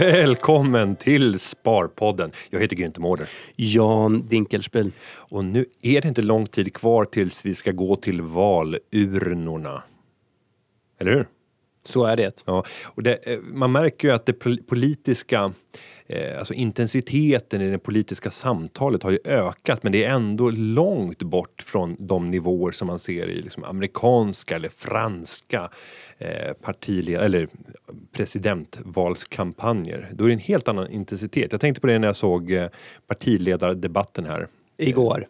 Välkommen 0.00 0.96
till 0.96 1.38
Sparpodden. 1.38 2.32
Jag 2.50 2.60
heter 2.60 2.76
Günther 2.76 3.00
Mårder. 3.00 3.28
Jan 3.56 4.26
Dinkelspiel. 4.28 4.92
Och 5.12 5.44
nu 5.44 5.64
är 5.82 6.00
det 6.00 6.08
inte 6.08 6.22
lång 6.22 6.46
tid 6.46 6.74
kvar 6.74 7.04
tills 7.04 7.46
vi 7.46 7.54
ska 7.54 7.72
gå 7.72 7.96
till 7.96 8.22
valurnorna. 8.22 9.82
Eller 10.98 11.12
hur? 11.12 11.26
Så 11.84 12.04
är 12.04 12.16
det. 12.16 12.42
Ja, 12.46 12.64
och 12.84 13.02
det, 13.02 13.14
eh, 13.26 13.38
man 13.40 13.72
märker 13.72 14.08
ju 14.08 14.14
att 14.14 14.26
det 14.26 14.32
pol- 14.32 14.62
politiska, 14.62 15.52
eh, 16.06 16.38
alltså 16.38 16.54
intensiteten 16.54 17.60
i 17.60 17.70
det 17.70 17.78
politiska 17.78 18.30
samtalet 18.30 19.02
har 19.02 19.10
ju 19.10 19.18
ökat, 19.24 19.82
men 19.82 19.92
det 19.92 20.04
är 20.04 20.10
ändå 20.10 20.50
långt 20.50 21.22
bort 21.22 21.62
från 21.62 21.96
de 21.98 22.30
nivåer 22.30 22.72
som 22.72 22.86
man 22.88 22.98
ser 22.98 23.26
i 23.30 23.42
liksom 23.42 23.64
amerikanska 23.64 24.56
eller 24.56 24.68
franska 24.68 25.70
eh, 26.18 26.52
partiled- 26.62 27.20
eller 27.20 27.48
presidentvalskampanjer. 28.12 30.08
Då 30.12 30.24
är 30.24 30.28
det 30.28 30.34
en 30.34 30.38
helt 30.38 30.68
annan 30.68 30.90
intensitet. 30.90 31.52
Jag 31.52 31.60
tänkte 31.60 31.80
på 31.80 31.86
det 31.86 31.98
när 31.98 32.08
jag 32.08 32.16
såg 32.16 32.52
eh, 32.52 32.68
partiledardebatten 33.06 34.26
här. 34.26 34.48
Igår. 34.76 35.26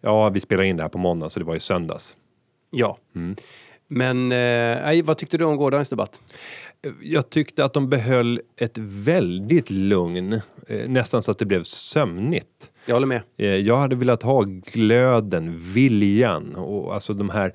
Ja, 0.00 0.28
vi 0.28 0.40
spelar 0.40 0.64
in 0.64 0.76
det 0.76 0.82
här 0.82 0.88
på 0.90 0.98
måndag, 0.98 1.30
så 1.30 1.40
det 1.40 1.46
var 1.46 1.54
ju 1.54 1.60
söndags. 1.60 2.16
Ja. 2.70 2.98
Mm. 3.16 3.36
Men 3.92 4.32
eh, 4.32 5.04
vad 5.04 5.18
tyckte 5.18 5.38
du 5.38 5.44
om 5.44 5.56
gårdagens 5.56 5.88
debatt? 5.88 6.20
Jag 7.02 7.30
tyckte 7.30 7.64
att 7.64 7.74
de 7.74 7.88
behöll 7.88 8.40
ett 8.56 8.78
väldigt 8.78 9.70
lugn, 9.70 10.32
eh, 10.66 10.88
nästan 10.88 11.22
så 11.22 11.30
att 11.30 11.38
det 11.38 11.46
blev 11.46 11.62
sömnigt. 11.62 12.70
Jag 12.86 12.94
håller 12.94 13.06
med. 13.06 13.22
Eh, 13.36 13.46
Jag 13.46 13.76
hade 13.76 13.96
velat 13.96 14.22
ha 14.22 14.42
glöden, 14.72 15.58
viljan 15.58 16.54
och 16.54 16.94
alltså 16.94 17.14
de 17.14 17.30
här 17.30 17.52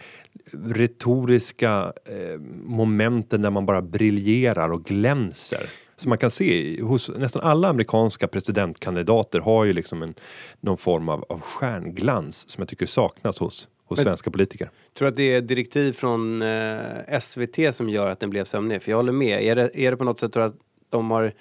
retoriska 0.65 1.93
eh, 2.05 2.39
momenten 2.65 3.41
där 3.41 3.49
man 3.49 3.65
bara 3.65 3.81
briljerar 3.81 4.71
och 4.71 4.83
glänser. 4.83 5.61
Som 5.95 6.09
man 6.09 6.17
kan 6.17 6.31
se 6.31 6.81
hos 6.81 7.11
nästan 7.17 7.41
alla 7.41 7.67
amerikanska 7.67 8.27
presidentkandidater 8.27 9.39
har 9.39 9.65
ju 9.65 9.73
liksom 9.73 10.03
en, 10.03 10.13
någon 10.61 10.77
form 10.77 11.09
av, 11.09 11.25
av 11.29 11.41
stjärnglans 11.41 12.49
som 12.49 12.61
jag 12.61 12.69
tycker 12.69 12.85
saknas 12.85 13.39
hos, 13.39 13.67
hos 13.85 13.97
Men- 13.97 14.03
svenska 14.03 14.31
politiker. 14.31 14.69
Tror 14.93 15.05
du 15.05 15.09
att 15.09 15.15
det 15.15 15.35
är 15.35 15.41
direktiv 15.41 15.93
från 15.93 16.41
eh, 16.41 17.19
SVT 17.19 17.75
som 17.75 17.89
gör 17.89 18.07
att 18.07 18.19
den 18.19 18.29
blev 18.29 18.43
sömnig? 18.43 18.83
För 18.83 18.91
jag 18.91 18.97
håller 18.97 19.11
med. 19.11 19.43
Är 19.43 19.55
det, 19.55 19.79
är 19.79 19.91
det 19.91 19.97
på 19.97 20.03
något 20.03 20.19
sätt 20.19 20.35
att 20.35 20.55
de 20.89 21.11
har 21.11 21.31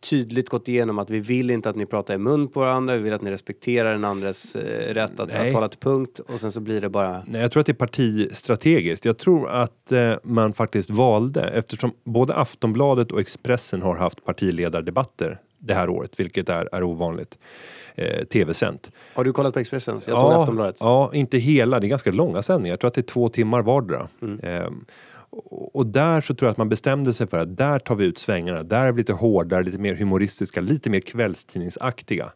tydligt 0.00 0.48
gått 0.48 0.68
igenom 0.68 0.98
att 0.98 1.10
vi 1.10 1.20
vill 1.20 1.50
inte 1.50 1.70
att 1.70 1.76
ni 1.76 1.86
pratar 1.86 2.14
i 2.14 2.18
mun 2.18 2.48
på 2.48 2.60
varandra, 2.60 2.96
vi 2.96 3.02
vill 3.02 3.12
att 3.12 3.22
ni 3.22 3.30
respekterar 3.30 3.92
den 3.92 4.04
andres 4.04 4.56
eh, 4.56 4.94
rätt 4.94 5.20
att, 5.20 5.28
Nej. 5.32 5.50
tala 5.52 5.68
till 5.68 5.78
punkt 5.78 6.20
och 6.28 6.40
sen 6.40 6.52
så 6.52 6.60
blir 6.60 6.80
det 6.80 6.88
bara... 6.88 7.22
Nej, 7.26 7.40
jag 7.40 7.52
tror 7.52 7.60
att 7.60 7.66
det 7.66 7.72
är 7.72 7.74
partistrategiskt. 7.74 9.04
Jag 9.04 9.18
tror 9.18 9.50
att 9.50 9.92
eh, 9.92 10.14
man 10.22 10.52
faktiskt 10.52 10.90
valde, 10.90 11.42
eftersom 11.42 11.92
både 12.04 12.34
Aftonbladet 12.34 13.12
och 13.12 13.20
Expressen 13.20 13.82
har 13.82 13.96
haft 13.96 14.24
partiledardebatter 14.24 15.40
det 15.58 15.74
här 15.74 15.88
året, 15.88 16.20
vilket 16.20 16.48
är, 16.48 16.68
är 16.72 16.82
ovanligt, 16.82 17.38
eh, 17.94 18.24
tv-sänt. 18.24 18.90
Har 19.14 19.24
du 19.24 19.32
kollat 19.32 19.54
på 19.54 19.60
Expressen? 19.60 20.00
Jag 20.06 20.18
såg 20.18 20.32
Aftonbladet. 20.32 20.76
Ja, 20.80 21.10
inte 21.14 21.38
hela, 21.38 21.80
det 21.80 21.86
är 21.86 21.88
ganska 21.88 22.10
långa 22.10 22.42
sändningar. 22.42 22.72
Jag 22.72 22.80
tror 22.80 22.88
att 22.88 22.94
det 22.94 23.00
är 23.00 23.02
två 23.12 23.28
timmar 23.28 23.62
vardera. 23.62 24.08
Mm. 24.22 24.40
Ehm, 24.42 24.84
och 25.72 25.86
där 25.86 26.20
så 26.20 26.34
tror 26.34 26.46
jag 26.46 26.50
att 26.50 26.58
man 26.58 26.68
bestämde 26.68 27.12
sig 27.12 27.26
för 27.26 27.38
att 27.38 27.56
där 27.56 27.78
tar 27.78 27.94
vi 27.94 28.04
ut 28.04 28.18
svängarna. 28.18 28.62
Där 28.62 28.84
är 28.84 28.92
vi 28.92 28.98
lite 28.98 29.12
hårdare, 29.12 29.62
lite 29.62 29.78
mer 29.78 29.94
humoristiska, 29.94 30.60
lite 30.60 30.90
mer 30.90 31.00
kvällstidningsaktiga. 31.00 32.32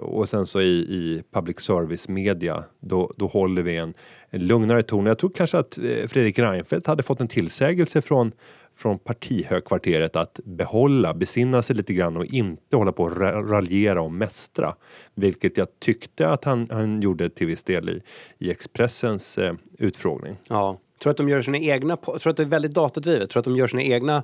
Och 0.00 0.28
sen 0.28 0.46
så 0.46 0.60
i, 0.60 0.78
i 0.78 1.22
public 1.32 1.60
service 1.60 2.08
media, 2.08 2.64
då, 2.80 3.12
då 3.16 3.26
håller 3.26 3.62
vi 3.62 3.76
en, 3.76 3.94
en 4.30 4.46
lugnare 4.46 4.82
ton. 4.82 5.06
Jag 5.06 5.18
tror 5.18 5.30
kanske 5.34 5.58
att 5.58 5.78
eh, 5.78 6.06
Fredrik 6.06 6.38
Reinfeldt 6.38 6.86
hade 6.86 7.02
fått 7.02 7.20
en 7.20 7.28
tillsägelse 7.28 8.02
från, 8.02 8.32
från 8.76 8.98
partihögkvarteret 8.98 10.16
att 10.16 10.40
behålla, 10.44 11.14
besinna 11.14 11.62
sig 11.62 11.76
lite 11.76 11.94
grann 11.94 12.16
och 12.16 12.24
inte 12.24 12.76
hålla 12.76 12.92
på 12.92 13.02
och 13.02 13.16
raljera 13.50 14.02
och 14.02 14.12
mästra. 14.12 14.74
Vilket 15.14 15.56
jag 15.56 15.68
tyckte 15.78 16.28
att 16.28 16.44
han, 16.44 16.68
han 16.70 17.02
gjorde 17.02 17.28
till 17.28 17.46
viss 17.46 17.62
del 17.62 17.90
i, 17.90 18.02
i 18.38 18.50
Expressens 18.50 19.38
eh, 19.38 19.54
utfrågning. 19.78 20.36
Ja. 20.48 20.78
Tror 21.02 21.10
att 21.10 21.16
de 21.16 21.28
gör 21.28 21.42
sina 21.42 21.58
egna, 21.58 21.96
tror 21.96 22.28
att 22.28 22.36
det 22.36 22.42
är 22.42 22.46
väldigt 22.46 22.74
datadrivet, 22.74 23.30
tror 23.30 23.40
att 23.40 23.44
de 23.44 23.56
gör 23.56 23.66
sina 23.66 23.82
egna 23.82 24.22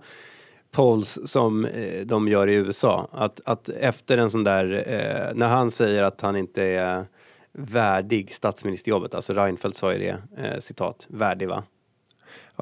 polls 0.70 1.18
som 1.24 1.64
eh, 1.64 2.06
de 2.06 2.28
gör 2.28 2.48
i 2.48 2.54
USA. 2.54 3.08
Att, 3.12 3.40
att 3.44 3.68
efter 3.68 4.18
en 4.18 4.30
sån 4.30 4.44
där, 4.44 4.84
eh, 4.86 5.34
när 5.34 5.48
han 5.48 5.70
säger 5.70 6.02
att 6.02 6.20
han 6.20 6.36
inte 6.36 6.62
är 6.62 7.04
värdig 7.52 8.32
statsministerjobbet, 8.32 9.14
alltså 9.14 9.32
Reinfeldt 9.32 9.76
sa 9.76 9.92
ju 9.92 9.98
det, 9.98 10.44
eh, 10.44 10.58
citat, 10.58 11.06
värdig 11.10 11.48
va? 11.48 11.62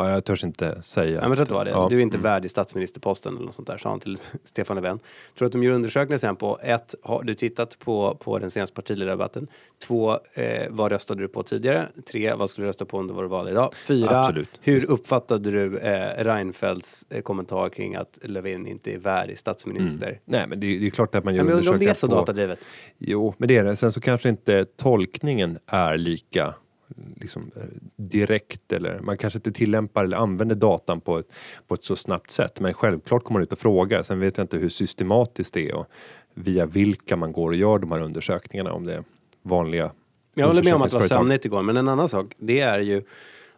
Ja, 0.01 0.11
jag 0.11 0.25
törs 0.25 0.45
inte 0.45 0.83
säga. 0.83 1.15
Ja, 1.23 1.29
men 1.29 1.29
jag 1.29 1.37
tror 1.37 1.43
att 1.43 1.49
det 1.49 1.55
var 1.55 1.65
det. 1.65 1.71
Ja. 1.71 1.87
Du 1.91 1.97
är 1.97 2.01
inte 2.01 2.19
värdig 2.19 2.51
statsministerposten 2.51 3.35
eller 3.37 3.47
något 3.47 3.55
sånt 3.55 3.69
där, 3.69 3.79
sa 3.79 3.89
han 3.91 4.01
till 4.01 4.19
Stefan 4.45 4.77
Löfven. 4.77 4.99
Tror 5.39 5.47
att 5.47 5.53
de 5.53 5.63
gör 5.63 5.73
undersökningar 5.73 6.19
sen 6.19 6.37
på 6.37 6.59
ett, 6.63 6.95
har 7.03 7.23
du 7.23 7.35
tittat 7.35 7.79
på, 7.79 8.15
på 8.21 8.39
den 8.39 8.51
senaste 8.51 8.75
partiledardebatten? 8.75 9.47
Två, 9.87 10.19
eh, 10.35 10.67
vad 10.71 10.93
röstade 10.93 11.23
du 11.23 11.29
på 11.29 11.43
tidigare? 11.43 11.89
Tre, 12.11 12.35
vad 12.35 12.51
skulle 12.51 12.65
du 12.65 12.69
rösta 12.69 12.85
på 12.85 12.99
om 12.99 13.07
det 13.07 13.13
var 13.13 13.25
val 13.25 13.49
idag? 13.49 13.75
Fyra, 13.75 14.21
Absolut. 14.21 14.51
hur 14.63 14.91
uppfattade 14.91 15.51
du 15.51 15.79
eh, 15.79 16.25
Reinfeldts 16.25 17.07
eh, 17.11 17.23
kommentar 17.23 17.69
kring 17.69 17.95
att 17.95 18.19
Löfven 18.23 18.67
inte 18.67 18.93
är 18.95 18.99
värdig 18.99 19.39
statsminister? 19.39 20.21
Nej, 20.25 20.45
men 20.49 20.61
det, 20.61 20.79
det 20.79 20.87
är 20.87 20.91
klart 20.91 21.15
att 21.15 21.25
man 21.25 21.35
gör 21.35 21.41
Ja, 21.41 21.45
men 21.45 21.55
om 21.55 21.61
det 21.61 21.63
är 21.63 21.65
så 21.69 21.73
undersökningar 21.75 22.09
på- 22.11 22.21
datadrivet? 22.21 22.59
Jo, 22.99 23.35
men 23.39 23.49
det 23.49 23.57
är 23.57 23.65
det. 23.65 23.77
Sen 23.77 23.93
så 23.93 24.01
kanske 24.01 24.29
inte 24.29 24.65
tolkningen 24.65 25.59
är 25.67 25.97
lika 25.97 26.55
liksom, 27.17 27.51
eh, 27.57 27.63
direkt 27.97 28.73
eller 28.73 29.01
man 29.01 29.19
kanske 29.19 29.39
inte 29.39 29.53
tillämpar 29.53 30.05
eller 30.05 30.17
använder 30.17 30.57
datan 30.57 31.01
på 31.01 31.19
ett, 31.19 31.33
på 31.67 31.75
ett 31.75 31.85
så 31.85 31.97
snabbt 31.97 32.31
sätt. 32.31 32.61
Men 32.61 32.75
självklart 32.75 33.25
kommer 33.25 33.41
man 33.41 33.43
ut 33.43 33.53
och 33.53 33.59
frågar. 33.59 34.03
Sen 34.03 34.21
vet 34.21 34.37
jag 34.37 34.45
inte 34.45 34.57
hur 34.57 34.69
systematiskt 34.69 35.55
det 35.55 35.69
är 35.69 35.75
och 35.75 35.87
via 36.35 36.67
vilka 36.67 37.17
man 37.17 37.33
går 37.33 37.49
och 37.49 37.57
gör 37.57 37.79
de 37.79 37.93
här 37.93 38.01
undersökningarna. 38.01 38.73
Om 38.73 38.85
det 38.85 38.95
är 38.95 39.05
vanliga 39.43 39.91
Jag 40.35 40.47
håller 40.47 40.65
med 40.65 40.75
om 40.75 40.83
att 40.83 40.91
det 40.91 40.99
var 40.99 41.03
sömnigt 41.03 41.45
igår, 41.45 41.63
men 41.63 41.77
en 41.77 41.89
annan 41.89 42.09
sak, 42.09 42.35
det 42.39 42.61
är 42.61 42.79
ju 42.79 43.03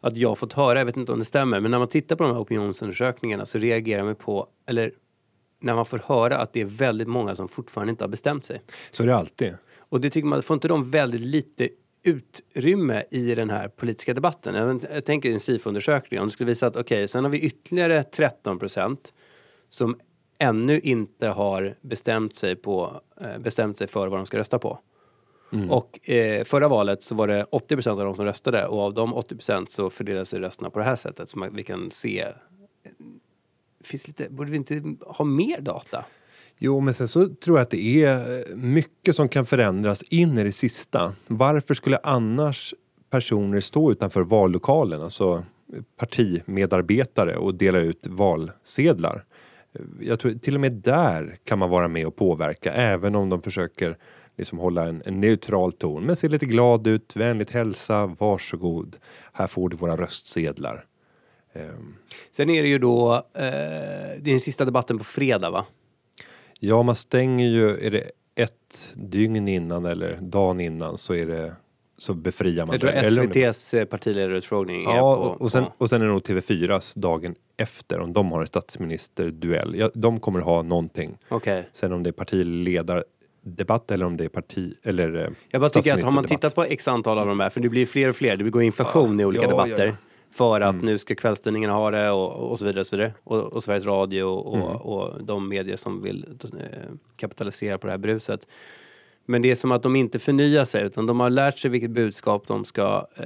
att 0.01 0.17
jag 0.17 0.39
fått 0.39 0.53
höra, 0.53 0.79
jag 0.79 0.87
vet 0.87 0.97
inte 0.97 1.13
om 1.13 1.19
det 1.19 1.25
stämmer, 1.25 1.61
men 1.61 1.71
när 1.71 1.79
man 1.79 1.89
tittar 1.89 2.17
på 2.17 2.25
de 2.25 2.33
här 2.33 2.41
opinionsundersökningarna 2.41 3.47
så 3.47 3.59
reagerar 3.59 4.05
man 4.05 4.15
på, 4.15 4.47
eller 4.67 4.93
när 5.61 5.75
man 5.75 5.85
får 5.85 6.01
höra 6.05 6.39
att 6.39 6.53
det 6.53 6.61
är 6.61 6.65
väldigt 6.65 7.09
många 7.09 7.35
som 7.35 7.49
fortfarande 7.49 7.91
inte 7.91 8.05
har 8.05 8.09
bestämt 8.09 8.45
sig. 8.45 8.63
Så 8.91 9.03
är 9.03 9.07
det 9.07 9.17
alltid. 9.17 9.55
Och 9.79 10.01
det 10.01 10.11
tycker 10.11 10.29
man, 10.29 10.43
får 10.43 10.55
inte 10.55 10.69
de 10.69 10.91
väldigt 10.91 11.21
lite 11.21 11.69
utrymme 12.03 13.05
i 13.11 13.35
den 13.35 13.51
här 13.51 13.69
politiska 13.69 14.15
debatten? 14.15 14.55
Jag, 14.55 14.85
jag 14.95 15.05
tänker 15.05 15.29
i 15.29 15.33
en 15.33 15.41
SIFO-undersökning, 15.41 16.21
om 16.21 16.27
det 16.27 16.33
skulle 16.33 16.49
visa 16.49 16.67
att 16.67 16.77
okej, 16.77 17.09
sen 17.09 17.25
har 17.25 17.31
vi 17.31 17.41
ytterligare 17.41 18.03
13 18.03 18.59
procent 18.59 19.15
som 19.69 20.01
ännu 20.39 20.81
inte 20.81 21.29
har 21.29 21.75
bestämt 21.81 22.39
sig, 22.39 22.57
på, 22.57 23.01
eh, 23.21 23.39
bestämt 23.39 23.79
sig 23.79 23.87
för 23.87 24.09
vad 24.09 24.19
de 24.19 24.27
ska 24.27 24.39
rösta 24.39 24.59
på. 24.59 24.79
Och 25.71 26.11
eh, 26.11 26.45
förra 26.45 26.69
valet 26.69 27.03
så 27.03 27.15
var 27.15 27.27
det 27.27 27.45
80 27.45 27.75
procent 27.75 27.99
av 27.99 28.05
de 28.05 28.15
som 28.15 28.25
röstade 28.25 28.67
och 28.67 28.81
av 28.81 28.95
de 28.95 29.15
80 29.15 29.35
procent 29.35 29.71
så 29.71 29.91
fördelar 29.91 30.25
sig 30.25 30.41
rösterna 30.41 30.71
på 30.71 30.79
det 30.79 30.85
här 30.85 30.97
sättet 30.97 31.35
man, 31.35 31.57
vi 31.57 31.63
kan 31.63 31.91
se. 31.91 32.27
Finns 33.85 34.09
lite, 34.09 34.31
borde 34.31 34.51
vi 34.51 34.57
inte 34.57 34.83
ha 35.07 35.25
mer 35.25 35.61
data? 35.61 36.05
Jo, 36.63 36.81
men 36.81 36.95
sen 36.95 37.09
så 37.09 37.29
tror 37.29 37.59
jag 37.59 37.63
att 37.63 37.71
det 37.71 38.05
är 38.05 38.39
eh, 38.39 38.57
mycket 38.57 39.17
som 39.17 39.29
kan 39.29 39.47
förändras 39.47 40.03
in 40.03 40.39
i 40.39 40.45
det 40.45 40.53
sista. 40.53 41.13
Varför 41.27 41.75
skulle 41.75 41.99
annars 42.03 42.75
personer 43.11 43.61
stå 43.61 43.93
utanför 43.93 44.23
vallokalen, 44.23 45.03
alltså 45.03 45.45
partimedarbetare 45.97 47.37
och 47.37 47.55
dela 47.55 47.79
ut 47.79 48.07
valsedlar? 48.07 49.25
Eh, 49.73 49.81
jag 50.01 50.21
tror 50.21 50.33
till 50.33 50.55
och 50.55 50.61
med 50.61 50.73
där 50.73 51.39
kan 51.45 51.59
man 51.59 51.71
vara 51.71 51.89
med 51.89 52.07
och 52.07 52.17
påverka, 52.17 52.73
även 52.73 53.15
om 53.15 53.29
de 53.29 53.43
försöker 53.43 53.97
liksom 54.37 54.59
hålla 54.59 54.85
en, 54.85 55.03
en 55.07 55.21
neutral 55.21 55.73
ton. 55.73 56.05
Men 56.05 56.17
se 56.17 56.29
lite 56.29 56.47
glad 56.47 56.87
ut, 56.87 57.17
vänligt 57.17 57.51
hälsa, 57.51 58.07
varsågod. 58.07 58.97
Här 59.33 59.47
får 59.47 59.69
du 59.69 59.77
våra 59.77 59.97
röstsedlar. 59.97 60.85
Ehm. 61.53 61.95
Sen 62.31 62.51
är 62.51 62.63
det 62.63 62.69
ju 62.69 62.79
då, 62.79 63.15
eh, 63.15 63.21
det 63.35 64.27
är 64.27 64.31
den 64.31 64.41
sista 64.41 64.65
debatten 64.65 64.99
på 64.99 65.05
fredag 65.05 65.51
va? 65.51 65.67
Ja, 66.63 66.83
man 66.83 66.95
stänger 66.95 67.47
ju, 67.49 67.87
är 67.87 67.91
det 67.91 68.11
ett 68.35 68.93
dygn 68.95 69.49
innan 69.49 69.85
eller 69.85 70.19
dagen 70.21 70.61
innan 70.61 70.99
så 70.99 71.15
är 71.15 71.27
det 71.27 71.53
så 71.99 72.15
befriar 72.15 72.67
man 72.67 72.73
Jag 72.75 72.81
tror. 72.81 72.91
Eller 72.93 73.23
SVTs 73.53 73.75
eh, 73.75 73.85
partiledarutfrågning 73.85 74.85
är 74.85 74.97
Ja, 74.97 75.17
på... 75.17 75.23
och, 75.23 75.41
och, 75.41 75.53
sen, 75.53 75.65
på- 75.65 75.73
och 75.79 75.89
sen 75.89 76.03
är 76.03 76.07
det 76.07 76.13
nog 76.13 76.23
TV4s 76.23 76.99
dagen 76.99 77.35
efter 77.57 78.01
om 78.01 78.13
de 78.13 78.33
har 78.33 78.41
en 78.41 78.47
statsministerduell. 78.47 79.75
Ja, 79.79 79.91
de 79.95 80.21
kommer 80.21 80.41
ha 80.41 80.63
någonting. 80.63 81.19
Okej. 81.29 81.69
Sen 81.73 81.93
om 81.93 82.03
det 82.03 82.11
är 82.11 82.13
partiledardebatt 82.13 83.91
eller 83.91 84.07
om 84.07 84.17
det 84.17 84.25
är 84.25 84.29
parti 84.29 84.75
eller 84.83 85.15
eh, 85.25 85.29
Jag 85.51 85.61
bara 85.61 85.69
tycker 85.71 85.95
att 85.95 86.03
har 86.03 86.11
man 86.11 86.25
tittat 86.25 86.55
på 86.55 86.65
x 86.65 86.89
antal 86.89 87.19
av 87.19 87.27
de 87.27 87.41
här, 87.41 87.51
för 87.51 87.61
det 87.61 87.69
blir 87.69 87.87
fler 87.87 88.09
och 88.09 88.17
fler, 88.17 88.37
det 88.37 88.51
går 88.51 88.63
inflation 88.63 89.21
i 89.21 89.25
olika 89.25 89.45
ja, 89.45 89.51
ja, 89.51 89.65
debatter. 89.65 89.87
ja. 89.87 89.93
För 90.33 90.61
att 90.61 90.75
Mm. 90.75 90.85
nu 90.87 90.99
ska 90.99 91.15
kvällstidningarna 91.15 91.75
ha 91.75 91.91
det 91.91 92.11
och, 92.11 92.51
och 92.51 92.59
så 92.59 92.65
vidare. 92.67 92.81
Och, 92.81 92.87
så 92.87 92.97
vidare. 92.97 93.13
Och, 93.25 93.39
och 93.53 93.65
Sveriges 93.65 93.87
Radio 93.87 94.23
och, 94.23 94.57
Mm. 94.57 94.67
och 94.69 95.25
de 95.25 95.49
medier 95.49 95.77
som 95.77 96.03
vill 96.03 96.27
eh, 96.45 96.51
kapitalisera 97.17 97.79
på 97.79 97.87
det 97.87 97.91
här 97.93 97.99
bruset. 97.99 98.47
Men 99.27 99.43
det 99.43 99.51
är 99.51 99.55
som 99.55 99.73
att 99.73 99.83
de 99.83 99.97
inte 99.97 100.19
förnyar 100.19 100.65
sig 100.65 100.85
utan 100.85 101.07
de 101.07 101.21
har 101.21 101.31
lärt 101.31 101.59
sig 101.59 101.71
vilket 101.71 101.91
budskap 101.91 102.47
de 102.47 102.65
ska 102.65 103.07
eh, 103.17 103.25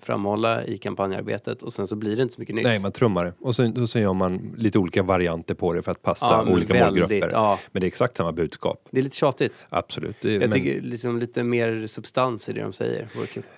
framhålla 0.00 0.64
i 0.64 0.78
kampanjarbetet 0.78 1.62
och 1.62 1.72
sen 1.72 1.86
så 1.86 1.96
blir 1.96 2.16
det 2.16 2.22
inte 2.22 2.34
så 2.34 2.40
mycket 2.40 2.54
nytt. 2.54 2.64
Nej, 2.64 2.78
man 2.78 2.92
trummar. 2.92 3.32
Och 3.40 3.54
så, 3.54 3.80
och 3.82 3.88
så 3.88 3.98
gör 3.98 4.12
man 4.12 4.54
lite 4.58 4.78
olika 4.78 5.02
varianter 5.02 5.54
på 5.54 5.72
det 5.72 5.82
för 5.82 5.92
att 5.92 6.02
passa 6.02 6.26
Ja, 6.46 6.52
olika 6.52 6.72
väldigt, 6.74 7.00
målgrupper. 7.02 7.28
ja. 7.32 7.58
Men 7.72 7.80
det 7.80 7.84
är 7.84 7.88
exakt 7.88 8.16
samma 8.16 8.32
budskap. 8.32 8.88
Det 8.90 8.98
är 8.98 9.02
lite 9.02 9.16
tjatigt. 9.16 9.66
Absolut. 9.70 10.16
Det, 10.20 10.32
Jag 10.32 10.40
men, 10.40 10.50
tycker 10.52 10.80
liksom 10.80 11.18
lite 11.18 11.42
mer 11.44 11.86
substans 11.86 12.48
i 12.48 12.52
det 12.52 12.62
de 12.62 12.72
säger. 12.72 13.08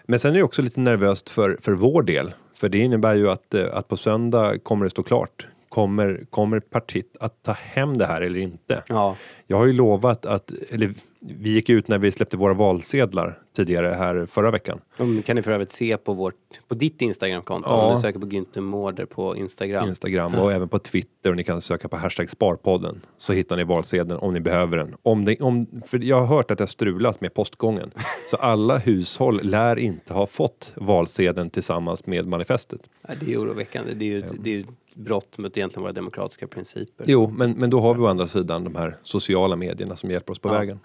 Men 0.07 0.19
sen 0.19 0.31
är 0.31 0.37
det 0.39 0.43
också 0.43 0.63
lite 0.63 0.81
nervöst 0.81 1.31
för, 1.31 1.57
för 1.61 1.73
vår 1.73 2.03
del. 2.03 2.33
För 2.57 2.69
det 2.69 2.79
innebär 2.79 3.15
ju 3.15 3.31
att, 3.31 3.55
eh, 3.55 3.65
att 3.73 3.89
på 3.89 3.97
söndag 3.97 4.59
kommer 4.59 4.85
det 4.85 4.91
stå 4.91 5.03
klart. 5.03 5.47
Kommer, 5.69 6.27
kommer 6.31 6.61
partiet 6.61 7.17
att 7.21 7.43
ta 7.43 7.53
hem 7.53 7.99
det 7.99 8.07
här 8.07 8.21
eller 8.21 8.41
inte? 8.41 8.83
Ja, 8.89 9.17
Jag 9.47 9.57
har 9.57 9.67
ju 9.67 9.73
lovat 9.73 10.27
att, 10.27 10.53
eller 10.71 10.95
vi 11.29 11.51
gick 11.51 11.69
ut 11.69 11.89
när 11.89 11.99
vi 11.99 12.13
släppte 12.13 12.37
våra 12.37 12.55
valsedlar 12.55 13.39
tidigare 13.57 13.89
här 13.89 14.27
förra 14.27 14.51
veckan. 14.51 14.81
de 14.97 15.23
kan 15.23 15.37
ni 15.37 15.43
för 15.43 15.51
övrigt 15.51 15.71
se 15.71 15.97
på, 15.97 16.13
vårt, 16.13 16.35
på 16.69 16.75
ditt 16.75 17.03
Instagramkonto. 17.03 17.69
Ja. 17.69 17.87
Om 17.87 17.95
du 17.95 18.01
söker 18.01 18.19
på 18.19 18.27
Günther 18.27 18.61
Mårder 18.61 19.05
på 19.05 19.37
Instagram. 19.37 19.89
Instagram 19.89 20.35
och 20.35 20.53
även 20.53 20.69
på 20.69 20.79
Twitter 20.79 21.31
och 21.31 21.37
ni 21.37 21.45
kan 21.45 21.61
söka 21.61 21.89
på 21.89 21.97
hashtag 21.97 22.31
Sparpodden 22.31 23.01
så 23.17 23.33
hittar 23.33 23.57
ni 23.57 23.65
valsedeln 23.65 24.21
om 24.21 24.35
ni 24.35 24.41
behöver 24.41 24.77
den. 24.77 24.95
Om 25.03 25.25
det, 25.25 25.37
om, 25.41 25.67
för 25.87 26.05
jag 26.05 26.21
har 26.21 26.27
hört 26.27 26.51
att 26.51 26.59
det 26.59 26.63
har 26.63 26.69
strulat 26.69 27.21
med 27.21 27.35
postgången. 27.35 27.91
Så 28.31 28.37
alla 28.37 28.79
hushåll 28.79 29.41
lär 29.43 29.79
inte 29.79 30.15
ha 30.15 30.27
fått 30.27 30.73
valsedeln 30.77 31.51
tillsammans 31.51 32.07
med 32.07 32.27
manifestet. 32.27 32.81
Ja, 33.09 33.15
det 33.21 33.33
är 33.33 33.41
oroväckande. 33.41 33.95
Det 33.95 34.05
är 34.05 34.11
ju, 34.11 34.25
det 34.41 34.51
är 34.51 34.55
ju 34.55 34.65
brott 34.97 35.39
mot 35.39 35.57
egentligen 35.57 35.83
våra 35.83 35.93
demokratiska 35.93 36.47
principer. 36.47 37.05
Jo, 37.09 37.33
men, 37.37 37.51
men 37.53 37.71
då 37.71 37.81
har 37.81 37.95
vi 37.95 38.01
å 38.01 38.07
andra 38.07 38.27
sidan 38.27 38.65
de 38.65 38.75
här 38.77 38.97
sociala 39.03 39.57
medierna 39.57 39.97
som 39.97 40.11
hjälper 40.11 40.33
oss 40.33 40.39
på 40.39 40.49
Ja. 40.49 40.53
vägen. 40.53 40.81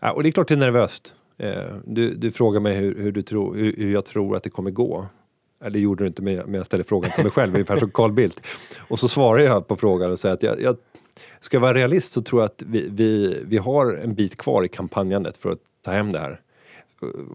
Ja, 0.00 0.12
och 0.12 0.22
det 0.22 0.28
är 0.28 0.30
klart 0.30 0.48
det 0.48 0.54
är 0.54 0.58
nervöst. 0.58 1.14
Eh, 1.38 1.76
Du, 1.84 2.14
du 2.14 2.30
frågar 2.30 2.60
mig 2.60 2.76
hur, 2.76 2.98
hur, 3.02 3.12
du 3.12 3.22
tror, 3.22 3.54
hur, 3.54 3.92
jag 3.92 4.04
tror 4.04 4.36
att 4.36 4.42
det 4.42 4.50
kommer 4.50 4.70
gå. 4.70 5.06
Eller 5.60 5.70
det 5.70 5.78
gjorde 5.78 6.04
du 6.04 6.08
inte 6.08 6.22
med 6.22 6.44
jag 6.54 6.66
ställde 6.66 6.84
frågan 6.84 7.10
till 7.10 7.24
mig 7.24 7.32
själv, 7.32 7.52
ungefär 7.54 7.78
som 7.78 7.90
Carl 7.90 8.12
Bildt. 8.12 8.40
Och 8.88 8.98
så 8.98 9.08
svarar 9.08 9.42
jag 9.42 9.66
på 9.68 9.76
frågan 9.76 10.12
och 10.12 10.18
säger 10.18 10.34
att 10.34 10.42
jag, 10.42 10.60
jag 10.60 10.76
ska 11.40 11.56
jag 11.56 11.60
vara 11.62 11.74
realist 11.74 12.12
så 12.12 12.22
tror 12.22 12.42
jag 12.42 12.46
att 12.46 12.62
vi, 12.66 12.88
vi, 12.90 13.40
vi 13.46 13.58
har 13.58 13.92
en 13.94 14.14
bit 14.14 14.36
kvar 14.36 14.64
i 14.64 14.68
kampanjandet 14.68 15.36
för 15.36 15.50
att 15.52 15.58
ta 15.84 15.90
hem 15.90 16.12
det 16.12 16.18
här. 16.18 16.40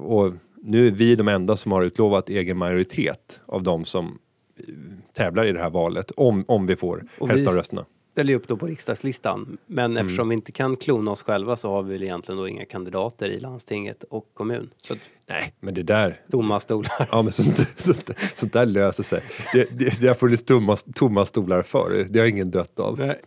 Och 0.01 0.33
nu 0.63 0.87
är 0.87 0.91
vi 0.91 1.15
de 1.15 1.27
enda 1.27 1.57
som 1.57 1.71
har 1.71 1.83
utlovat 1.83 2.29
egen 2.29 2.57
majoritet 2.57 3.41
av 3.45 3.63
de 3.63 3.85
som 3.85 4.19
tävlar 5.13 5.45
i 5.45 5.51
det 5.51 5.59
här 5.59 5.69
valet, 5.69 6.11
om, 6.17 6.45
om 6.47 6.65
vi 6.65 6.75
får 6.75 7.03
Och 7.19 7.29
hälften 7.29 7.47
av 7.47 7.53
vi- 7.53 7.59
rösterna. 7.59 7.85
ställer 8.11 8.29
ju 8.33 8.35
upp 8.39 8.47
då 8.47 8.57
på 8.57 8.65
riksdagslistan. 8.67 9.57
Men 9.65 9.91
Mm. 9.91 9.97
eftersom 10.05 10.29
vi 10.29 10.35
inte 10.35 10.51
kan 10.51 10.75
klona 10.75 11.11
oss 11.11 11.23
själva 11.23 11.55
så 11.55 11.69
har 11.71 11.83
vi 11.83 11.93
väl 11.93 12.03
egentligen 12.03 12.37
då 12.39 12.47
inga 12.47 12.65
kandidater 12.65 13.29
i 13.29 13.39
landstinget 13.39 14.03
och 14.03 14.25
kommun. 14.33 14.69
Så 14.77 14.95
Nej, 15.29 15.53
men 15.59 15.73
det 15.73 15.83
där, 15.83 16.19
tomma 16.31 16.59
stolar. 16.59 17.07
ja 17.11 17.21
men 17.21 17.31
sånt, 17.33 17.57
sånt, 17.79 18.09
sånt 18.35 18.53
där 18.53 18.65
löser 18.65 19.03
sig. 19.03 19.21
Det, 19.53 19.79
det, 19.79 20.01
det 20.01 20.07
har 20.07 20.15
funnits 20.15 20.43
tomma, 20.43 20.75
tomma 20.75 21.25
stolar 21.25 21.61
förr, 21.61 22.05
det 22.09 22.19
har 22.19 22.25
ingen 22.27 22.51
dött 22.51 22.79
av. 22.79 22.99
Nej. 22.99 23.19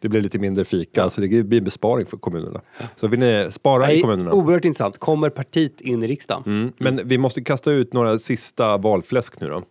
Det 0.00 0.08
blir 0.08 0.20
lite 0.20 0.38
mindre 0.38 0.64
fika, 0.64 1.10
så 1.10 1.20
det 1.20 1.42
blir 1.42 1.58
en 1.58 1.64
besparing 1.64 2.06
för 2.06 2.16
kommunerna. 2.16 2.60
Så 2.96 3.08
vill 3.08 3.20
ni 3.20 3.48
spara 3.50 3.84
i 3.84 3.92
Nej, 3.92 4.00
kommunerna? 4.00 4.32
oerhört 4.32 4.64
intressant. 4.64 4.98
Kommer 4.98 5.30
partiet 5.30 5.80
in 5.80 6.02
i 6.02 6.06
riksdagen? 6.06 6.42
Mm, 6.46 6.72
men 6.78 7.08
vi 7.08 7.18
måste 7.18 7.40
kasta 7.42 7.70
ut 7.72 7.92
några 7.92 8.18
sista 8.18 8.76
valfläsk 8.76 9.40
nu 9.40 9.48
då. 9.48 9.62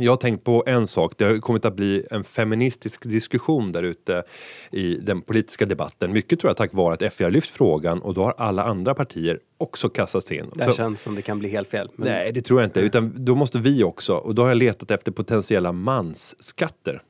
Jag 0.00 0.12
har 0.12 0.16
tänkt 0.16 0.44
på 0.44 0.64
en 0.66 0.86
sak, 0.86 1.12
det 1.16 1.24
har 1.24 1.36
kommit 1.38 1.64
att 1.64 1.76
bli 1.76 2.06
en 2.10 2.24
feministisk 2.24 3.08
diskussion 3.08 3.72
där 3.72 3.82
ute 3.82 4.22
i 4.70 4.94
den 4.94 5.22
politiska 5.22 5.66
debatten. 5.66 6.12
Mycket 6.12 6.40
tror 6.40 6.48
jag 6.50 6.56
tack 6.56 6.74
vare 6.74 6.94
att 7.06 7.14
FI 7.14 7.24
har 7.24 7.30
lyft 7.30 7.50
frågan 7.50 8.02
och 8.02 8.14
då 8.14 8.24
har 8.24 8.34
alla 8.38 8.64
andra 8.64 8.94
partier 8.94 9.38
också 9.58 9.88
kastats 9.88 10.32
in. 10.32 10.50
Det 10.54 10.64
Så- 10.64 10.72
känns 10.72 11.02
som 11.02 11.14
det 11.14 11.22
kan 11.22 11.38
bli 11.38 11.48
helt 11.48 11.68
fel. 11.68 11.90
Men 11.96 12.08
Nej, 12.08 12.32
det 12.32 12.42
tror 12.42 12.60
jag 12.60 12.66
inte. 12.68 12.80
Utan 12.80 13.12
då 13.24 13.34
måste 13.34 13.58
vi 13.58 13.84
också, 13.84 14.14
och 14.14 14.34
då 14.34 14.42
har 14.42 14.48
jag 14.48 14.56
letat 14.58 14.90
efter 14.90 15.12
potentiella 15.12 15.72
mansskatter. 15.72 17.02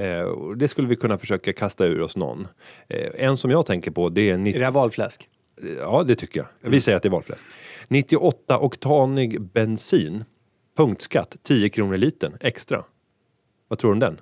Eh, 0.00 0.20
och 0.22 0.56
det 0.56 0.68
skulle 0.68 0.88
vi 0.88 0.96
kunna 0.96 1.18
försöka 1.18 1.52
kasta 1.52 1.84
ur 1.86 2.00
oss 2.00 2.16
någon. 2.16 2.46
Eh, 2.88 3.10
en 3.26 3.36
som 3.36 3.50
jag 3.50 3.66
tänker 3.66 3.90
på, 3.90 4.08
det 4.08 4.30
är... 4.30 4.34
Är 4.34 4.38
90, 4.38 4.58
det 4.58 4.64
här 4.64 4.72
valfläsk? 4.72 5.28
ja, 5.78 6.02
det 6.06 6.14
tycker 6.14 6.40
jag. 6.40 6.70
Vi 6.70 6.80
säger 6.80 6.96
att 6.96 7.02
det 7.02 7.08
är 7.08 7.10
valfläsk. 7.10 7.46
98-oktanig 7.88 9.40
bensin, 9.40 10.24
punktskatt, 10.84 11.36
10 11.42 11.68
kronor 11.68 11.96
litern 11.96 12.36
extra. 12.40 12.84
Vad 13.68 13.78
tror 13.78 13.90
du 13.90 13.92
om 13.92 13.98
den? 13.98 14.20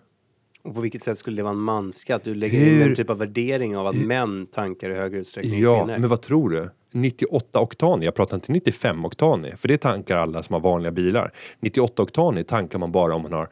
Och 0.63 0.75
på 0.75 0.81
vilket 0.81 1.03
sätt 1.03 1.19
skulle 1.19 1.37
det 1.37 1.43
vara 1.43 1.53
en 1.55 1.59
mansskatt? 1.61 2.25
Du 2.25 2.35
lägger 2.35 2.59
in 2.59 2.65
Hur- 2.75 2.89
en 2.89 2.95
typ 2.95 3.11
av 3.11 3.19
värdering 3.19 3.77
av 3.77 3.87
att 3.87 3.97
män 3.97 4.47
tankar 4.47 4.91
i 4.91 4.95
högre 4.95 5.19
utsträckning 5.19 5.55
än 5.55 5.61
Ja, 5.61 5.85
kvinnor. 5.85 5.99
men 5.99 6.11
vad 6.11 6.23
tror 6.23 6.51
du? 6.51 6.71
98 6.91 7.61
oktanig, 7.61 8.07
jag 8.07 8.15
pratar 8.15 8.37
inte 8.37 8.53
95 8.53 9.05
oktanig, 9.05 9.59
för 9.59 9.69
det 9.69 9.79
tankar 9.79 10.17
alla 10.17 10.43
som 10.43 10.53
har 10.53 10.61
vanliga 10.61 10.93
bilar. 10.93 11.33
98 11.61 12.03
oktanig 12.03 12.47
tankar 12.47 12.79
man 12.79 12.93
bara 12.93 13.15
om 13.15 13.23
man 13.23 13.33
har 13.33 13.49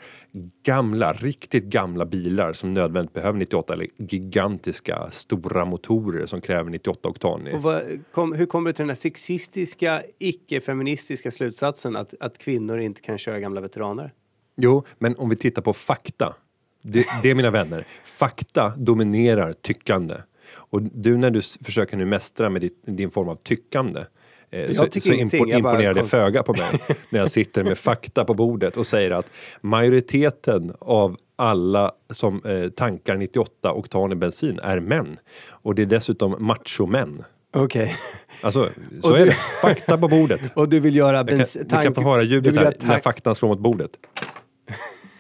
gamla, 0.62 1.12
riktigt 1.12 1.64
gamla 1.64 2.06
bilar 2.06 2.52
som 2.52 2.74
nödvändigt 2.74 3.14
behöver 3.14 3.38
98 3.38 3.72
eller 3.72 3.88
gigantiska 3.96 5.10
stora 5.10 5.64
motorer 5.64 6.26
som 6.26 6.40
kräver 6.40 6.70
98 6.70 7.08
oktanig. 7.08 7.54
Och 7.54 7.62
vad, 7.62 7.82
kom, 8.12 8.32
hur 8.32 8.46
kommer 8.46 8.70
du 8.70 8.72
till 8.72 8.82
den 8.82 8.90
här 8.90 8.96
sexistiska, 8.96 10.02
icke-feministiska 10.18 11.30
slutsatsen 11.30 11.96
att, 11.96 12.14
att 12.20 12.38
kvinnor 12.38 12.78
inte 12.78 13.00
kan 13.00 13.18
köra 13.18 13.40
gamla 13.40 13.60
veteraner? 13.60 14.12
Jo, 14.56 14.84
men 14.98 15.16
om 15.16 15.28
vi 15.28 15.36
tittar 15.36 15.62
på 15.62 15.72
fakta. 15.72 16.34
Det, 16.82 17.06
det 17.22 17.34
mina 17.34 17.50
vänner, 17.50 17.86
fakta 18.04 18.72
dominerar 18.76 19.52
tyckande. 19.52 20.14
Och 20.54 20.82
du 20.82 21.16
när 21.16 21.30
du 21.30 21.42
försöker 21.42 21.96
nu 21.96 22.04
mästra 22.04 22.50
med 22.50 22.60
ditt, 22.60 22.82
din 22.86 23.10
form 23.10 23.28
av 23.28 23.36
tyckande 23.36 24.00
eh, 24.50 24.70
så, 24.70 24.86
så 25.00 25.12
ingenting, 25.12 25.44
impo- 25.44 25.50
jag 25.50 25.62
bara 25.62 25.72
imponerar 25.72 25.94
det 25.94 26.02
föga 26.04 26.42
på 26.42 26.52
mig 26.52 26.80
när 27.10 27.20
jag 27.20 27.30
sitter 27.30 27.64
med 27.64 27.78
fakta 27.78 28.24
på 28.24 28.34
bordet 28.34 28.76
och 28.76 28.86
säger 28.86 29.10
att 29.10 29.26
majoriteten 29.60 30.72
av 30.78 31.16
alla 31.36 31.92
som 32.10 32.44
eh, 32.44 32.68
tankar 32.70 33.16
98 33.16 33.72
oktan 33.72 34.12
i 34.12 34.14
bensin 34.14 34.58
är 34.62 34.80
män. 34.80 35.18
Och 35.50 35.74
det 35.74 35.82
är 35.82 35.86
dessutom 35.86 36.36
machomän. 36.38 37.24
Okej. 37.54 37.96
Alltså, 38.42 38.70
så 39.02 39.10
Och 39.10 39.16
är 39.16 39.24
du- 39.24 39.24
det. 39.30 39.36
Fakta 39.62 39.98
på 39.98 40.08
bordet. 40.08 40.40
Och 40.54 40.68
du 40.68 40.80
vill 40.80 40.96
göra 40.96 41.16
Jag 41.16 41.28
kan, 41.28 41.38
bens- 41.38 41.58
du 41.64 41.82
kan 41.82 41.94
få 41.94 42.00
höra 42.00 42.22
ljudet 42.22 42.56
här 42.56 42.74
när 42.84 42.98
faktan 42.98 43.34
slår 43.34 43.48
mot 43.48 43.58
bordet. 43.58 43.90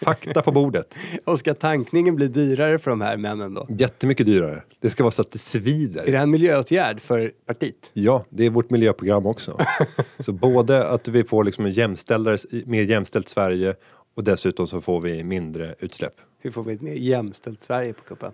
Fakta 0.02 0.42
på 0.42 0.52
bordet. 0.52 0.96
Och 1.24 1.38
ska 1.38 1.54
tankningen 1.54 2.16
bli 2.16 2.28
dyrare 2.28 2.78
för 2.78 2.90
de 2.90 3.00
här 3.00 3.16
männen 3.16 3.54
då? 3.54 3.66
Jättemycket 3.68 4.26
dyrare. 4.26 4.62
Det 4.80 4.90
ska 4.90 5.02
vara 5.02 5.10
så 5.10 5.22
att 5.22 5.30
det 5.32 5.36
Är 5.36 5.38
svider. 5.38 6.02
det 6.06 6.12
här 6.12 6.22
en 6.22 6.30
miljöåtgärd 6.30 7.00
för 7.00 7.32
partiet? 7.46 7.90
Ja, 7.92 8.24
det 8.30 8.46
är 8.46 8.50
vårt 8.50 8.70
miljöprogram 8.70 9.26
också. 9.26 9.58
så 10.18 10.32
både 10.32 10.86
att 10.88 11.08
vi 11.08 11.24
får 11.24 11.44
liksom 11.44 11.64
en 11.66 11.72
jämställdare, 11.72 12.38
mer 12.66 12.82
jämställt 12.82 13.28
Sverige 13.28 13.74
och 14.16 14.24
dessutom 14.24 14.66
så 14.66 14.80
får 14.80 15.00
vi 15.00 15.24
mindre 15.24 15.74
utsläpp. 15.78 16.14
Hur 16.40 16.50
får 16.50 16.62
vi 16.64 16.74
ett 16.74 16.82
mer 16.82 16.94
jämställt 16.94 17.62
Sverige 17.62 17.92
på 17.92 18.02
kuppen? 18.02 18.32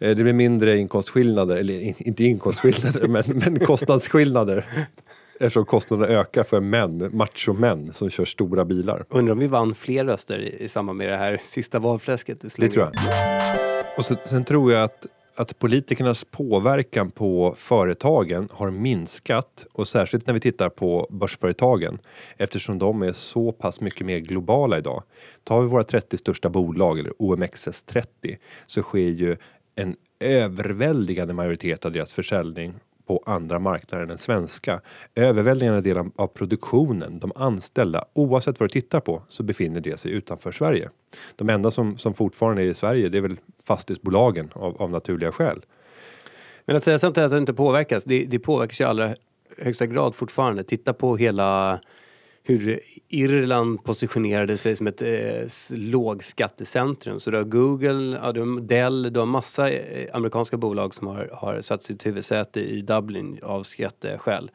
Eh, 0.00 0.16
Det 0.16 0.22
blir 0.22 0.32
mindre 0.32 0.76
inkomstskillnader, 0.78 1.56
eller 1.56 1.80
in- 1.80 1.94
inte 1.98 2.24
inkomstskillnader, 2.24 3.08
men, 3.08 3.24
men 3.26 3.58
kostnadsskillnader. 3.66 4.64
Eftersom 5.40 5.64
kostnaderna 5.64 6.12
ökar 6.12 6.44
för 6.44 6.60
män, 6.60 7.10
machomän 7.12 7.92
som 7.92 8.10
kör 8.10 8.24
stora 8.24 8.64
bilar. 8.64 9.04
Undrar 9.08 9.32
om 9.32 9.38
vi 9.38 9.46
vann 9.46 9.74
fler 9.74 10.04
röster 10.04 10.38
i, 10.38 10.64
i 10.64 10.68
samband 10.68 10.98
med 10.98 11.08
det 11.08 11.16
här 11.16 11.40
sista 11.46 11.78
valfläsket 11.78 12.40
du 12.40 12.46
Det 12.46 12.50
slängde 12.50 12.74
tror 12.74 12.90
jag. 12.92 13.98
Och 13.98 14.04
sen, 14.04 14.16
sen 14.24 14.44
tror 14.44 14.72
jag 14.72 14.82
att, 14.82 15.06
att 15.34 15.58
politikernas 15.58 16.24
påverkan 16.24 17.10
på 17.10 17.54
företagen 17.58 18.48
har 18.52 18.70
minskat 18.70 19.66
och 19.72 19.88
särskilt 19.88 20.26
när 20.26 20.34
vi 20.34 20.40
tittar 20.40 20.68
på 20.68 21.06
börsföretagen 21.10 21.98
eftersom 22.36 22.78
de 22.78 23.02
är 23.02 23.12
så 23.12 23.52
pass 23.52 23.80
mycket 23.80 24.06
mer 24.06 24.18
globala 24.18 24.78
idag. 24.78 25.02
Tar 25.44 25.60
vi 25.60 25.68
våra 25.68 25.84
30 25.84 26.16
största 26.16 26.48
bolag 26.48 26.98
eller 26.98 27.10
OMXS30 27.10 28.36
så 28.66 28.82
sker 28.82 28.98
ju 28.98 29.36
en 29.74 29.96
överväldigande 30.20 31.34
majoritet 31.34 31.84
av 31.84 31.92
deras 31.92 32.12
försäljning 32.12 32.74
på 33.06 33.22
andra 33.26 33.58
marknader 33.58 34.02
än 34.02 34.08
den 34.08 34.18
svenska. 34.18 34.80
Överväldigande 35.14 35.80
del 35.80 35.98
av- 35.98 36.12
av 36.16 36.26
produktionen, 36.26 37.18
de 37.18 37.32
anställda, 37.34 38.04
oavsett 38.12 38.60
vad 38.60 38.68
du 38.68 38.72
tittar 38.72 39.00
på, 39.00 39.22
så 39.28 39.42
befinner 39.42 39.80
det 39.80 40.00
sig 40.00 40.12
utanför 40.12 40.52
Sverige. 40.52 40.90
De 41.36 41.50
enda 41.50 41.70
som, 41.70 41.98
som 41.98 42.14
fortfarande 42.14 42.62
är 42.62 42.66
i 42.66 42.74
Sverige, 42.74 43.08
det 43.08 43.18
är 43.18 43.22
väl 43.22 43.36
fastighetsbolagen 43.64 44.50
av, 44.52 44.82
av 44.82 44.90
naturliga 44.90 45.32
skäl. 45.32 45.60
Men 46.64 46.76
att 46.76 46.84
säga 46.84 46.98
samtidigt 46.98 47.24
att 47.26 47.30
det 47.30 47.38
inte 47.38 47.54
påverkas, 47.54 48.04
det, 48.04 48.24
det 48.24 48.38
påverkas 48.38 48.80
ju 48.80 48.84
i 48.84 48.86
allra 48.86 49.14
högsta 49.58 49.86
grad 49.86 50.14
fortfarande. 50.14 50.64
Titta 50.64 50.92
på 50.92 51.16
hela 51.16 51.80
hur 52.46 52.80
Irland 53.08 53.84
positionerade 53.84 54.56
sig 54.56 54.76
som 54.76 54.86
ett 54.86 55.02
eh, 55.02 55.48
lågskattecentrum. 55.72 57.20
Så 57.20 57.30
du 57.30 57.36
har 57.36 57.44
Google, 57.44 58.18
ja, 58.22 58.32
du 58.32 58.40
har 58.40 58.60
Dell, 58.60 59.12
du 59.12 59.20
har 59.20 59.26
massa 59.26 59.70
eh, 59.70 60.08
amerikanska 60.12 60.56
bolag 60.56 60.94
som 60.94 61.06
har, 61.06 61.30
har 61.32 61.62
satt 61.62 61.82
sitt 61.82 62.06
huvudsäte 62.06 62.60
i 62.60 62.82
Dublin 62.82 63.38
av 63.42 63.62
skatteskäl. 63.62 64.50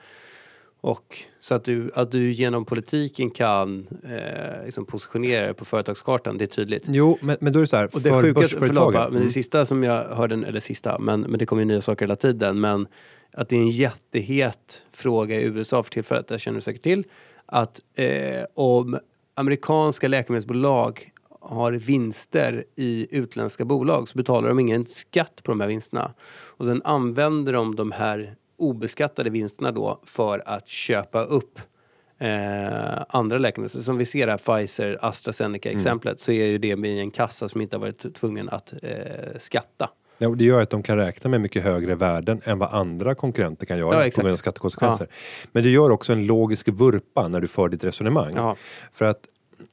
Och 0.81 1.17
så 1.39 1.55
att 1.55 1.63
du, 1.63 1.91
att 1.95 2.11
du 2.11 2.31
genom 2.31 2.65
politiken 2.65 3.31
kan 3.31 3.87
eh, 4.03 4.65
liksom 4.65 4.85
positionera 4.85 5.45
dig 5.45 5.53
på 5.53 5.65
företagskartan, 5.65 6.37
det 6.37 6.45
är 6.45 6.47
tydligt. 6.47 6.83
Jo, 6.87 7.17
men, 7.21 7.37
men 7.41 7.53
då 7.53 7.59
är 7.59 7.61
det 7.61 7.67
så 7.67 7.77
här, 7.77 7.89
Och 7.93 8.01
det 8.01 8.09
för 8.09 8.21
sjukaste, 8.21 8.57
förlåt, 8.59 8.93
men 8.93 9.13
det 9.13 9.19
Mm. 9.19 9.29
sista 9.29 9.65
som 9.65 9.83
jag 9.83 10.03
hörde, 10.03 10.47
eller 10.47 10.59
sista, 10.59 10.99
men, 10.99 11.21
men 11.21 11.39
det 11.39 11.45
kommer 11.45 11.61
ju 11.61 11.65
nya 11.65 11.81
saker 11.81 12.05
hela 12.05 12.15
tiden, 12.15 12.59
men 12.59 12.87
att 13.33 13.49
det 13.49 13.55
är 13.55 13.59
en 13.59 13.69
jättehet 13.69 14.83
fråga 14.91 15.39
i 15.39 15.43
USA 15.43 15.83
för 15.83 15.91
tillfället, 15.91 16.27
det 16.27 16.39
känner 16.39 16.55
du 16.55 16.61
säkert 16.61 16.83
till, 16.83 17.03
att 17.51 17.81
eh, 17.95 18.45
om 18.53 18.99
amerikanska 19.33 20.07
läkemedelsbolag 20.07 21.11
har 21.41 21.71
vinster 21.71 22.65
i 22.75 23.07
utländska 23.11 23.65
bolag 23.65 24.09
så 24.09 24.17
betalar 24.17 24.49
de 24.49 24.59
ingen 24.59 24.85
skatt 24.85 25.41
på 25.43 25.51
de 25.51 25.61
här 25.61 25.67
vinsterna. 25.67 26.13
Och 26.31 26.65
sen 26.65 26.81
använder 26.83 27.53
de 27.53 27.75
de 27.75 27.91
här 27.91 28.35
obeskattade 28.57 29.29
vinsterna 29.29 29.71
då 29.71 29.99
för 30.03 30.43
att 30.45 30.67
köpa 30.67 31.23
upp 31.23 31.59
eh, 32.17 33.03
andra 33.09 33.37
läkemedel. 33.37 33.81
Som 33.81 33.97
vi 33.97 34.05
ser 34.05 34.27
här, 34.27 34.37
Pfizer, 34.37 34.97
AstraZeneca-exemplet, 35.01 36.19
så 36.19 36.31
är 36.31 36.45
ju 36.45 36.57
det 36.57 36.75
med 36.75 36.99
en 36.99 37.11
kassa 37.11 37.47
som 37.47 37.61
inte 37.61 37.75
har 37.75 37.81
varit 37.81 38.15
tvungen 38.15 38.49
att 38.49 38.73
eh, 38.81 39.37
skatta. 39.37 39.89
Ja, 40.21 40.27
och 40.27 40.37
det 40.37 40.43
gör 40.43 40.61
att 40.61 40.69
de 40.69 40.83
kan 40.83 40.97
räkna 40.97 41.29
med 41.29 41.41
mycket 41.41 41.63
högre 41.63 41.95
värden 41.95 42.41
än 42.43 42.59
vad 42.59 42.73
andra 42.73 43.15
konkurrenter 43.15 43.65
kan 43.65 43.77
göra 43.77 44.05
Ja, 44.05 44.11
på 44.15 44.21
grund 44.21 44.33
av 44.33 44.37
skattekonsekvenser. 44.37 45.07
Men 45.51 45.63
det 45.63 45.69
gör 45.69 45.89
också 45.89 46.13
en 46.13 46.25
logisk 46.25 46.67
vurpa 46.67 47.27
när 47.27 47.41
du 47.41 47.47
för 47.47 47.69
ditt 47.69 47.83
resonemang. 47.83 48.33
Ja. 48.35 48.55
För 48.91 49.05
att 49.05 49.19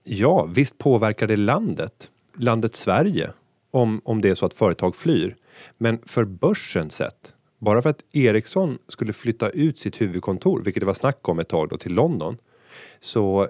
ja, 0.04 0.44
visst 0.44 0.78
påverkar 0.78 1.26
det 1.26 1.36
landet, 1.36 2.10
landet 2.36 2.74
Sverige, 2.74 3.30
om, 3.70 4.00
om 4.04 4.20
det 4.20 4.28
är 4.28 4.34
så 4.34 4.46
att 4.46 4.54
företag 4.54 4.96
flyr. 4.96 5.36
Men 5.78 5.98
för 6.06 6.24
börsen 6.24 6.90
sett, 6.90 7.34
bara 7.58 7.82
för 7.82 7.90
att 7.90 8.04
Ericsson 8.12 8.78
skulle 8.88 9.12
flytta 9.12 9.50
ut 9.50 9.78
sitt 9.78 10.00
huvudkontor, 10.00 10.62
vilket 10.64 10.80
det 10.80 10.86
var 10.86 10.94
snack 10.94 11.28
om 11.28 11.38
ett 11.38 11.48
tag 11.48 11.68
då, 11.68 11.76
till 11.76 11.94
London, 11.94 12.36
så 13.00 13.48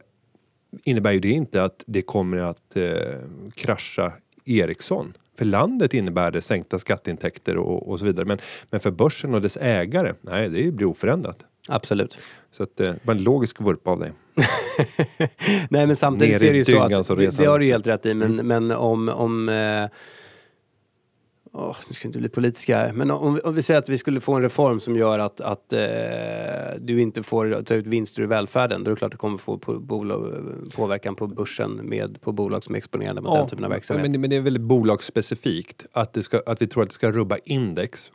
innebär 0.84 1.12
ju 1.12 1.20
det 1.20 1.30
inte 1.30 1.64
att 1.64 1.84
det 1.86 2.02
kommer 2.02 2.36
att 2.36 2.76
eh, 2.76 3.18
krascha 3.54 4.12
Ericsson. 4.44 5.12
För 5.38 5.45
landet 5.45 5.95
innebär 5.95 6.30
det 6.30 6.40
sänkta 6.40 6.78
skatteintäkter 6.78 7.57
och, 7.57 7.88
och 7.88 7.99
så 7.99 8.04
vidare. 8.04 8.25
Men, 8.25 8.38
men 8.71 8.80
för 8.80 8.90
börsen 8.90 9.35
och 9.35 9.42
dess 9.42 9.57
ägare, 9.61 10.14
nej 10.21 10.49
det 10.49 10.73
blir 10.73 10.87
oförändrat. 10.87 11.45
Absolut. 11.68 12.18
Så 12.50 12.62
att, 12.62 12.80
eh, 12.80 12.87
det 12.87 12.99
var 13.02 13.14
en 13.14 13.23
logisk 13.23 13.61
vurpa 13.61 13.90
av 13.90 13.99
dig. 13.99 14.12
Nej 15.71 15.87
men 15.87 15.97
samtidigt 15.97 16.33
Ner 16.33 16.38
så 16.38 16.47
är 16.47 16.52
det 16.52 16.59
ju 16.59 16.64
så 16.64 17.12
att, 17.12 17.18
det, 17.18 17.38
det 17.38 17.45
har 17.45 17.59
du 17.59 17.66
helt 17.66 17.87
rätt 17.87 18.07
i, 18.07 18.14
men, 18.14 18.37
men 18.37 18.71
om, 18.71 19.09
om 19.09 19.49
eh, 19.49 19.85
åh, 21.52 21.76
nu 21.88 21.94
ska 21.94 22.06
jag 22.06 22.08
inte 22.08 22.18
bli 22.18 22.28
politisk 22.28 22.68
här, 22.68 22.92
men 22.92 23.10
om, 23.10 23.40
om 23.44 23.54
vi 23.54 23.62
säger 23.62 23.78
att 23.78 23.88
vi 23.88 23.98
skulle 23.98 24.20
få 24.20 24.34
en 24.34 24.42
reform 24.42 24.80
som 24.80 24.96
gör 24.96 25.18
att, 25.18 25.40
att 25.40 25.72
eh, 25.72 25.80
du 26.78 27.00
inte 27.00 27.22
får 27.22 27.62
ta 27.62 27.74
ut 27.74 27.86
vinster 27.86 28.22
ur 28.22 28.26
välfärden, 28.26 28.84
då 28.84 28.90
är 28.90 28.94
det 28.94 28.98
klart 28.98 29.06
att 29.08 29.12
det 29.12 29.16
kommer 29.18 29.38
få 29.38 29.58
på, 29.58 29.78
bolag, 29.78 30.34
påverkan 30.74 31.14
på 31.14 31.26
börsen 31.26 31.70
med, 31.70 32.20
på 32.20 32.32
bolag 32.32 32.64
som 32.64 32.74
är 32.74 32.78
exponerade 32.78 33.20
mot 33.20 33.34
den 33.38 33.48
typen 33.48 33.64
av 33.64 33.70
verksamhet. 33.70 34.02
Men, 34.02 34.12
det- 34.12 34.18
men 34.18 34.30
det 34.30 34.36
är 34.36 34.40
väldigt 34.40 34.62
bolagsspecifikt 34.62 35.86
att, 35.92 36.12
det 36.12 36.22
ska, 36.22 36.40
att 36.46 36.62
vi 36.62 36.66
tror 36.66 36.82
att 36.82 36.88
det 36.88 36.94
ska 36.94 37.10
rubba 37.12 37.36
index. 37.44 38.10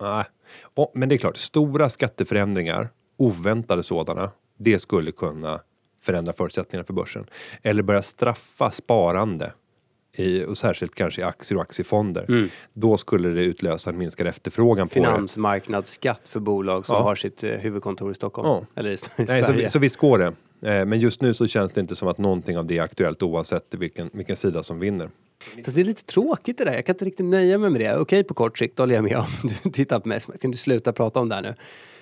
Nej. 0.00 0.24
Och, 0.62 0.92
men 0.94 1.08
det 1.08 1.14
är 1.14 1.18
klart, 1.18 1.36
stora 1.36 1.88
skatteförändringar, 1.90 2.88
oväntade 3.16 3.82
sådana, 3.82 4.30
det 4.58 4.78
skulle 4.78 5.12
kunna 5.12 5.60
förändra 6.00 6.32
förutsättningarna 6.32 6.84
för 6.84 6.92
börsen. 6.92 7.26
Eller 7.62 7.82
börja 7.82 8.02
straffa 8.02 8.70
sparande. 8.70 9.52
I, 10.12 10.44
och 10.44 10.58
särskilt 10.58 10.94
kanske 10.94 11.20
i 11.20 11.24
aktier 11.24 11.56
och 11.56 11.62
aktiefonder. 11.62 12.24
Mm. 12.28 12.48
Då 12.72 12.96
skulle 12.96 13.28
det 13.28 13.40
utlösa 13.42 13.90
en 13.90 13.98
minskad 13.98 14.26
efterfrågan 14.26 14.88
på. 14.88 14.94
Finansmarknadsskatt 14.94 16.28
för 16.28 16.40
bolag 16.40 16.86
som 16.86 16.96
Ja. 16.96 17.02
har 17.02 17.14
sitt 17.14 17.44
eh, 17.44 17.50
huvudkontor 17.50 18.10
i 18.12 18.14
Stockholm. 18.14 18.48
Ja. 18.48 18.80
Eller 18.80 18.90
i, 18.90 18.94
i 19.22 19.24
Nej, 19.28 19.64
så, 19.64 19.68
så 19.72 19.78
visst 19.78 19.96
går 19.96 20.18
det. 20.18 20.26
Eh, 20.62 20.86
Men 20.86 20.98
just 21.00 21.22
nu 21.22 21.34
så 21.34 21.46
känns 21.46 21.72
det 21.72 21.80
inte 21.80 21.96
som 21.96 22.08
att 22.08 22.18
någonting 22.18 22.58
av 22.58 22.66
det 22.66 22.78
är 22.78 22.82
aktuellt 22.82 23.22
oavsett 23.22 23.74
vilken, 23.74 24.10
vilken 24.12 24.36
sida 24.36 24.62
som 24.62 24.78
vinner. 24.80 25.10
Fast 25.64 25.76
det 25.76 25.82
är 25.82 25.84
lite 25.84 26.04
tråkigt 26.04 26.58
det 26.58 26.64
där. 26.64 26.72
Jag 26.74 26.86
kan 26.86 26.94
inte 26.94 27.04
riktigt 27.04 27.26
nöja 27.26 27.58
mig 27.58 27.70
med 27.70 27.80
det. 27.80 27.96
Okej 27.96 28.24
på 28.24 28.34
kort 28.34 28.58
sikt, 28.58 28.78
håller 28.78 28.94
jag 28.94 29.04
med 29.04 29.16
om. 29.16 29.26
Du 29.62 29.70
tittar 29.70 30.00
på 30.00 30.08
mig 30.08 30.20
som 30.20 30.34
kan 30.38 30.50
du 30.50 30.56
sluta 30.56 30.92
prata 30.92 31.20
om 31.20 31.28
det 31.28 31.34
här 31.34 31.42
nu? 31.42 31.54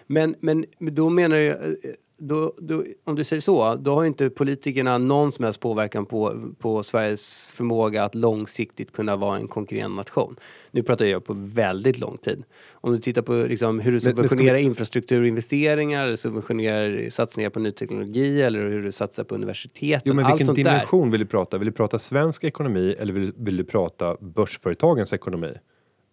Men, 0.07 0.35
men 0.41 0.67
då 0.79 1.09
menar 1.09 1.37
jag, 1.37 1.57
eh, 1.57 1.71
då, 2.19 2.55
då, 2.59 2.85
om 3.05 3.17
du 3.17 3.25
säger 3.25 3.41
så, 3.41 3.75
då 3.75 3.95
har 3.95 4.03
ju 4.03 4.09
inte 4.09 4.31
politikerna 4.31 4.99
någon 4.99 5.33
som 5.33 5.45
helst 5.45 5.61
påverkan 5.61 6.07
på, 6.07 6.51
på 6.59 6.83
Sveriges 6.83 7.47
förmåga 7.47 8.05
att 8.05 8.15
långsiktigt 8.15 8.93
kunna 8.93 9.17
vara 9.17 9.37
en 9.37 9.49
konkurrerande 9.49 9.97
nation. 9.97 10.37
Nu 10.71 10.83
pratar 10.83 11.05
jag 11.05 11.25
på 11.25 11.33
väldigt 11.37 11.99
lång 11.99 12.17
tid. 12.17 12.45
Om 12.73 12.93
du 12.93 12.99
tittar 12.99 13.23
på 13.23 13.33
liksom 13.33 13.81
hur 13.81 13.93
du 13.93 13.95
men 13.95 14.01
subventionerar 14.01 14.55
vi- 14.55 14.63
infrastrukturinvesteringar, 14.63 16.07
eller 16.07 16.17
subventionerar 16.17 17.11
satsningar 17.11 17.51
på 17.51 17.61
ny 17.61 17.73
teknologi 17.73 18.43
eller 18.43 18.59
hur 18.69 18.83
du 18.83 18.93
satsar 18.93 19.25
på 19.25 19.35
universiteten. 19.35 20.03
Jo, 20.05 20.15
men 20.15 20.25
allt 20.25 20.35
vilken 20.35 20.47
sånt 20.47 20.57
där. 20.57 20.65
dimension 20.65 21.11
vill 21.11 21.21
du 21.21 21.27
prata? 21.27 21.59
Vill 21.59 21.67
du 21.67 21.73
prata 21.73 21.99
svensk 21.99 22.45
ekonomi 22.45 22.97
eller 22.99 23.13
vill, 23.13 23.33
vill 23.37 23.57
du 23.57 23.65
prata 23.65 24.17
börsföretagens 24.21 25.13
ekonomi? 25.13 25.53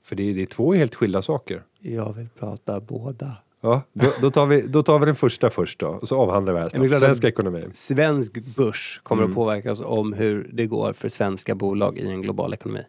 För 0.03 0.15
det 0.15 0.33
det 0.33 0.41
är 0.41 0.45
två 0.45 0.73
helt 0.73 0.95
skilda 0.95 1.21
saker. 1.21 1.63
Jag 1.79 2.13
vill 2.13 2.29
prata 2.39 2.79
båda. 2.79 3.37
Ja, 3.61 3.81
då, 3.93 4.11
då, 4.21 4.29
tar 4.31 4.45
vi, 4.45 4.61
då 4.61 4.83
tar 4.83 4.99
vi 4.99 5.05
den 5.05 5.15
första 5.15 5.49
först 5.49 5.79
då 5.79 5.87
och 5.87 6.07
så 6.07 6.17
avhandlar 6.17 6.53
vi 6.53 6.57
det 6.57 6.61
här 6.63 6.69
snabbt. 6.69 6.97
Svensk 6.99 7.23
ekonomi. 7.23 7.63
Svensk 7.73 8.33
börs 8.55 8.99
kommer 9.03 9.23
Mm. 9.23 9.31
att 9.31 9.35
påverkas 9.35 9.81
om 9.81 10.13
hur 10.13 10.49
det 10.53 10.65
går 10.65 10.93
för 10.93 11.09
svenska 11.09 11.55
bolag 11.55 11.97
i 11.97 12.07
en 12.07 12.21
global 12.21 12.53
ekonomi. 12.53 12.81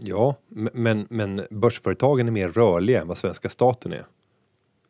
Ja, 0.00 0.34
men, 0.72 1.06
men 1.10 1.42
börsföretagen 1.50 2.28
är 2.28 2.32
mer 2.32 2.48
rörliga 2.48 3.00
än 3.00 3.08
vad 3.08 3.18
svenska 3.18 3.48
staten 3.48 3.92
är. 3.92 4.04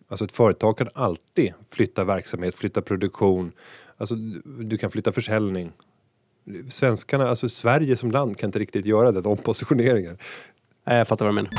Alltså 0.09 0.25
ett 0.25 0.33
företag 0.33 0.79
kan 0.79 0.89
alltid 0.95 1.53
flytta 1.71 2.05
verksamhet, 2.05 2.55
flytta 2.55 2.83
produktion. 2.83 3.53
Alltså 3.97 4.15
du- 4.15 4.43
du 4.65 4.79
kan 4.79 4.91
flytta 4.91 5.13
försäljning. 5.13 5.73
Svenskarna, 6.71 7.29
alltså 7.29 7.49
Sverige 7.49 7.97
som 7.97 8.11
land 8.11 8.37
kan 8.39 8.49
inte 8.49 8.59
riktigt 8.59 8.87
göra 8.87 9.13
den 9.13 9.27
ompositioneringen. 9.27 10.19
Nej, 10.85 10.99
Jag 10.99 11.09
fattar 11.09 11.25
vad 11.25 11.35
du 11.35 11.37
menar. 11.37 11.51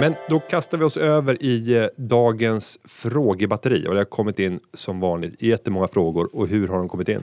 Men 0.00 0.14
då 0.28 0.40
kastar 0.40 0.78
vi 0.78 0.84
oss 0.84 0.96
över 0.96 1.42
i 1.42 1.76
eh, 1.76 1.86
dagens 1.96 2.78
frågebatteri 2.84 3.86
och 3.88 3.92
det 3.94 4.00
har 4.00 4.04
kommit 4.04 4.38
in 4.38 4.60
som 4.74 5.00
vanligt 5.00 5.42
jättemånga 5.42 5.88
frågor 5.88 6.28
och 6.32 6.48
hur 6.48 6.68
har 6.68 6.76
de 6.78 6.88
kommit 6.88 7.08
in? 7.08 7.22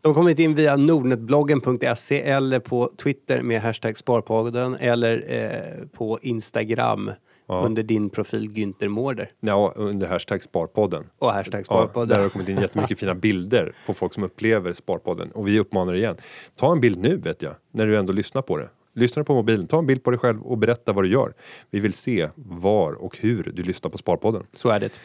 De 0.00 0.08
har 0.08 0.14
kommit 0.14 0.38
in 0.38 0.54
via 0.54 0.76
nordnetbloggen.se 0.76 2.22
eller 2.22 2.58
på 2.58 2.92
Twitter 3.02 3.42
med 3.42 3.60
hashtag 3.62 3.96
Sparpodden 3.96 4.74
eller 4.76 5.24
eh, 5.28 5.86
på 5.88 6.18
Instagram 6.22 7.10
Ja. 7.50 7.62
under 7.64 7.82
din 7.82 8.10
profil 8.10 8.50
Günther 8.50 8.88
Mårder 8.88 9.30
Ja, 9.40 9.72
under 9.76 10.06
hashtag 10.06 10.42
Sparpodden. 10.42 11.04
och 11.18 11.32
hashtag 11.32 11.58
Ja, 11.60 11.64
Sparpodden. 11.64 12.08
där 12.08 12.16
har 12.16 12.24
det 12.24 12.30
kommit 12.30 12.48
in 12.48 12.60
jättemycket 12.60 12.98
fina 12.98 13.14
bilder 13.14 13.72
på 13.86 13.94
folk 13.94 14.14
som 14.14 14.22
upplever 14.22 14.72
Sparpodden 14.72 15.30
och 15.30 15.48
vi 15.48 15.58
uppmanar 15.60 15.94
igen. 15.94 16.16
Ta 16.56 16.72
en 16.72 16.80
bild 16.80 16.98
nu 16.98 17.16
vet 17.16 17.42
jag, 17.42 17.52
när 17.72 17.86
du 17.86 17.96
ändå 17.98 18.12
lyssnar 18.12 18.42
på 18.42 18.56
det. 18.56 18.68
Lyssna 18.92 19.24
på 19.24 19.34
mobilen, 19.34 19.66
ta 19.66 19.78
en 19.78 19.86
bild 19.86 20.02
på 20.02 20.10
dig 20.10 20.20
själv 20.20 20.42
och 20.42 20.58
berätta 20.58 20.92
vad 20.92 21.04
du 21.04 21.12
gör. 21.12 21.34
Vi 21.70 21.80
vill 21.80 21.92
se 21.92 22.28
var 22.34 22.92
och 22.92 23.18
hur 23.18 23.52
du 23.54 23.62
lyssnar 23.62 23.90
på 23.90 23.98
Sparpodden. 23.98 24.46
Så 24.52 24.68
är 24.68 24.80
det. 24.80 25.00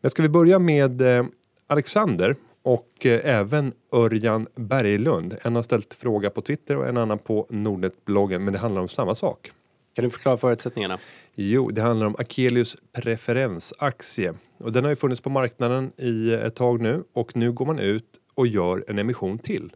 Men 0.00 0.10
ska 0.10 0.22
vi 0.22 0.28
börja 0.28 0.58
med 0.58 1.00
eh, 1.00 1.24
Alexander 1.66 2.36
och 2.62 3.06
eh, 3.06 3.20
även 3.24 3.72
Örjan 3.92 4.46
Berglund. 4.54 5.36
En 5.42 5.54
har 5.54 5.62
ställt 5.62 5.94
fråga 5.94 6.30
på 6.30 6.42
Twitter 6.42 6.76
och 6.76 6.88
en 6.88 6.96
annan 6.96 7.18
på 7.18 7.46
Nordnet-bloggen, 7.50 8.44
men 8.44 8.52
det 8.52 8.58
handlar 8.58 8.82
om 8.82 8.88
samma 8.88 9.14
sak. 9.14 9.50
Kan 9.94 10.04
du 10.04 10.10
förklara 10.10 10.36
förutsättningarna? 10.36 10.98
Jo, 11.34 11.70
det 11.70 11.82
handlar 11.82 12.06
om 12.06 12.16
Akelius 12.18 12.76
preferensaktie 12.92 14.34
och 14.58 14.72
den 14.72 14.84
har 14.84 14.90
ju 14.90 14.96
funnits 14.96 15.20
på 15.20 15.30
marknaden 15.30 15.92
i 15.96 16.32
ett 16.32 16.54
tag 16.54 16.80
nu 16.80 17.04
och 17.12 17.36
nu 17.36 17.52
går 17.52 17.66
man 17.66 17.78
ut 17.78 18.06
och 18.34 18.46
gör 18.46 18.84
en 18.88 18.98
emission 18.98 19.38
till. 19.38 19.72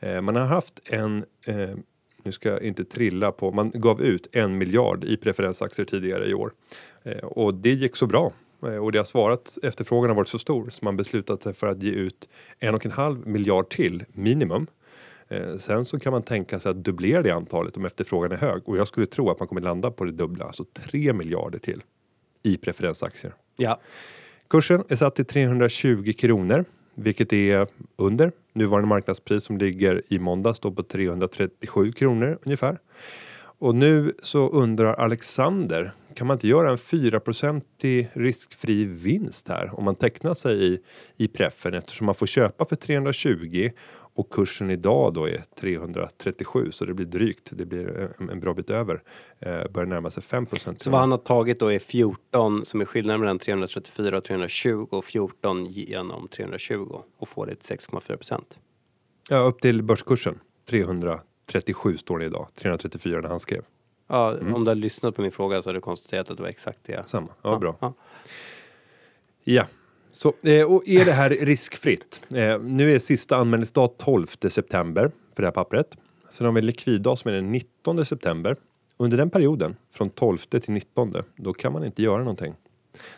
Eh, 0.00 0.20
man 0.20 0.36
har 0.36 0.46
haft 0.46 0.80
en 0.84 1.24
eh, 1.46 1.70
nu 2.24 2.32
ska 2.32 2.48
jag 2.48 2.62
inte 2.62 2.84
trilla 2.84 3.32
på, 3.32 3.50
man 3.50 3.70
gav 3.74 4.02
ut 4.02 4.28
en 4.32 4.58
miljard 4.58 5.04
i 5.04 5.16
preferensaktier 5.16 5.86
tidigare 5.86 6.26
i 6.26 6.34
år 6.34 6.52
eh, 7.02 7.24
och 7.24 7.54
det 7.54 7.70
gick 7.70 7.96
så 7.96 8.06
bra 8.06 8.32
Eh, 8.66 8.76
och 8.76 8.92
det 8.92 8.98
har 8.98 9.04
svarat, 9.04 9.58
efterfrågan 9.62 10.10
har 10.10 10.16
varit 10.16 10.28
så 10.28 10.38
stor 10.38 10.70
så 10.70 10.84
man 10.84 10.96
beslutat 10.96 11.42
sig 11.42 11.54
för 11.54 11.66
att 11.66 11.82
ge 11.82 11.90
ut 11.90 12.28
en 12.58 12.74
och 12.74 12.86
en 12.86 12.92
halv 12.92 13.26
miljard 13.26 13.68
till 13.68 14.04
minimum. 14.12 14.66
Eh, 15.28 15.56
sen 15.56 15.84
så 15.84 15.98
kan 16.00 16.12
man 16.12 16.22
tänka 16.22 16.60
sig 16.60 16.70
att 16.70 16.84
dubblera 16.84 17.22
det 17.22 17.30
antalet 17.30 17.76
om 17.76 17.84
efterfrågan 17.84 18.32
är 18.32 18.36
hög 18.36 18.62
och 18.64 18.76
jag 18.76 18.86
skulle 18.86 19.06
tro 19.06 19.30
att 19.30 19.38
man 19.38 19.48
kommer 19.48 19.60
landa 19.60 19.90
på 19.90 20.04
det 20.04 20.12
dubbla, 20.12 20.44
alltså 20.44 20.64
3 20.64 21.12
miljarder 21.12 21.58
till 21.58 21.82
i 22.42 22.56
preferensaktier. 22.56 23.34
Ja. 23.56 23.80
Kursen 24.48 24.84
är 24.88 24.96
satt 24.96 25.14
till 25.14 25.24
320 25.24 26.12
kronor, 26.18 26.64
vilket 26.94 27.32
är 27.32 27.66
under 27.96 28.32
nuvarande 28.52 28.88
marknadspris 28.88 29.44
som 29.44 29.58
ligger 29.58 30.02
i 30.08 30.18
måndags 30.18 30.60
då 30.60 30.70
på 30.70 30.82
337 30.82 31.92
kronor 31.92 32.38
ungefär. 32.42 32.78
Och 33.58 33.74
nu 33.74 34.12
så 34.22 34.48
undrar 34.48 34.94
Alexander, 34.94 35.92
kan 36.14 36.26
man 36.26 36.36
inte 36.36 36.48
göra 36.48 36.70
en 36.70 36.76
4% 36.76 37.62
riskfri 38.12 38.84
vinst 38.84 39.48
här 39.48 39.78
om 39.78 39.84
man 39.84 39.94
tecknar 39.94 40.34
sig 40.34 40.72
i, 40.72 40.78
i 41.16 41.28
preffen 41.28 41.74
eftersom 41.74 42.06
man 42.06 42.14
får 42.14 42.26
köpa 42.26 42.64
för 42.64 42.76
320 42.76 43.70
och 44.14 44.30
kursen 44.32 44.70
idag 44.70 45.14
då 45.14 45.28
är 45.28 45.42
337 45.60 46.70
så 46.72 46.84
det 46.84 46.94
blir 46.94 47.06
drygt, 47.06 47.48
det 47.52 47.64
blir 47.64 48.10
en, 48.18 48.30
en 48.30 48.40
bra 48.40 48.54
bit 48.54 48.70
över, 48.70 49.02
eh, 49.38 49.68
börjar 49.70 49.86
närma 49.86 50.10
sig 50.10 50.22
5%. 50.22 50.82
Så 50.82 50.90
vad 50.90 51.00
han 51.00 51.10
har 51.10 51.18
tagit 51.18 51.60
då 51.60 51.72
är 51.72 51.78
14 51.78 52.64
som 52.64 52.80
är 52.80 52.84
skillnaden 52.84 53.20
mellan 53.20 53.38
334 53.38 54.16
och 54.16 54.24
320 54.24 54.88
och 54.90 55.04
14 55.04 55.66
genom 55.66 56.28
320 56.28 57.00
och 57.18 57.28
får 57.28 57.46
det 57.46 57.54
till 57.54 57.76
6,4 57.76 58.16
procent. 58.16 58.58
Ja, 59.30 59.38
upp 59.38 59.60
till 59.60 59.82
börskursen. 59.82 60.38
337 60.68 61.96
står 61.96 62.18
det 62.18 62.24
idag. 62.24 62.48
334 62.54 63.20
när 63.20 63.28
han 63.28 63.40
skrev. 63.40 63.62
Ja, 64.06 64.38
Om 64.54 64.64
du 64.64 64.70
hade 64.70 64.80
lyssnat 64.80 65.16
på 65.16 65.22
min 65.22 65.32
fråga 65.32 65.62
så 65.62 65.68
hade 65.68 65.76
du 65.76 65.80
konstaterat 65.80 66.30
att 66.30 66.36
det 66.36 66.42
var 66.42 66.50
exakt 66.50 66.78
det. 66.82 67.08
Samma, 67.08 67.28
ja, 67.42 67.58
bra. 67.58 67.76
Ja. 67.80 67.94
Ja, 69.44 69.66
så, 70.12 70.32
eh, 70.42 70.72
och 70.72 70.88
är 70.88 71.04
det 71.04 71.12
här 71.12 71.30
riskfritt? 71.30 72.22
Eh, 72.34 72.60
nu 72.60 72.94
är 72.94 72.98
sista 72.98 73.36
anmälningsdag 73.36 73.98
12 73.98 74.26
september 74.48 75.10
för 75.34 75.42
det 75.42 75.46
här 75.46 75.52
pappret. 75.52 75.96
Sen 76.30 76.46
har 76.46 76.52
vi 76.52 76.62
likviddag 76.62 77.16
som 77.16 77.28
är 77.28 77.34
den 77.34 77.52
19 77.52 78.04
september. 78.04 78.56
Under 78.96 79.16
den 79.16 79.30
perioden, 79.30 79.76
från 79.90 80.10
12 80.10 80.36
till 80.38 80.72
19, 80.72 81.14
då 81.36 81.52
kan 81.52 81.72
man 81.72 81.84
inte 81.84 82.02
göra 82.02 82.18
någonting. 82.18 82.54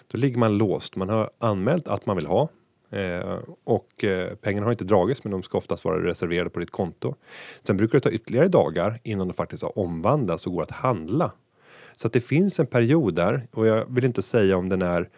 Då 0.07 0.19
ligger 0.19 0.39
man 0.39 0.59
låst. 0.59 0.97
Man 0.97 1.09
har 1.09 1.31
anmält 1.39 1.89
att 1.89 2.07
man 2.07 2.17
vill 2.17 2.27
ha 2.27 2.49
eh, 2.91 3.39
och 3.65 4.05
eh, 4.05 4.35
pengarna 4.35 4.67
har 4.67 4.73
inte 4.73 4.85
dragits 4.85 5.25
men 5.25 5.31
de 5.31 5.43
ska 5.43 5.59
oftast 5.59 5.85
vara 5.85 6.05
reserverade 6.05 6.51
på 6.51 6.61
ditt 6.61 6.71
konto. 6.71 7.15
Sen 7.63 7.77
brukar 7.77 7.99
det 7.99 8.03
ta 8.03 8.11
ytterligare 8.11 8.49
dagar 8.49 9.01
innan 9.03 9.29
de 9.29 9.35
faktiskt 9.35 9.63
har 9.63 9.79
omvandlats 9.79 10.47
och 10.47 10.53
går 10.53 10.63
att 10.63 10.71
handla. 10.71 11.33
Så 11.97 12.07
att 12.07 12.13
det 12.13 12.21
finns 12.21 12.61
en 12.61 12.67
period 12.67 13.15
där 13.15 13.43
och 13.51 13.67
jag 13.67 13.95
vill 13.95 14.05
inte 14.05 14.23
säga 14.23 14.57
om 14.57 14.69
den 14.69 14.83
är 14.83 15.09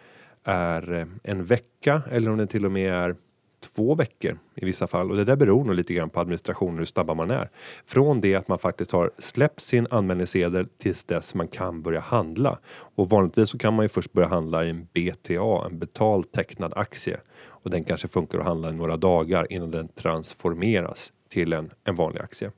är 0.47 0.93
eh, 0.93 1.05
en 1.23 1.45
vecka 1.45 2.01
eller 2.11 2.31
om 2.31 2.37
det 2.37 2.47
till 2.47 2.65
och 2.65 2.71
med 2.71 2.93
är 2.93 3.15
två 3.59 3.95
veckor 3.95 4.37
i 4.55 4.65
vissa 4.65 4.87
fall 4.87 5.11
och 5.11 5.17
det 5.17 5.23
där 5.23 5.35
beror 5.35 5.63
nog 5.63 5.75
lite 5.75 5.93
grann 5.93 6.09
på 6.09 6.19
administrationen 6.19 6.77
hur 6.77 6.85
snabba 6.85 7.13
man 7.13 7.31
är. 7.31 7.49
Från 7.85 8.21
det 8.21 8.35
att 8.35 8.47
man 8.47 8.59
faktiskt 8.59 8.91
har 8.91 9.11
släppt 9.17 9.61
sin 9.61 9.87
anmälningssedel 9.89 10.67
tills 10.77 11.03
dess 11.03 11.35
man 11.35 11.47
kan 11.47 11.81
börja 11.81 11.99
handla. 11.99 12.59
Och 12.95 13.09
vanligtvis 13.09 13.49
så 13.49 13.57
kan 13.57 13.73
man 13.73 13.85
ju 13.85 13.89
först 13.89 14.13
börja 14.13 14.27
handla 14.27 14.65
i 14.65 14.69
en 14.69 14.87
BTA, 14.93 15.65
en 15.65 15.79
betald 15.79 16.31
tecknad 16.31 16.73
aktie. 16.75 17.17
Och 17.45 17.69
den 17.69 17.83
kanske 17.83 18.07
funkar 18.07 18.39
att 18.39 18.45
handla 18.45 18.69
i 18.69 18.73
några 18.73 18.97
dagar 18.97 19.47
innan 19.49 19.71
den 19.71 19.87
transformeras 19.87 21.13
till 21.29 21.53
en, 21.53 21.69
en 21.83 21.95
vanlig 21.95 22.21
aktie. 22.21 22.51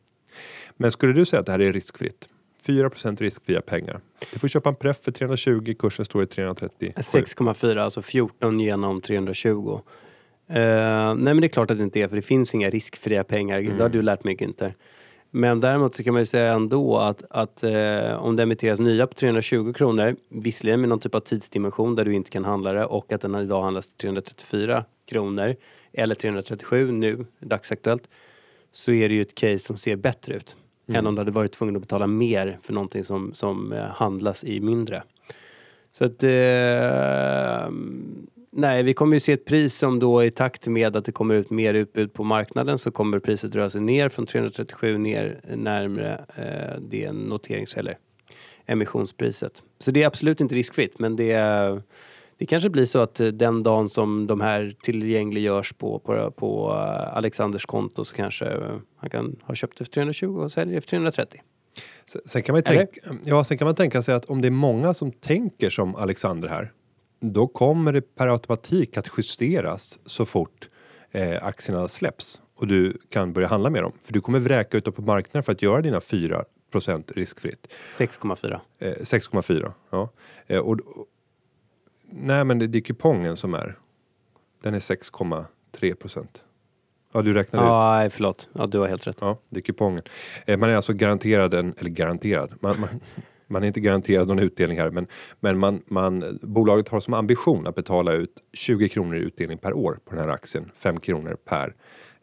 Men 0.78 0.92
skulle 0.92 1.14
du 1.14 1.26
säga 1.26 1.40
att 1.40 1.46
det 1.46 1.52
här 1.52 1.62
är 1.62 1.74
riskfritt? 1.74 2.30
4% 2.66 3.22
riskfria 3.22 3.62
pengar. 3.62 4.00
Du 4.34 4.40
får 4.40 4.48
köpa 4.48 4.70
en 4.70 4.76
preff 4.76 4.98
för 4.98 5.12
320, 5.12 5.74
kursen 5.80 6.06
står 6.06 6.24
i 6.24 6.26
330. 6.26 6.94
6,4, 6.96 7.80
alltså 7.80 8.02
14 8.02 8.60
genom 8.60 9.02
320. 9.02 9.82
Uh, 10.50 10.56
nej 10.56 11.16
men 11.16 11.42
det 11.42 11.48
är 11.48 11.50
klart 11.50 11.72
att 11.72 11.78
det 11.78 11.84
inte 11.84 12.00
är 12.00 12.08
för 12.08 12.16
det 12.16 12.22
finns 12.22 12.56
inga 12.56 12.70
riskfria 12.70 13.24
pengar, 13.24 13.60
mm. 13.60 13.78
det 13.78 13.84
har 13.84 13.90
du 13.90 14.02
lärt 14.02 14.24
mig 14.24 14.36
Günther. 14.36 14.74
Men 15.32 15.60
däremot 15.60 15.96
så 15.96 16.04
kan 16.04 16.14
man 16.14 16.22
ju 16.22 16.26
säga 16.26 16.54
ändå 16.54 16.98
att, 16.98 17.24
att 17.30 17.64
eh, 17.64 18.14
om 18.14 18.36
det 18.36 18.44
emitteras 18.44 18.80
nya 18.80 19.08
på 19.08 19.14
320 19.14 19.74
kronor, 19.74 20.16
visserligen 20.30 20.80
med 20.80 20.90
någon 20.90 21.00
typ 21.00 21.16
av 21.16 21.20
tidsdimension 21.20 21.96
där 21.96 22.06
du 22.06 22.14
inte 22.14 22.32
kan 22.32 22.46
handla 22.46 22.74
det 22.74 22.86
och 22.86 23.12
att 23.12 23.22
den 23.22 23.36
idag 23.36 23.64
handlas 23.64 23.88
till 23.88 23.98
334 23.98 24.86
kronor 25.08 25.56
eller 25.94 26.16
337 26.16 26.92
nu, 26.92 27.26
dagsaktuellt, 27.40 28.10
så 28.72 28.92
är 28.92 29.10
det 29.10 29.16
ju 29.16 29.22
ett 29.22 29.36
case 29.36 29.60
som 29.60 29.78
ser 29.78 29.96
bättre 29.96 30.36
ut 30.36 30.56
mm. 30.90 31.00
än 31.00 31.08
om 31.08 31.16
du 31.16 31.22
hade 31.22 31.32
varit 31.32 31.52
tvungen 31.52 31.76
att 31.76 31.82
betala 31.82 32.08
mer 32.08 32.60
för 32.62 32.74
någonting 32.74 33.04
som, 33.04 33.34
som 33.34 33.74
eh, 33.74 33.84
handlas 33.84 34.44
i 34.44 34.60
mindre. 34.62 35.04
Så 35.92 36.06
att 36.06 36.24
eh, 36.24 37.70
Nej, 38.52 38.84
vi 38.84 38.94
kommer 38.94 39.16
ju 39.16 39.20
se 39.20 39.34
ett 39.34 39.46
pris 39.46 39.76
som 39.76 40.00
då 40.00 40.24
i 40.24 40.32
takt 40.32 40.68
med 40.68 40.96
att 40.96 41.06
det 41.06 41.12
kommer 41.12 41.36
ut 41.36 41.50
mer 41.50 41.74
utbud 41.74 42.14
på 42.14 42.24
marknaden 42.24 42.78
så 42.78 42.92
kommer 42.92 43.20
priset 43.20 43.56
röra 43.56 43.70
sig 43.70 43.82
ner 43.82 44.10
från 44.10 44.26
337 44.26 44.98
ner 44.98 45.42
närmre 45.56 46.26
eh, 46.36 46.82
det 46.82 47.12
noterings 47.12 47.74
eller 47.74 47.98
emissionspriset. 48.66 49.64
Så 49.78 49.92
det 49.92 50.04
är 50.04 50.08
absolut 50.08 50.42
inte 50.42 50.56
riskfritt 50.56 51.00
men 51.00 51.16
det, 51.16 51.34
det 52.40 52.46
kanske 52.46 52.70
blir 52.70 52.86
så 52.86 53.00
att 53.00 53.22
den 53.34 53.64
dagen 53.64 53.90
som 53.90 54.28
de 54.28 54.42
här 54.42 54.76
tillgängliggörs 54.82 55.74
på, 55.74 56.00
på, 56.00 56.32
på 56.32 56.72
Alexanders 57.14 57.66
konto 57.66 58.06
så 58.06 58.16
kanske 58.16 58.58
han 58.98 59.10
kan 59.10 59.36
ha 59.44 59.56
köpt 59.56 59.78
det 59.78 59.86
för 59.86 59.92
320 59.92 60.26
och 60.26 60.52
säljer 60.52 60.76
det 60.76 60.82
för 60.82 60.90
330. 60.90 61.42
Sen 62.26 62.44
kan, 62.44 62.54
man 62.54 62.64
tänka, 62.64 63.02
ja, 63.24 63.44
sen 63.44 63.58
kan 63.58 63.66
man 63.66 63.76
tänka 63.76 64.02
sig 64.02 64.16
att 64.16 64.26
om 64.26 64.42
det 64.42 64.48
är 64.48 64.52
många 64.52 64.94
som 64.94 65.12
tänker 65.12 65.70
som 65.70 65.96
Alexander 65.96 66.48
här 66.48 66.72
då 67.20 67.48
kommer 67.48 67.94
det 67.94 68.16
per 68.16 68.28
automatik 68.28 68.98
att 68.98 69.08
justeras 69.18 70.00
så 70.06 70.26
fort 70.26 70.70
eh, 71.12 71.46
aktierna 71.46 71.88
släpps 71.88 72.42
och 72.56 72.68
du 72.68 72.98
kan 73.10 73.34
börja 73.34 73.48
handla 73.48 73.70
med 73.70 73.84
dem. 73.84 73.92
För 74.02 74.14
du 74.14 74.22
kommer 74.22 74.40
vräka 74.40 74.78
ut 74.78 74.86
dem 74.86 74.94
på 74.94 75.02
marknaden 75.02 75.44
för 75.44 75.52
att 75.52 75.62
göra 75.62 75.82
dina 75.82 76.00
4% 76.00 77.14
riskfritt. 77.14 77.74
6,4. 77.88 78.60
Eh, 78.80 78.88
6,4 78.88 79.72
ja. 79.90 80.10
Eh, 80.48 80.60
och, 80.60 80.80
och, 80.80 81.06
nej 82.12 82.44
men 82.44 82.60
det, 82.60 82.68
det 82.68 82.78
är 82.78 82.82
kupongen 82.82 83.38
som 83.38 83.54
är. 83.54 83.78
Den 84.64 84.74
är 84.74 84.80
6,3 84.80 85.96
procent. 85.96 86.44
Ja, 87.14 87.22
du 87.22 87.34
räknar 87.34 87.60
ah, 87.62 87.66
ut. 87.66 88.02
Nej, 88.02 88.10
förlåt. 88.10 88.50
Ja, 88.54 88.68
du 88.68 88.80
har 88.80 88.88
helt 88.88 89.08
rätt. 89.08 89.18
Ja, 89.22 89.40
det 89.50 89.60
är 89.60 89.62
kupongen. 89.62 90.04
Eh, 90.46 90.58
man 90.58 90.70
är 90.70 90.76
alltså 90.76 90.94
garanterad 90.94 91.54
en, 91.54 91.74
eller 91.78 91.90
garanterad, 91.90 92.54
man, 92.60 92.80
man, 92.80 92.90
man 93.48 93.64
är 93.64 93.68
inte 93.68 93.80
garanterad 93.80 94.28
någon 94.28 94.40
utdelning 94.40 94.80
här 94.80 94.90
men, 94.90 95.08
men 95.40 95.58
man, 95.60 95.82
man, 95.88 96.40
bolaget 96.42 96.90
har 96.90 97.00
som 97.00 97.14
ambition 97.14 97.68
att 97.68 97.76
betala 97.76 98.14
ut 98.14 98.34
20 98.54 98.90
kronor 98.90 99.18
i 99.18 99.20
utdelning 99.20 99.58
per 99.58 99.74
år 99.74 100.00
på 100.06 100.16
den 100.16 100.24
här 100.24 100.32
aktien, 100.32 100.72
5 100.76 101.00
kronor 101.00 101.38
per 101.46 101.76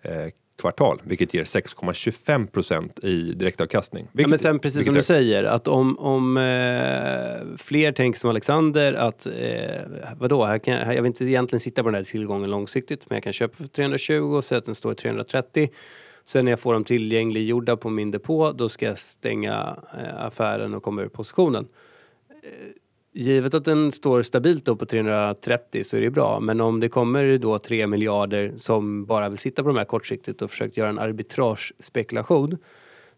eh, 0.03 0.31
kvartal, 0.57 1.01
vilket 1.05 1.35
ger 1.35 1.45
6,25 1.45 2.47
procent 2.47 2.99
i 3.05 3.33
direktavkastning. 3.33 4.09
Ja, 4.13 4.29
men 4.29 4.39
sen 4.39 4.59
precis 4.59 4.85
som 4.85 4.95
du 4.95 5.03
säger, 5.03 5.45
att 5.45 5.69
om, 5.69 5.99
om 5.99 6.37
eh, 6.37 7.57
fler 7.57 7.93
tänker 7.93 8.19
som 8.19 8.31
Alexander 8.31 8.93
att 8.93 9.27
eh, 9.27 9.33
vadå, 10.19 10.45
här 10.45 10.59
kan 10.59 10.75
jag, 10.75 10.95
jag 10.95 11.03
vill 11.03 11.07
inte 11.07 11.25
egentligen 11.25 11.61
sitta 11.61 11.83
på 11.83 11.89
den 11.89 11.95
här 11.95 12.05
tillgången 12.05 12.51
långsiktigt, 12.51 13.11
men 13.11 13.17
jag 13.17 13.23
kan 13.23 13.33
köpa 13.33 13.57
för 13.57 13.65
320 13.65 14.15
och 14.15 14.45
säga 14.45 14.59
att 14.59 14.65
den 14.67 14.75
står 14.75 14.93
i 14.93 14.95
330 14.95 15.69
Sen 16.27 16.45
när 16.45 16.53
jag 16.53 16.61
får 16.61 16.73
dem 16.73 16.85
tillgängliggjorda 16.85 17.77
på 17.77 17.91
min 17.91 18.11
depå, 18.11 18.53
då 18.53 18.69
ska 18.69 18.87
jag 18.87 18.99
stänga 18.99 19.77
eh, 19.99 20.25
affären 20.25 20.75
och 20.75 20.83
komma 20.83 21.03
ur 21.03 21.09
positionen. 21.09 21.69
Givet 23.19 23.55
att 23.55 23.65
den 23.65 23.93
står 23.93 24.23
stabilt 24.23 24.65
då 24.65 24.77
på 24.77 24.87
330 24.87 25.85
så 25.85 25.97
är 25.97 26.01
det 26.01 26.11
bra. 26.11 26.41
Men 26.41 26.61
om 26.61 26.81
det 26.81 26.89
kommer 26.89 27.39
då 27.39 27.59
3 27.59 27.87
miljarder 27.87 28.53
som 28.57 29.05
bara 29.05 29.29
vill 29.29 29.39
sitta 29.39 29.63
på 29.63 29.69
de 29.69 29.77
här 29.77 29.85
kortsiktigt 29.85 30.43
och 30.43 30.51
försökt 30.51 30.77
göra 30.77 30.89
en 30.89 30.99
arbitragespekulation 30.99 32.59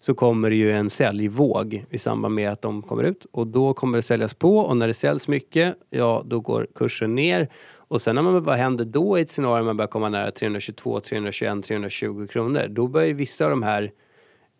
så 0.00 0.14
kommer 0.14 0.50
det 0.50 0.56
ju 0.56 0.72
en 0.72 0.90
säljvåg 0.90 1.84
i 1.90 1.98
samband 1.98 2.34
med 2.34 2.52
att 2.52 2.62
de 2.62 2.82
kommer 2.82 3.04
ut 3.04 3.26
och 3.32 3.46
då 3.46 3.74
kommer 3.74 3.98
det 3.98 4.02
säljas 4.02 4.34
på 4.34 4.58
och 4.58 4.76
när 4.76 4.88
det 4.88 4.94
säljs 4.94 5.28
mycket, 5.28 5.74
ja 5.90 6.22
då 6.26 6.40
går 6.40 6.66
kursen 6.74 7.14
ner 7.14 7.48
och 7.74 8.00
sen 8.00 8.14
när 8.14 8.22
man, 8.22 8.42
vad 8.42 8.56
händer 8.56 8.84
då 8.84 9.18
i 9.18 9.22
ett 9.22 9.30
scenario 9.30 9.64
man 9.64 9.76
börjar 9.76 9.88
komma 9.88 10.08
nära 10.08 10.30
322, 10.30 11.00
321, 11.00 11.64
320 11.64 12.26
kronor? 12.26 12.66
Då 12.68 12.86
börjar 12.86 13.08
ju 13.08 13.14
vissa 13.14 13.44
av 13.44 13.50
de 13.50 13.62
här 13.62 13.92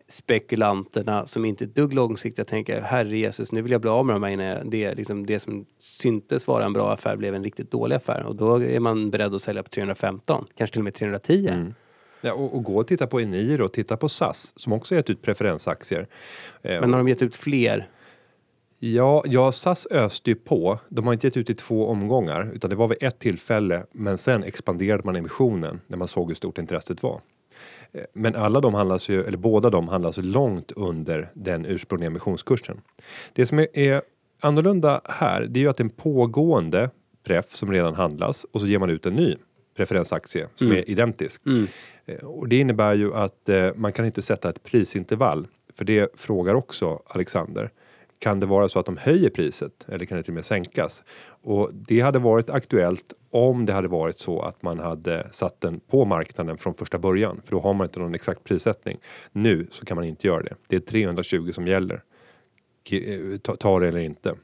spekulanterna 0.09 1.25
som 1.25 1.45
inte 1.45 1.63
är 1.63 1.67
ett 1.67 1.75
dugg 1.75 1.93
långsiktiga 1.93 2.45
tänka 2.45 2.81
herre 2.81 3.17
Jesus 3.17 3.51
nu 3.51 3.61
vill 3.61 3.71
jag 3.71 3.81
bli 3.81 3.89
av 3.89 4.05
med 4.05 4.15
de 4.15 4.23
här 4.23 4.29
innan 4.29 4.69
det, 4.69 4.95
liksom, 4.95 5.25
det 5.25 5.39
som 5.39 5.65
syntes 5.79 6.47
vara 6.47 6.65
en 6.65 6.73
bra 6.73 6.93
affär 6.93 7.15
blev 7.15 7.35
en 7.35 7.43
riktigt 7.43 7.71
dålig 7.71 7.95
affär 7.95 8.23
och 8.23 8.35
då 8.35 8.63
är 8.63 8.79
man 8.79 9.09
beredd 9.09 9.35
att 9.35 9.41
sälja 9.41 9.63
på 9.63 9.69
315, 9.69 10.45
kanske 10.57 10.73
till 10.73 10.79
och 10.79 10.83
med 10.83 10.93
310. 10.93 11.47
Mm. 11.47 11.73
Ja, 12.21 12.33
och, 12.33 12.55
och, 12.55 12.63
gå 12.63 12.77
och 12.77 12.87
titta 12.87 13.07
på 13.07 13.19
Eniro 13.19 13.65
och 13.65 13.73
titta 13.73 13.97
på 13.97 14.09
SAS 14.09 14.53
som 14.55 14.73
också 14.73 14.95
gett 14.95 15.09
ut 15.09 15.21
preferensaktier. 15.21 16.07
Eh, 16.61 16.81
Men 16.81 16.93
har 16.93 16.97
de 16.97 17.07
gett 17.07 17.21
ut 17.21 17.35
fler? 17.35 17.89
Ja, 18.79 19.23
ja, 19.25 19.51
SAS 19.51 19.87
öste 19.91 20.29
ju 20.29 20.35
på. 20.35 20.79
De 20.89 21.05
har 21.05 21.13
inte 21.13 21.27
gett 21.27 21.37
ut 21.37 21.49
i 21.49 21.55
två 21.55 21.87
omgångar 21.87 22.51
utan 22.53 22.69
det 22.69 22.75
var 22.75 22.87
vid 22.87 22.97
ett 23.01 23.19
tillfälle 23.19 23.85
men 23.91 24.17
sen 24.17 24.43
expanderade 24.43 25.03
man 25.03 25.15
emissionen 25.15 25.81
när 25.87 25.97
man 25.97 26.07
såg 26.07 26.27
hur 26.27 26.35
stort 26.35 26.57
intresset 26.57 27.03
var. 27.03 27.21
Eh, 27.93 28.03
men 28.13 28.35
alla 28.35 28.61
de 28.61 28.73
handlas 28.73 29.09
ju, 29.09 29.23
eller 29.23 29.37
båda 29.37 29.69
de 29.69 29.87
handlas 29.87 30.17
långt 30.17 30.71
under 30.71 31.31
den 31.33 31.65
ursprungliga 31.65 32.07
emissionskursen. 32.07 32.81
Det 33.33 33.45
som 33.45 33.59
är 33.73 34.01
annorlunda 34.39 35.01
här, 35.05 35.41
det 35.41 35.59
är 35.59 35.61
ju 35.61 35.69
att 35.69 35.79
en 35.79 35.89
pågående 35.89 36.89
pref 37.23 37.55
som 37.55 37.71
redan 37.71 37.95
handlas 37.95 38.45
och 38.51 38.61
så 38.61 38.67
ger 38.67 38.79
man 38.79 38.89
ut 38.89 39.05
en 39.05 39.15
ny 39.15 39.35
preferensaktie 39.77 40.47
som 40.55 40.67
mm. 40.67 40.79
är 40.79 40.89
identisk. 40.89 41.45
Mm. 41.45 41.67
Eh, 42.05 42.23
och 42.23 42.47
det 42.47 42.59
innebär 42.59 42.93
ju 42.93 43.13
att 43.15 43.49
eh, 43.49 43.69
man 43.75 43.93
kan 43.93 44.05
inte 44.05 44.21
sätta 44.21 44.49
ett 44.49 44.63
prisintervall 44.63 45.47
för 45.73 45.85
det 45.85 46.19
frågar 46.19 46.53
också 46.53 47.01
Alexander. 47.07 47.71
Kan 48.19 48.39
det 48.39 48.45
vara 48.45 48.67
så 48.67 48.79
att 48.79 48.85
de 48.85 48.97
höjer 48.97 49.29
priset 49.29 49.85
eller 49.87 50.05
kan 50.05 50.17
det 50.17 50.23
till 50.23 50.31
och 50.31 50.35
med 50.35 50.45
sänkas? 50.45 51.03
Och 51.41 51.69
det 51.73 51.99
hade 51.99 52.19
varit 52.19 52.49
aktuellt 52.49 53.13
om 53.31 53.65
det 53.65 53.73
hade 53.73 53.87
varit 53.87 54.17
så 54.17 54.41
att 54.41 54.61
man 54.61 54.79
hade 54.79 55.27
satt 55.31 55.61
den 55.61 55.79
på 55.79 56.05
marknaden 56.05 56.57
från 56.57 56.73
första 56.73 56.99
början, 56.99 57.41
för 57.45 57.51
då 57.51 57.59
har 57.59 57.73
man 57.73 57.85
inte 57.85 57.99
någon 57.99 58.15
exakt 58.15 58.43
prissättning. 58.43 58.97
Nu 59.31 59.67
så 59.71 59.85
kan 59.85 59.95
man 59.95 60.05
inte 60.05 60.27
göra 60.27 60.43
det. 60.43 60.55
Det 60.67 60.75
är 60.75 60.79
320 60.79 61.51
som 61.51 61.67
gäller. 61.67 62.03
Ta, 63.41 63.55
ta 63.55 63.79
det 63.79 63.87
eller 63.87 63.99
inte. 63.99 64.35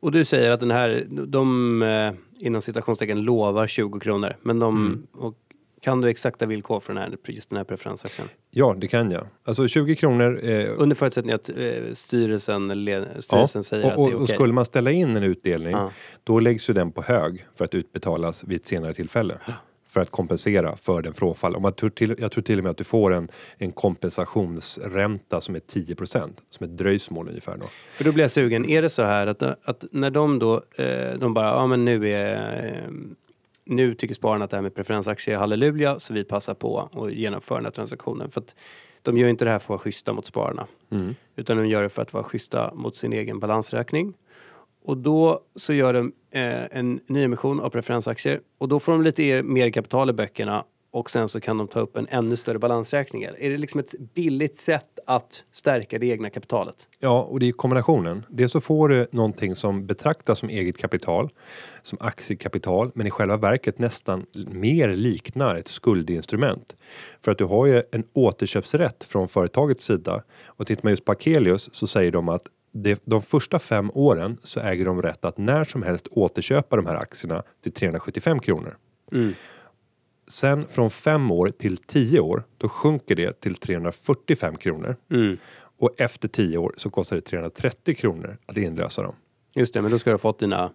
Och 0.00 0.12
du 0.12 0.24
säger 0.24 0.50
att 0.50 0.60
den 0.60 0.70
här, 0.70 1.06
de 1.08 1.82
eh, 1.82 2.12
inom 2.38 2.62
citationstecken 2.62 3.22
lovar 3.22 3.66
20 3.66 4.00
kronor, 4.00 4.36
men 4.42 4.58
de, 4.58 4.76
mm. 4.76 5.06
och 5.12 5.34
kan 5.80 6.00
du 6.00 6.08
exakta 6.08 6.46
villkor 6.46 6.80
för 6.80 6.94
den 6.94 7.02
här, 7.02 7.18
just 7.24 7.50
den 7.50 7.56
här 7.56 7.64
preferensaktien? 7.64 8.28
Ja, 8.50 8.76
det 8.78 8.88
kan 8.88 9.10
jag. 9.10 9.26
Alltså 9.44 9.68
20 9.68 9.96
kronor. 9.96 10.40
Eh, 10.42 10.70
Under 10.76 10.96
förutsättning 10.96 11.34
att 11.34 11.48
eh, 11.48 11.92
styrelsen, 11.92 12.84
le, 12.84 13.04
styrelsen 13.20 13.58
ja, 13.58 13.62
säger 13.62 13.84
och, 13.84 13.90
att 13.90 13.96
det 13.96 14.02
är 14.02 14.04
okej. 14.04 14.14
Okay. 14.14 14.22
Och 14.22 14.28
skulle 14.28 14.52
man 14.52 14.64
ställa 14.64 14.90
in 14.90 15.16
en 15.16 15.22
utdelning, 15.22 15.72
ja. 15.72 15.90
då 16.24 16.40
läggs 16.40 16.70
ju 16.70 16.74
den 16.74 16.92
på 16.92 17.02
hög 17.02 17.44
för 17.54 17.64
att 17.64 17.74
utbetalas 17.74 18.44
vid 18.44 18.60
ett 18.60 18.66
senare 18.66 18.94
tillfälle. 18.94 19.34
för 19.88 20.00
att 20.00 20.10
kompensera 20.10 20.76
för 20.76 21.02
den 21.02 21.14
frånfall. 21.14 21.56
Och 21.56 21.62
man 21.62 21.72
tror 21.72 21.90
till, 21.90 22.14
jag 22.18 22.32
tror 22.32 22.42
till 22.42 22.58
och 22.58 22.64
med 22.64 22.70
att 22.70 22.76
du 22.76 22.84
får 22.84 23.12
en, 23.12 23.28
en 23.58 23.72
kompensationsränta 23.72 25.40
som 25.40 25.54
är 25.54 25.60
10% 25.60 26.30
som 26.50 26.64
ett 26.64 26.78
dröjsmål 26.78 27.28
ungefär. 27.28 27.56
Då. 27.56 27.66
För 27.94 28.04
då 28.04 28.12
blir 28.12 28.24
jag 28.24 28.30
sugen, 28.30 28.64
är 28.64 28.82
det 28.82 28.88
så 28.88 29.02
här 29.02 29.26
att, 29.26 29.42
att 29.42 29.84
när 29.92 30.10
de 30.10 30.38
då, 30.38 30.62
eh, 30.76 31.18
de 31.18 31.34
bara, 31.34 31.46
ja 31.46 31.66
men 31.66 31.84
nu 31.84 32.08
är 32.08 32.66
eh, 32.66 32.90
nu 33.70 33.94
tycker 33.94 34.14
spararna 34.14 34.44
att 34.44 34.50
det 34.50 34.56
här 34.56 34.62
med 34.62 34.74
preferensaktier 34.74 35.34
är 35.34 35.38
halleluja 35.38 35.98
så 35.98 36.14
vi 36.14 36.24
passar 36.24 36.54
på 36.54 36.90
att 36.92 37.12
genomföra 37.12 37.58
den 37.58 37.64
här 37.64 37.72
transaktionen. 37.72 38.30
För 38.30 38.40
att 38.40 38.54
de 39.02 39.16
gör 39.16 39.28
inte 39.28 39.44
det 39.44 39.50
här 39.50 39.58
för 39.58 39.64
att 39.64 39.68
vara 39.68 39.78
schyssta 39.78 40.12
mot 40.12 40.26
spararna. 40.26 40.66
Mm. 40.90 41.14
Utan 41.36 41.56
de 41.56 41.66
gör 41.66 41.82
det 41.82 41.88
för 41.88 42.02
att 42.02 42.12
vara 42.12 42.24
schyssta 42.24 42.74
mot 42.74 42.96
sin 42.96 43.12
egen 43.12 43.40
balansräkning. 43.40 44.14
Och 44.82 44.96
då 44.96 45.40
så 45.54 45.72
gör 45.72 45.92
de 45.92 46.12
eh, 46.30 46.78
en 46.78 47.00
nyemission 47.06 47.60
av 47.60 47.70
preferensaktier 47.70 48.40
och 48.58 48.68
då 48.68 48.80
får 48.80 48.92
de 48.92 49.02
lite 49.02 49.42
mer 49.42 49.70
kapital 49.70 50.10
i 50.10 50.12
böckerna 50.12 50.64
och 50.90 51.10
sen 51.10 51.28
så 51.28 51.40
kan 51.40 51.58
de 51.58 51.68
ta 51.68 51.80
upp 51.80 51.96
en 51.96 52.06
ännu 52.10 52.36
större 52.36 52.58
balansräkning. 52.58 53.22
Är 53.22 53.50
det 53.50 53.58
liksom 53.58 53.80
ett 53.80 53.94
billigt 54.14 54.56
sätt 54.56 54.98
att 55.06 55.44
stärka 55.52 55.98
det 55.98 56.06
egna 56.06 56.30
kapitalet? 56.30 56.88
Ja, 56.98 57.22
och 57.22 57.40
det 57.40 57.48
är 57.48 57.52
kombinationen. 57.52 58.26
Dels 58.28 58.52
så 58.52 58.60
får 58.60 58.88
du 58.88 59.06
någonting 59.12 59.54
som 59.54 59.86
betraktas 59.86 60.38
som 60.38 60.48
eget 60.48 60.78
kapital, 60.78 61.30
som 61.82 61.98
aktiekapital, 62.00 62.90
men 62.94 63.06
i 63.06 63.10
själva 63.10 63.36
verket 63.36 63.78
nästan 63.78 64.26
mer 64.50 64.88
liknar 64.88 65.54
ett 65.54 65.68
skuldinstrument. 65.68 66.76
För 67.20 67.32
att 67.32 67.38
du 67.38 67.44
har 67.44 67.66
ju 67.66 67.82
en 67.92 68.04
återköpsrätt 68.12 69.04
från 69.04 69.28
företagets 69.28 69.84
sida. 69.84 70.22
Och 70.46 70.66
tittar 70.66 70.84
man 70.84 70.92
just 70.92 71.04
på 71.04 71.12
Akelius 71.12 71.70
så 71.72 71.86
säger 71.86 72.10
de 72.10 72.28
att 72.28 72.42
det, 72.72 73.02
de 73.04 73.22
första 73.22 73.58
fem 73.58 73.90
åren 73.94 74.38
så 74.42 74.60
äger 74.60 74.84
de 74.84 75.02
rätt 75.02 75.24
att 75.24 75.38
när 75.38 75.64
som 75.64 75.82
helst 75.82 76.08
återköpa 76.10 76.76
de 76.76 76.86
här 76.86 76.96
aktierna 76.96 77.42
till 77.62 77.72
375 77.72 78.40
kronor. 78.40 78.76
Mm. 79.12 79.34
Sen 80.30 80.66
från 80.68 80.90
fem 80.90 81.30
år 81.30 81.48
till 81.48 81.76
tio 81.76 82.20
år, 82.20 82.42
då 82.58 82.68
sjunker 82.68 83.14
det 83.14 83.40
till 83.40 83.54
345 83.54 84.56
kronor. 84.56 84.96
Mm. 85.10 85.36
Och 85.78 85.90
efter 85.96 86.28
tio 86.28 86.58
år 86.58 86.74
så 86.76 86.90
kostar 86.90 87.16
det 87.16 87.22
330 87.22 87.94
kronor 87.94 88.38
att 88.46 88.56
inlösa 88.56 89.02
dem. 89.02 89.14
Just 89.54 89.74
det, 89.74 89.80
men 89.80 89.90
då 89.90 89.98
ska 89.98 90.10
du 90.10 90.14
ha 90.14 90.18
fått 90.18 90.38
dina 90.38 90.72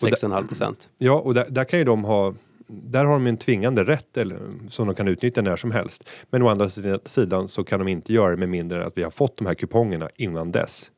6,5 0.00 0.48
procent. 0.48 0.88
Ja, 0.98 1.20
och 1.20 1.34
där, 1.34 1.46
där 1.48 1.64
kan 1.64 1.78
ju 1.78 1.84
de 1.84 2.04
ha 2.04 2.34
där 2.66 3.04
har 3.04 3.12
de 3.12 3.26
en 3.26 3.36
tvingande 3.36 3.84
rätt 3.84 4.16
eller, 4.16 4.38
som 4.68 4.86
de 4.86 4.96
kan 4.96 5.08
utnyttja 5.08 5.42
när 5.42 5.56
som 5.56 5.70
helst. 5.70 6.10
Men 6.30 6.42
å 6.42 6.48
andra 6.48 6.68
sidan 7.04 7.48
så 7.48 7.64
kan 7.64 7.78
de 7.78 7.88
inte 7.88 8.12
göra 8.12 8.30
det 8.30 8.36
med 8.36 8.48
mindre 8.48 8.80
än 8.80 8.86
att 8.86 8.98
vi 8.98 9.02
har 9.02 9.10
fått 9.10 9.36
de 9.36 9.46
här 9.46 9.54
kupongerna 9.54 10.10
innan 10.16 10.52
dess. 10.52 10.90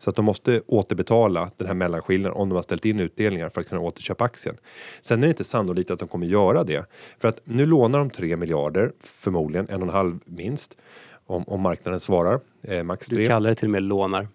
Så 0.00 0.10
att 0.10 0.16
de 0.16 0.24
måste 0.24 0.62
återbetala 0.66 1.50
den 1.56 1.66
här 1.66 1.74
mellanskillnaden 1.74 2.36
om 2.36 2.48
de 2.48 2.54
har 2.54 2.62
ställt 2.62 2.84
in 2.84 3.00
utdelningar 3.00 3.48
för 3.48 3.60
att 3.60 3.68
kunna 3.68 3.80
återköpa 3.80 4.24
aktien. 4.24 4.56
Sen 5.00 5.18
är 5.18 5.22
det 5.22 5.28
inte 5.28 5.44
sannolikt 5.44 5.90
att 5.90 5.98
de 5.98 6.08
kommer 6.08 6.26
göra 6.26 6.64
det. 6.64 6.84
För 7.18 7.28
att 7.28 7.40
nu 7.44 7.66
lånar 7.66 7.98
de 7.98 8.10
3 8.10 8.36
miljarder, 8.36 8.92
förmodligen 9.02 9.68
en 9.68 9.82
och 9.82 9.88
en 9.88 9.94
halv 9.94 10.18
minst. 10.24 10.76
Om, 11.26 11.44
om 11.46 11.60
marknaden 11.60 12.00
svarar. 12.00 12.40
Eh, 12.62 12.82
max 12.82 13.08
3. 13.08 13.22
Du 13.22 13.26
kallar 13.26 13.50
det 13.50 13.54
till 13.54 13.66
och 13.66 13.72
med 13.72 13.82
lånar. 13.82 14.28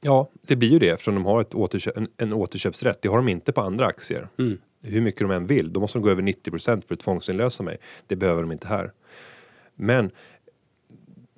Ja, 0.00 0.28
det 0.46 0.56
blir 0.56 0.68
ju 0.68 0.78
det 0.78 0.88
eftersom 0.88 1.14
de 1.14 1.24
har 1.24 1.40
ett 1.40 1.54
återköp, 1.54 1.96
en, 1.96 2.08
en 2.16 2.32
återköpsrätt. 2.32 3.02
Det 3.02 3.08
har 3.08 3.16
de 3.16 3.28
inte 3.28 3.52
på 3.52 3.60
andra 3.60 3.86
aktier. 3.86 4.28
Mm. 4.38 4.58
Hur 4.82 5.00
mycket 5.00 5.20
de 5.20 5.30
än 5.30 5.46
vill. 5.46 5.72
Då 5.72 5.80
måste 5.80 5.98
de 5.98 6.02
gå 6.02 6.10
över 6.10 6.22
90% 6.22 6.86
för 6.86 6.94
att 6.94 7.00
tvångsinlösa 7.00 7.62
mig. 7.62 7.76
Det 8.06 8.16
behöver 8.16 8.40
de 8.42 8.52
inte 8.52 8.66
här. 8.66 8.92
Men 9.74 10.10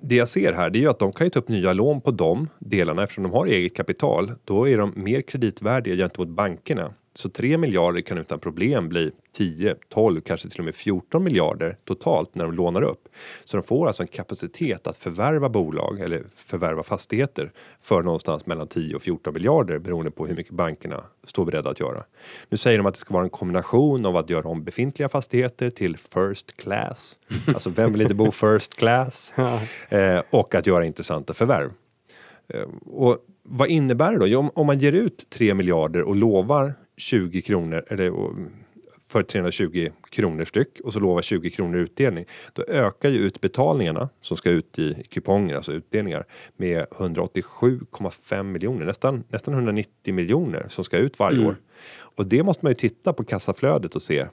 det 0.01 0.15
jag 0.15 0.27
ser 0.27 0.53
här 0.53 0.69
det 0.69 0.79
är 0.79 0.81
ju 0.81 0.89
att 0.89 0.99
de 0.99 1.11
kan 1.11 1.27
ju 1.27 1.31
ta 1.31 1.39
upp 1.39 1.47
nya 1.47 1.73
lån 1.73 2.01
på 2.01 2.11
de 2.11 2.49
delarna 2.59 3.03
eftersom 3.03 3.23
de 3.23 3.33
har 3.33 3.45
eget 3.45 3.75
kapital. 3.75 4.31
Då 4.43 4.69
är 4.69 4.77
de 4.77 4.93
mer 4.95 5.21
kreditvärdiga 5.21 5.95
gentemot 5.95 6.29
bankerna. 6.29 6.93
Så 7.17 7.29
3 7.29 7.57
miljarder 7.57 8.01
kan 8.01 8.17
utan 8.17 8.39
problem 8.39 8.89
bli 8.89 9.11
10, 9.37 9.75
12, 9.89 10.21
kanske 10.21 10.49
till 10.49 10.59
och 10.59 10.65
med 10.65 10.75
14 10.75 11.23
miljarder 11.23 11.77
totalt 11.85 12.35
när 12.35 12.45
de 12.45 12.53
lånar 12.53 12.81
upp. 12.81 13.09
Så 13.43 13.57
de 13.57 13.63
får 13.63 13.87
alltså 13.87 14.03
en 14.03 14.07
kapacitet 14.07 14.87
att 14.87 14.97
förvärva 14.97 15.49
bolag 15.49 15.99
eller 15.99 16.23
förvärva 16.35 16.83
fastigheter 16.83 17.51
för 17.81 18.03
någonstans 18.03 18.45
mellan 18.45 18.67
10 18.67 18.95
och 18.95 19.01
14 19.01 19.33
miljarder 19.33 19.79
beroende 19.79 20.11
på 20.11 20.27
hur 20.27 20.35
mycket 20.35 20.53
bankerna 20.53 21.03
står 21.23 21.45
beredda 21.45 21.69
att 21.69 21.79
göra. 21.79 22.03
Nu 22.49 22.57
säger 22.57 22.77
de 22.77 22.85
att 22.85 22.93
det 22.93 22.99
ska 22.99 23.13
vara 23.13 23.23
en 23.23 23.29
kombination 23.29 24.05
av 24.05 24.17
att 24.17 24.29
göra 24.29 24.47
om 24.47 24.63
befintliga 24.63 25.09
fastigheter 25.09 25.69
till 25.69 25.97
first 25.97 26.57
class. 26.57 27.17
Alltså 27.47 27.69
vem 27.69 27.91
vill 27.91 28.01
inte 28.01 28.15
bo 28.15 28.31
first 28.31 28.77
class? 28.77 29.33
Eh, 29.89 30.21
och 30.29 30.55
att 30.55 30.67
göra 30.67 30.85
intressanta 30.85 31.33
förvärv. 31.33 31.71
Eh, 32.53 32.67
och 32.85 33.17
vad 33.43 33.67
innebär 33.67 34.11
det 34.11 34.19
då? 34.19 34.27
Jo, 34.27 34.51
om 34.55 34.67
man 34.67 34.79
ger 34.79 34.93
ut 34.93 35.29
3 35.29 35.53
miljarder 35.53 36.01
och 36.01 36.15
lovar 36.15 36.73
20 36.97 37.41
kronor 37.41 37.85
eller 37.87 38.11
för 39.07 39.23
320 39.23 39.89
kronor 40.09 40.45
styck 40.45 40.79
och 40.83 40.93
så 40.93 40.99
lovar 40.99 41.21
20 41.21 41.49
kronor 41.49 41.77
utdelning. 41.77 42.25
Då 42.53 42.63
ökar 42.67 43.09
ju 43.09 43.17
utbetalningarna 43.17 44.09
som 44.21 44.37
ska 44.37 44.49
ut 44.49 44.79
i 44.79 45.03
kuponger, 45.09 45.55
alltså 45.55 45.73
utdelningar 45.73 46.25
med 46.57 46.85
187,5 46.89 48.43
miljoner, 48.43 48.85
nästan, 48.85 49.23
nästan 49.29 49.53
190 49.53 50.13
miljoner 50.13 50.65
som 50.67 50.83
ska 50.83 50.97
ut 50.97 51.19
varje 51.19 51.37
Mm. 51.37 51.49
år. 51.49 51.55
Och 51.99 52.25
det 52.25 52.43
måste 52.43 52.65
man 52.65 52.71
ju 52.71 52.75
titta 52.75 53.13
på 53.13 53.23
kassaflödet 53.23 53.95
och 53.95 54.01
se. 54.01 54.25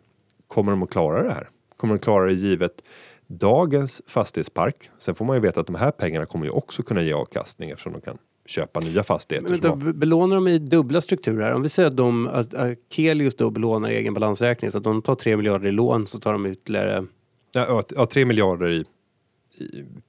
Kommer 0.47 0.73
de 0.73 0.83
att 0.83 0.91
klara 0.91 1.23
det 1.23 1.33
här? 1.33 1.49
Kommer 1.77 1.95
de 1.95 1.97
att 1.99 2.05
klara 2.05 2.27
det 2.27 2.33
givet 2.33 2.83
dagens 3.27 4.03
fastighetspark? 4.07 4.91
Sen 4.99 5.15
får 5.15 5.25
man 5.25 5.37
ju 5.37 5.41
veta 5.41 5.61
att 5.61 5.67
de 5.67 5.77
här 5.77 5.91
pengarna 5.91 6.27
kommer 6.27 6.45
ju 6.45 6.51
också 6.51 6.83
kunna 6.83 7.03
ge 7.03 7.13
avkastning 7.13 7.71
eftersom 7.71 7.93
de 7.93 8.01
kan 8.01 8.19
köpa 8.47 8.81
nya 8.81 9.03
fastigheter. 9.03 9.43
Men 9.51 9.53
vänta, 9.53 9.69
har- 9.69 9.77
be- 9.77 9.93
belånar 9.93 10.35
de 10.37 10.49
i 10.49 10.59
dubbla 10.59 11.01
strukturer? 11.01 11.53
Om 11.53 11.63
vi 11.63 11.69
säger 11.69 11.89
att, 11.89 11.97
de, 11.97 12.29
att 12.29 12.55
Akelius 12.55 13.35
då 13.35 13.51
belånar 13.51 13.89
egen 13.91 14.15
balansräkning 14.15 14.71
så 14.71 14.79
att 14.79 14.85
de 14.85 15.03
tar 15.03 15.15
3 15.15 15.37
miljarder 15.37 15.69
i 15.69 15.73
lån 15.73 16.07
så 16.07 16.19
tar 16.19 16.33
de 16.33 16.47
ytterligare 16.47 17.07
Ja, 17.53 17.67
ja, 17.69 17.83
ja, 17.97 18.07
3 18.07 18.25
miljarder 18.25 18.71
i, 18.73 18.77
i, 18.77 18.85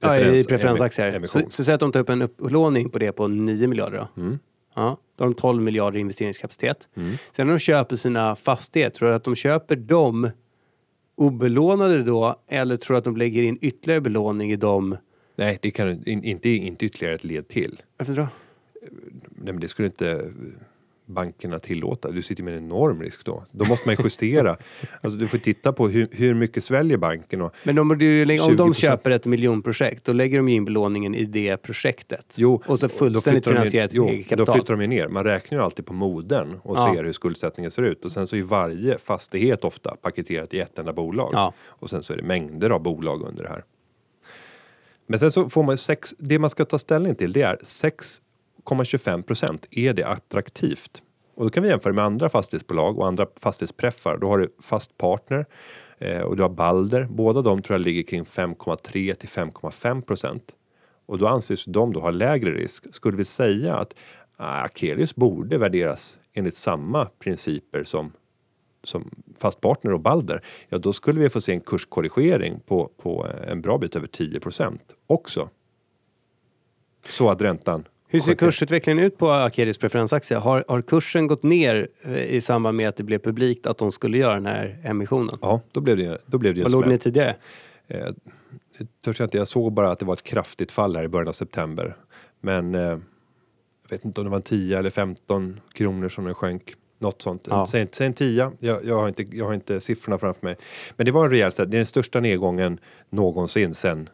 ja, 0.00 0.16
i 0.18 0.22
preferens- 0.24 0.48
preferensaktier. 0.48 1.24
Så, 1.26 1.40
så 1.48 1.64
säg 1.64 1.74
att 1.74 1.80
de 1.80 1.92
tar 1.92 2.00
upp 2.00 2.08
en 2.08 2.22
upplåning 2.22 2.90
på 2.90 2.98
det 2.98 3.12
på 3.12 3.28
9 3.28 3.68
miljarder 3.68 3.98
då. 4.14 4.22
Mm. 4.22 4.38
Ja, 4.74 4.96
då 5.16 5.24
har 5.24 5.28
de 5.30 5.34
12 5.34 5.62
miljarder 5.62 5.98
i 5.98 6.00
investeringskapacitet. 6.00 6.88
Mm. 6.96 7.12
Sen 7.32 7.46
när 7.46 7.54
de 7.54 7.58
köper 7.58 7.96
sina 7.96 8.36
fastigheter, 8.36 8.98
tror 8.98 9.08
du 9.08 9.14
att 9.14 9.24
de 9.24 9.34
köper 9.34 9.76
dem 9.76 10.30
obelånade 11.16 12.02
då 12.02 12.36
eller 12.48 12.76
tror 12.76 12.94
du 12.94 12.98
att 12.98 13.04
de 13.04 13.16
lägger 13.16 13.42
in 13.42 13.58
ytterligare 13.60 14.00
belåning 14.00 14.52
i 14.52 14.56
dem? 14.56 14.96
Nej, 15.36 15.58
det 15.62 15.70
kan 15.70 16.08
in, 16.08 16.24
inte, 16.24 16.48
inte 16.48 16.86
ytterligare 16.86 17.14
ett 17.14 17.24
led 17.24 17.48
till. 17.48 17.82
Varför 17.96 18.12
då? 18.12 18.28
Nej, 19.30 19.52
men 19.52 19.60
det 19.60 19.68
skulle 19.68 19.86
inte 19.86 20.30
bankerna 21.08 21.58
tillåta. 21.58 22.10
Du 22.10 22.22
sitter 22.22 22.42
med 22.42 22.54
en 22.56 22.64
enorm 22.64 23.02
risk 23.02 23.24
då. 23.24 23.44
Då 23.52 23.64
måste 23.64 23.88
man 23.88 23.94
ju 23.98 24.02
justera. 24.04 24.56
alltså 25.00 25.18
du 25.18 25.26
får 25.28 25.38
titta 25.38 25.72
på 25.72 25.88
hur, 25.88 26.08
hur 26.12 26.34
mycket 26.34 26.64
sväljer 26.64 26.96
banken 26.98 27.42
och 27.42 27.54
Men 27.64 27.98
ju 28.00 28.24
lägga- 28.24 28.42
om 28.44 28.56
de 28.56 28.70
20%. 28.72 28.74
köper 28.74 29.10
ett 29.10 29.26
miljonprojekt, 29.26 30.04
då 30.04 30.12
lägger 30.12 30.36
de 30.36 30.48
ju 30.48 30.54
in 30.54 30.64
belåningen 30.64 31.14
i 31.14 31.24
det 31.24 31.56
projektet. 31.56 32.34
Jo, 32.38 32.62
och 32.66 32.80
så 32.80 32.86
då 32.86 32.94
fullständigt 32.94 33.46
finansierat 33.46 33.90
jo, 33.94 34.08
eget 34.08 34.28
Då 34.28 34.36
kapital. 34.36 34.54
flyttar 34.56 34.74
de 34.74 34.80
ju 34.80 34.86
ner. 34.86 35.08
Man 35.08 35.24
räknar 35.24 35.58
ju 35.58 35.64
alltid 35.64 35.86
på 35.86 35.92
moden 35.94 36.54
och 36.62 36.76
Ja. 36.78 36.92
ser 36.94 37.04
hur 37.04 37.12
skuldsättningen 37.12 37.70
ser 37.70 37.82
ut. 37.82 38.04
Och 38.04 38.12
sen 38.12 38.26
så 38.26 38.36
är 38.36 38.42
varje 38.42 38.98
fastighet 38.98 39.64
ofta 39.64 39.96
paketerat 39.96 40.54
i 40.54 40.60
ett 40.60 40.78
enda 40.78 40.92
bolag. 40.92 41.30
Ja. 41.32 41.52
Och 41.66 41.90
sen 41.90 42.02
så 42.02 42.12
är 42.12 42.16
det 42.16 42.22
mängder 42.22 42.70
av 42.70 42.82
bolag 42.82 43.22
under 43.22 43.42
det 43.42 43.48
här. 43.48 43.64
Men 45.06 45.18
sen 45.18 45.30
så 45.30 45.48
får 45.48 45.62
man 45.62 45.72
ju 45.72 45.76
sex, 45.76 46.14
det 46.18 46.38
man 46.38 46.50
ska 46.50 46.64
ta 46.64 46.78
ställning 46.78 47.14
till 47.14 47.32
det 47.32 47.42
är 47.42 47.56
6,25 47.56 49.22
procent. 49.22 49.66
Är 49.70 49.92
det 49.92 50.04
attraktivt? 50.04 51.02
Och 51.34 51.44
då 51.44 51.50
kan 51.50 51.62
vi 51.62 51.68
jämföra 51.68 51.92
med 51.92 52.04
andra 52.04 52.28
fastighetsbolag 52.28 52.98
och 52.98 53.06
andra 53.06 53.26
fastighetspreffar. 53.36 54.18
Då 54.18 54.28
har 54.28 54.38
du 54.38 54.54
Fast 54.62 54.98
Partner 54.98 55.46
eh, 55.98 56.20
och 56.20 56.36
du 56.36 56.42
har 56.42 56.50
Balder. 56.50 57.04
Båda 57.10 57.42
de 57.42 57.62
tror 57.62 57.74
jag 57.74 57.84
ligger 57.84 58.02
kring 58.02 58.24
5,3 58.24 59.14
till 59.14 59.28
5,5 59.28 60.02
procent. 60.02 60.54
Och 61.06 61.18
då 61.18 61.26
anses 61.26 61.64
de 61.64 61.92
då 61.92 62.00
ha 62.00 62.10
lägre 62.10 62.50
risk. 62.50 62.94
Skulle 62.94 63.16
vi 63.16 63.24
säga 63.24 63.76
att 63.76 63.94
ah, 64.36 64.62
Akelius 64.62 65.14
borde 65.14 65.58
värderas 65.58 66.18
enligt 66.32 66.54
samma 66.54 67.06
principer 67.06 67.84
som 67.84 68.12
som 68.86 69.10
fast 69.38 69.60
partner 69.60 69.92
och 69.92 70.00
Balder, 70.00 70.42
ja 70.68 70.78
då 70.78 70.92
skulle 70.92 71.20
vi 71.20 71.28
få 71.28 71.40
se 71.40 71.52
en 71.52 71.60
kurskorrigering 71.60 72.60
på, 72.66 72.90
på 72.96 73.26
en 73.46 73.60
bra 73.60 73.78
bit 73.78 73.96
över 73.96 74.06
10% 74.06 74.78
också. 75.06 75.48
Så 77.08 77.30
att 77.30 77.42
räntan 77.42 77.84
Hur 78.08 78.20
ser 78.20 78.34
kursutvecklingen 78.34 79.04
ut 79.04 79.18
på 79.18 79.30
Akelius 79.30 79.78
preferensaktie? 79.78 80.36
Har, 80.36 80.64
har 80.68 80.82
kursen 80.82 81.26
gått 81.26 81.42
ner 81.42 81.88
eh, 82.02 82.24
i 82.24 82.40
samband 82.40 82.76
med 82.76 82.88
att 82.88 82.96
det 82.96 83.02
blev 83.02 83.18
publikt 83.18 83.66
att 83.66 83.78
de 83.78 83.92
skulle 83.92 84.18
göra 84.18 84.34
den 84.34 84.46
här 84.46 84.78
emissionen? 84.84 85.38
Ja, 85.42 85.60
då 85.72 85.80
blev 85.80 85.96
det, 85.96 86.18
då 86.26 86.38
blev 86.38 86.54
det 86.54 86.62
Vad 86.62 86.72
låg 86.72 86.86
ni 86.86 86.98
tidigare? 86.98 87.36
Eh, 87.88 88.06
törs 89.04 89.20
jag 89.20 89.26
inte, 89.26 89.38
jag 89.38 89.48
såg 89.48 89.72
bara 89.72 89.90
att 89.90 89.98
det 89.98 90.04
var 90.04 90.14
ett 90.14 90.22
kraftigt 90.22 90.72
fall 90.72 90.96
här 90.96 91.04
i 91.04 91.08
början 91.08 91.28
av 91.28 91.32
september. 91.32 91.96
Men 92.40 92.74
eh, 92.74 92.80
jag 92.80 93.90
vet 93.90 94.04
inte 94.04 94.20
om 94.20 94.24
det 94.24 94.30
var 94.30 94.36
en 94.36 94.42
10 94.42 94.78
eller 94.78 94.90
15 94.90 95.60
kronor 95.72 96.08
som 96.08 96.24
den 96.24 96.34
sjönk. 96.34 96.74
Något 96.98 97.22
sånt. 97.22 97.46
Ja. 97.50 97.66
Säg, 97.66 97.88
säg 97.92 98.06
en 98.06 98.12
10. 98.12 98.52
Jag, 98.58 98.84
jag, 98.84 99.00
har 99.00 99.08
inte, 99.08 99.24
jag 99.32 99.44
har 99.44 99.54
inte 99.54 99.80
siffrorna 99.80 100.18
framför 100.18 100.46
mig. 100.46 100.56
Men 100.96 101.06
det 101.06 101.12
var 101.12 101.24
en 101.24 101.30
rejäl, 101.30 101.52
det 101.56 101.62
är 101.62 101.66
den 101.66 101.86
största 101.86 102.20
nedgången 102.20 102.78
någonsin 103.10 103.74
sen 103.74 104.08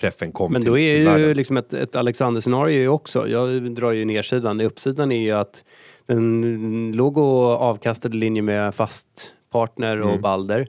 preffen 0.00 0.32
kom 0.32 0.52
Men 0.52 0.62
till, 0.62 0.70
då 0.70 0.78
är 0.78 1.14
till 1.14 1.26
ju 1.26 1.34
liksom 1.34 1.56
ett, 1.56 1.72
ett 1.72 1.96
Alexander-scenario 1.96 2.88
också. 2.88 3.28
Jag 3.28 3.74
drar 3.74 3.92
ju 3.92 4.04
nedsidan. 4.04 4.60
Uppsidan 4.60 5.12
är 5.12 5.20
ju 5.20 5.32
att 5.32 5.64
den 6.06 6.92
låg 6.92 7.18
och 7.18 7.50
avkastade 7.50 8.16
linje 8.16 8.42
med 8.42 8.74
fast 8.74 9.34
partner 9.52 10.00
och 10.00 10.10
Mm. 10.10 10.22
Balder. 10.22 10.66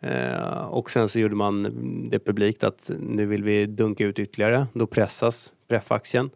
Eh, 0.00 0.64
och 0.64 0.90
sen 0.90 1.08
så 1.08 1.18
gjorde 1.18 1.34
man 1.34 1.62
det 2.10 2.18
publikt 2.18 2.64
att 2.64 2.90
nu 3.00 3.26
vill 3.26 3.44
vi 3.44 3.66
dunka 3.66 4.04
ut 4.04 4.18
ytterligare. 4.18 4.66
Då 4.72 4.86
pressas 4.86 5.52
preffaktien. 5.68 6.30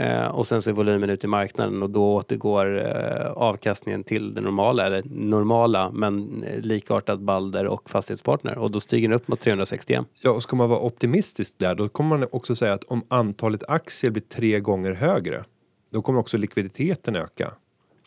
Eh, 0.00 0.26
och 0.26 0.46
sen 0.46 0.62
så 0.62 0.70
är 0.70 0.74
volymen 0.74 1.10
ut 1.10 1.24
i 1.24 1.26
marknaden 1.26 1.82
och 1.82 1.90
då 1.90 2.14
återgår 2.14 2.78
eh, 2.86 3.30
avkastningen 3.32 4.04
till 4.04 4.34
det 4.34 4.40
normala, 4.40 4.86
eller 4.86 5.02
normala 5.10 5.90
men 5.90 6.42
eh, 6.42 6.60
likartat 6.60 7.20
Balder 7.20 7.66
och 7.66 7.90
Fastighetspartner 7.90 8.58
och 8.58 8.70
då 8.70 8.80
stiger 8.80 9.08
den 9.08 9.16
upp 9.16 9.28
mot 9.28 9.40
361. 9.40 10.04
Ja, 10.22 10.30
och 10.30 10.42
ska 10.42 10.56
man 10.56 10.68
vara 10.68 10.80
optimistisk 10.80 11.54
där, 11.58 11.74
då 11.74 11.88
kommer 11.88 12.18
man 12.18 12.28
också 12.32 12.54
säga 12.54 12.72
att 12.72 12.84
om 12.84 13.02
antalet 13.08 13.62
aktier 13.68 14.10
blir 14.10 14.22
tre 14.22 14.60
gånger 14.60 14.92
högre, 14.92 15.44
då 15.92 16.02
kommer 16.02 16.20
också 16.20 16.36
likviditeten 16.38 17.16
öka. 17.16 17.52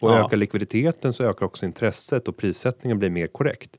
Och 0.02 0.12
Ja. 0.12 0.26
ökar 0.26 0.38
likviditeten 0.38 1.14
så 1.14 1.24
ökar 1.24 1.46
också 1.46 1.66
intresset 1.66 2.28
och 2.28 2.38
prissättningen 2.38 3.00
blir 3.00 3.10
mer 3.10 3.28
korrekt. 3.28 3.78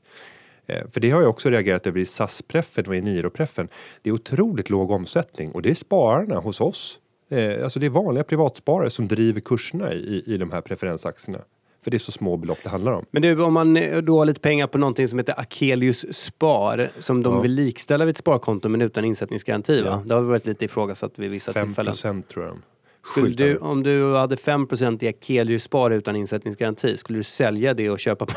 Eh, 0.67 0.87
För 0.91 0.99
det 0.99 1.11
har 1.11 1.21
jag 1.21 1.29
också 1.29 1.49
reagerat 1.49 1.87
över 1.87 1.99
i 1.99 2.05
SAS-preffen 2.05 2.85
och 2.87 2.95
i 2.95 3.01
Niro-preffen. 3.01 3.67
Det 4.01 4.09
är 4.09 4.13
otroligt 4.13 4.69
låg 4.69 4.91
omsättning 4.91 5.51
och 5.51 5.61
det 5.61 5.69
är 5.69 5.73
spararna 5.75 6.35
hos 6.39 6.61
oss. 6.61 6.99
Eh, 7.37 7.63
Alltså 7.63 7.79
det 7.79 7.85
är 7.85 7.89
vanliga 7.89 8.23
privatsparare 8.23 8.89
som 8.89 9.07
driver 9.07 9.41
kurserna 9.41 9.93
i, 9.93 10.23
i 10.25 10.37
de 10.37 10.51
här 10.51 10.61
preferensaktierna. 10.61 11.39
För 11.83 11.91
det 11.91 11.97
är 11.97 11.99
så 11.99 12.11
små 12.11 12.37
belopp 12.37 12.57
det 12.63 12.69
handlar 12.69 12.91
om. 12.91 13.05
Men 13.11 13.21
du, 13.21 13.41
om 13.41 13.53
man 13.53 13.77
eh, 13.77 13.97
då 14.01 14.17
har 14.19 14.25
lite 14.25 14.39
pengar 14.39 14.67
på 14.67 14.77
någonting 14.77 15.07
som 15.07 15.19
heter 15.19 15.39
Akelius 15.39 16.13
Spar 16.17 16.89
som 16.99 17.23
de 17.23 17.33
Ja. 17.33 17.39
vill 17.39 17.51
likställa 17.53 18.05
vid 18.05 18.11
ett 18.13 18.17
sparkonto 18.17 18.69
men 18.69 18.81
utan 18.81 19.05
insättningsgaranti 19.05 19.81
va? 19.81 19.89
Ja. 19.89 20.03
Det 20.05 20.13
har 20.13 20.21
varit 20.21 20.45
lite 20.47 20.65
ifrågasatt 20.65 21.19
vid 21.19 21.31
vissa 21.31 21.53
5 21.53 21.73
tillfällen. 21.73 22.23
tror 22.23 22.45
jag 22.45 22.57
Skulle 23.05 23.33
du, 23.35 23.57
om 23.57 23.83
du 23.83 24.13
hade 24.15 24.35
5% 24.35 25.03
i 25.03 25.07
Akelius 25.07 25.63
Spar 25.63 25.91
utan 25.91 26.15
insättningsgaranti, 26.15 26.97
skulle 26.97 27.19
du 27.19 27.23
sälja 27.23 27.73
det 27.73 27.89
och 27.89 27.99
köpa. 27.99 28.27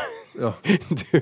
Ja. 0.40 0.54
du, 1.10 1.20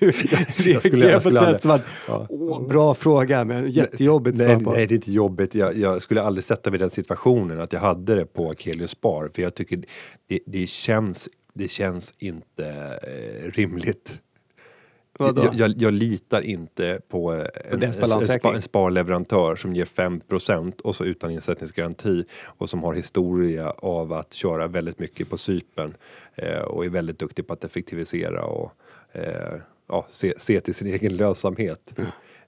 du 0.00 0.70
Jag 0.70 0.82
skulle- 0.82 1.06
reagerar 1.06 1.10
jag 1.12 1.22
på 1.22 1.28
ett 1.28 1.36
aldrig- 1.36 1.54
sätt 1.54 1.62
som 1.62 1.70
att, 1.70 1.82
Ja. 2.08 2.26
åh, 2.30 2.68
bra 2.68 2.94
fråga 2.94 3.44
men 3.44 3.70
jättejobbigt 3.70 4.38
Nej, 4.38 4.64
på. 4.64 4.72
nej, 4.72 4.86
det 4.86 4.92
är 4.94 4.96
inte 4.96 5.12
jobbigt. 5.12 5.54
Jag, 5.54 5.76
jag 5.76 6.02
skulle 6.02 6.22
aldrig 6.22 6.44
sätta 6.44 6.70
mig 6.70 6.76
i 6.76 6.80
den 6.80 6.90
situationen 6.90 7.60
att 7.60 7.72
jag 7.72 7.80
hade 7.80 8.14
det 8.14 8.24
på 8.26 8.50
Akelius 8.50 8.90
Spar 8.90 9.30
för 9.34 9.42
jag 9.42 9.54
tycker 9.54 9.84
det, 10.28 10.40
det 10.46 10.66
känns. 10.68 11.28
Det 11.54 11.68
känns 11.68 12.14
inte 12.18 12.66
eh, 13.02 13.50
rimligt. 13.52 14.16
Jag, 15.18 15.54
jag, 15.54 15.74
jag 15.76 15.92
litar 15.94 16.40
inte 16.40 17.00
på 17.08 17.34
eh, 17.34 17.44
en, 17.70 17.82
en, 17.82 18.22
spa, 18.22 18.54
en 18.54 18.62
sparleverantör 18.62 19.56
som 19.56 19.74
ger 19.74 19.84
5% 19.84 20.80
och 20.80 20.96
så 20.96 21.04
utan 21.04 21.30
insättningsgaranti 21.30 22.24
och 22.44 22.70
som 22.70 22.82
har 22.82 22.94
historia 22.94 23.70
av 23.70 24.12
att 24.12 24.32
köra 24.32 24.66
väldigt 24.66 24.98
mycket 24.98 25.30
på 25.30 25.36
sypen 25.38 25.94
eh, 26.34 26.58
och 26.60 26.84
är 26.84 26.88
väldigt 26.90 27.18
duktig 27.18 27.46
på 27.46 27.52
att 27.52 27.64
effektivisera 27.64 28.44
och 28.44 28.72
eh, 29.12 29.54
ja, 29.88 30.06
se, 30.08 30.34
se 30.38 30.60
till 30.60 30.74
sin 30.74 30.88
egen 30.88 31.16
lönsamhet. 31.16 31.94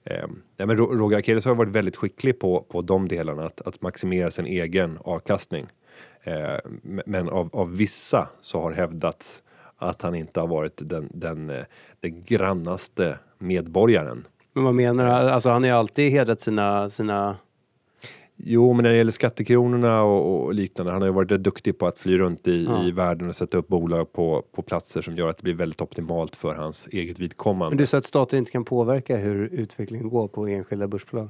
Eh, 0.03 0.27
nej, 0.57 0.67
men 0.67 0.77
Ro- 0.77 0.95
Roger 0.95 1.17
Akelius 1.17 1.45
har 1.45 1.55
varit 1.55 1.71
väldigt 1.71 1.95
skicklig 1.95 2.39
på, 2.39 2.65
på 2.69 2.81
de 2.81 3.07
delarna, 3.07 3.45
att, 3.45 3.61
att 3.61 3.81
maximera 3.81 4.31
sin 4.31 4.45
egen 4.45 4.97
avkastning. 5.01 5.67
Eh, 6.23 6.57
men 6.83 7.29
av, 7.29 7.49
av 7.53 7.75
vissa 7.77 8.29
så 8.41 8.61
har 8.61 8.71
hävdats 8.71 9.43
att 9.81 10.01
han 10.01 10.15
inte 10.15 10.39
har 10.39 10.47
varit 10.47 10.81
den, 10.89 11.09
den, 11.13 11.49
eh, 11.49 11.65
den 11.99 12.23
grannaste 12.23 13.17
medborgaren. 13.37 14.27
Men 14.53 14.63
vad 14.63 14.75
menar 14.75 15.05
du? 15.05 15.11
Alltså 15.11 15.49
han 15.49 15.63
har 15.63 15.69
ju 15.69 15.75
alltid 15.75 16.11
hedrat 16.11 16.41
sina, 16.41 16.89
sina... 16.89 17.37
Jo, 18.43 18.73
men 18.73 18.83
när 18.83 18.89
det 18.89 18.97
gäller 18.97 19.11
skattekronorna 19.11 20.03
och, 20.03 20.45
och 20.45 20.53
liknande, 20.53 20.91
han 20.91 21.01
har 21.01 21.07
ju 21.07 21.13
varit 21.13 21.31
rätt 21.31 21.43
duktig 21.43 21.77
på 21.77 21.87
att 21.87 21.99
fly 21.99 22.17
runt 22.17 22.47
i, 22.47 22.65
Ja. 22.65 22.83
i 22.83 22.91
världen 22.91 23.27
och 23.29 23.35
sätta 23.35 23.57
upp 23.57 23.67
bolag 23.67 24.13
på, 24.13 24.43
på 24.51 24.61
platser 24.61 25.01
som 25.01 25.15
gör 25.15 25.29
att 25.29 25.37
det 25.37 25.43
blir 25.43 25.53
väldigt 25.53 25.81
optimalt 25.81 26.35
för 26.35 26.55
hans 26.55 26.87
eget 26.87 27.19
vidkommande. 27.19 27.69
Men 27.69 27.77
du 27.77 27.85
sa 27.85 27.97
att 27.97 28.05
staten 28.05 28.39
inte 28.39 28.51
kan 28.51 28.65
påverka 28.65 29.17
hur 29.17 29.47
utvecklingen 29.53 30.09
går 30.09 30.27
på 30.27 30.47
enskilda 30.47 30.87
börsbolag. 30.87 31.29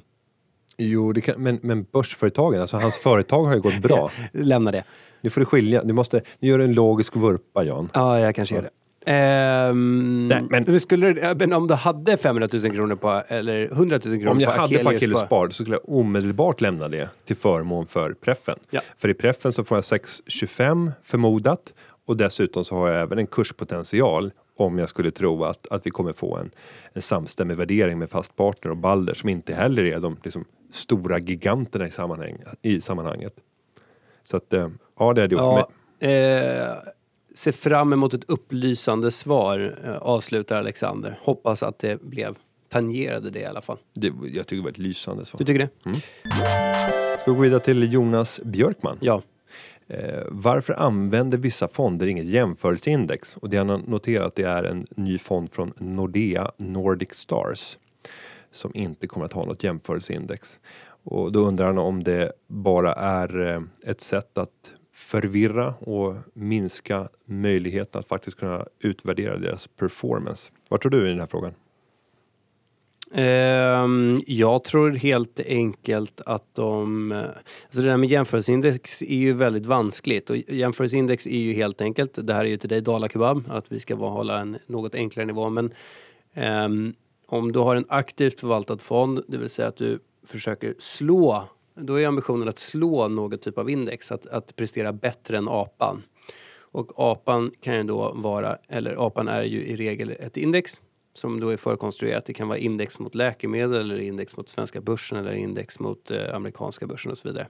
Jo, 0.77 1.13
det 1.13 1.21
kan, 1.21 1.43
men, 1.43 1.59
men 1.63 1.83
börsföretagen, 1.83 2.61
alltså 2.61 2.77
hans 2.77 2.97
företag 2.97 3.43
har 3.45 3.55
ju 3.55 3.61
gått 3.61 3.81
bra. 3.81 4.11
Lämna 4.31 4.71
det. 4.71 4.83
Nu 5.21 5.29
får 5.29 5.41
du 5.41 5.45
skilja, 5.45 5.83
du 5.83 5.93
måste, 5.93 6.21
nu 6.39 6.49
gör 6.49 6.57
du 6.57 6.63
en 6.63 6.73
logisk 6.73 7.15
vurpa 7.15 7.63
Jan. 7.63 7.89
Ja, 7.93 8.19
jag 8.19 8.35
kanske 8.35 8.55
gör 8.55 8.61
det. 8.61 8.69
Ehm, 9.05 10.27
Nej, 10.27 10.43
men- 10.49 10.79
skulle, 10.79 11.13
du- 11.13 11.35
men 11.35 11.53
om 11.53 11.67
du 11.67 11.73
hade 11.73 12.17
500 12.17 12.49
000 12.53 12.61
kronor 12.61 12.95
på, 12.95 13.23
eller 13.27 13.71
100 13.71 13.99
000 14.05 14.15
kronor 14.19 14.31
Om 14.31 14.39
jag 14.39 14.55
på 14.55 14.61
hade 14.61 14.83
på 14.83 14.89
Akelius 14.89 15.19
Spar. 15.19 15.25
Spar 15.27 15.49
så 15.49 15.63
skulle 15.63 15.75
jag 15.75 15.89
omedelbart 15.95 16.61
lämna 16.61 16.87
det 16.87 17.09
till 17.25 17.35
förmån 17.35 17.87
för 17.87 18.13
preffen. 18.13 18.55
Ja. 18.69 18.81
För 18.97 19.09
i 19.09 19.13
preffen 19.13 19.51
så 19.51 19.63
får 19.63 19.77
jag 19.77 19.81
6,25 19.83 20.91
förmodat 21.03 21.73
och 22.07 22.17
dessutom 22.17 22.65
så 22.65 22.75
har 22.75 22.89
jag 22.89 23.01
även 23.01 23.17
en 23.19 23.27
kurspotential 23.27 24.31
om 24.57 24.77
jag 24.79 24.89
skulle 24.89 25.11
tro 25.11 25.43
att, 25.43 25.67
att 25.71 25.85
vi 25.85 25.89
kommer 25.91 26.13
få 26.13 26.37
en, 26.37 26.51
en 26.93 27.01
samstämmig 27.01 27.55
värdering 27.57 27.99
med 27.99 28.09
Fastpartner 28.09 28.71
och 28.71 28.77
Balder 28.77 29.13
som 29.13 29.29
inte 29.29 29.53
heller 29.53 29.83
är 29.83 29.99
de 29.99 30.17
liksom, 30.23 30.45
stora 30.71 31.19
giganterna 31.19 31.87
i, 31.87 31.91
sammanhang, 31.91 32.37
i 32.61 32.81
sammanhanget. 32.81 33.33
Så 34.23 34.37
att, 34.37 34.53
eh, 34.53 34.69
ja 34.99 35.13
det 35.13 35.21
hade 35.21 35.35
jag 35.35 35.57
gjort. 35.57 35.69
Ja, 35.99 36.07
eh, 36.07 36.75
se 37.33 37.51
fram 37.51 37.93
emot 37.93 38.13
ett 38.13 38.29
upplysande 38.29 39.11
svar, 39.11 39.79
eh, 39.85 39.97
avslutar 39.97 40.55
Alexander. 40.55 41.19
Hoppas 41.21 41.63
att 41.63 41.79
det 41.79 42.01
blev, 42.01 42.35
tangerade 42.69 43.29
det 43.29 43.39
i 43.39 43.45
alla 43.45 43.61
fall. 43.61 43.77
Det, 43.93 44.07
jag 44.07 44.47
tycker 44.47 44.55
det 44.55 44.63
var 44.63 44.69
ett 44.69 44.77
lysande 44.77 45.25
svar. 45.25 45.37
Du 45.37 45.45
tycker 45.45 45.59
det? 45.59 45.99
Ska 47.21 47.31
vi 47.31 47.37
gå 47.37 47.41
vidare 47.41 47.59
till 47.59 47.93
Jonas 47.93 48.41
Björkman? 48.43 48.97
Ja. 49.01 49.21
Eh, 49.87 50.23
varför 50.27 50.73
använder 50.73 51.37
vissa 51.37 51.67
fonder 51.67 52.07
inget 52.07 52.25
jämförelseindex? 52.25 53.37
Och 53.37 53.49
det 53.49 53.57
han 53.57 53.69
har 53.69 53.77
noterat 53.77 54.35
det 54.35 54.43
är 54.43 54.63
en 54.63 54.87
ny 54.95 55.17
fond 55.17 55.51
från 55.51 55.73
Nordea 55.77 56.51
Nordic 56.57 57.13
Stars 57.13 57.77
som 58.51 58.71
inte 58.75 59.07
kommer 59.07 59.25
att 59.25 59.33
ha 59.33 59.43
något 59.43 59.63
jämförelseindex. 59.63 60.59
Och 61.03 61.31
då 61.31 61.39
undrar 61.39 61.65
han 61.65 61.77
om 61.77 62.03
det 62.03 62.31
bara 62.47 62.93
är 62.93 63.47
eh, 63.47 63.61
ett 63.83 64.01
sätt 64.01 64.37
att 64.37 64.73
förvirra 64.93 65.73
och 65.79 66.15
minska 66.33 67.09
möjligheten 67.25 67.99
att 67.99 68.07
faktiskt 68.07 68.39
kunna 68.39 68.65
utvärdera 68.79 69.37
deras 69.37 69.67
performance. 69.67 70.51
Vad 70.69 70.81
tror 70.81 70.89
du 70.89 71.05
i 71.07 71.09
den 71.09 71.19
här 71.19 71.27
frågan? 71.27 71.53
Ehm, 73.13 74.19
jag 74.27 74.63
tror 74.63 74.91
helt 74.91 75.39
enkelt 75.39 76.21
att 76.25 76.55
de... 76.55 77.11
Alltså 77.11 77.81
det 77.81 77.87
där 77.87 77.97
med 77.97 78.09
jämförelseindex 78.09 79.01
är 79.01 79.15
ju 79.15 79.33
väldigt 79.33 79.65
vanskligt 79.65 80.29
och 80.29 80.37
jämförelseindex 80.37 81.27
är 81.27 81.39
ju 81.39 81.53
helt 81.53 81.81
enkelt, 81.81 82.27
det 82.27 82.33
här 82.33 82.45
är 82.45 82.49
ju 82.49 82.57
till 82.57 82.69
dig 82.69 82.81
Dala 82.81 83.09
Kebab, 83.09 83.43
att 83.47 83.71
vi 83.71 83.79
ska 83.79 83.95
hålla 83.95 84.39
en 84.39 84.57
något 84.67 84.95
enklare 84.95 85.25
nivå 85.25 85.49
men 85.49 85.73
um, 86.65 86.93
om 87.31 87.51
du 87.51 87.59
har 87.59 87.75
en 87.75 87.85
aktivt 87.89 88.39
förvaltad 88.39 88.77
fond, 88.77 89.23
det 89.27 89.37
vill 89.37 89.49
säga 89.49 89.67
att 89.67 89.77
du 89.77 89.99
försöker 90.25 90.75
slå, 90.79 91.43
då 91.75 91.99
är 91.99 92.07
ambitionen 92.07 92.49
att 92.49 92.57
slå 92.57 93.07
någon 93.07 93.37
typ 93.37 93.57
av 93.57 93.69
index, 93.69 94.11
att, 94.11 94.27
att 94.27 94.55
prestera 94.55 94.93
bättre 94.93 95.37
än 95.37 95.47
apan. 95.47 96.03
Och 96.59 96.91
apan 96.95 97.51
kan 97.61 97.75
ju 97.75 97.83
då 97.83 98.11
vara, 98.15 98.57
eller 98.67 99.07
apan 99.07 99.27
är 99.27 99.43
ju 99.43 99.65
i 99.65 99.75
regel 99.75 100.09
ett 100.19 100.37
index 100.37 100.81
som 101.13 101.39
då 101.39 101.49
är 101.49 101.57
förkonstruerat. 101.57 102.25
Det 102.25 102.33
kan 102.33 102.47
vara 102.47 102.57
index 102.57 102.99
mot 102.99 103.15
läkemedel 103.15 103.91
eller 103.91 103.99
index 103.99 104.37
mot 104.37 104.49
svenska 104.49 104.81
börsen 104.81 105.17
eller 105.17 105.33
index 105.33 105.79
mot 105.79 106.11
eh, 106.11 106.35
amerikanska 106.35 106.87
börsen 106.87 107.11
och 107.11 107.17
så 107.17 107.27
vidare. 107.27 107.47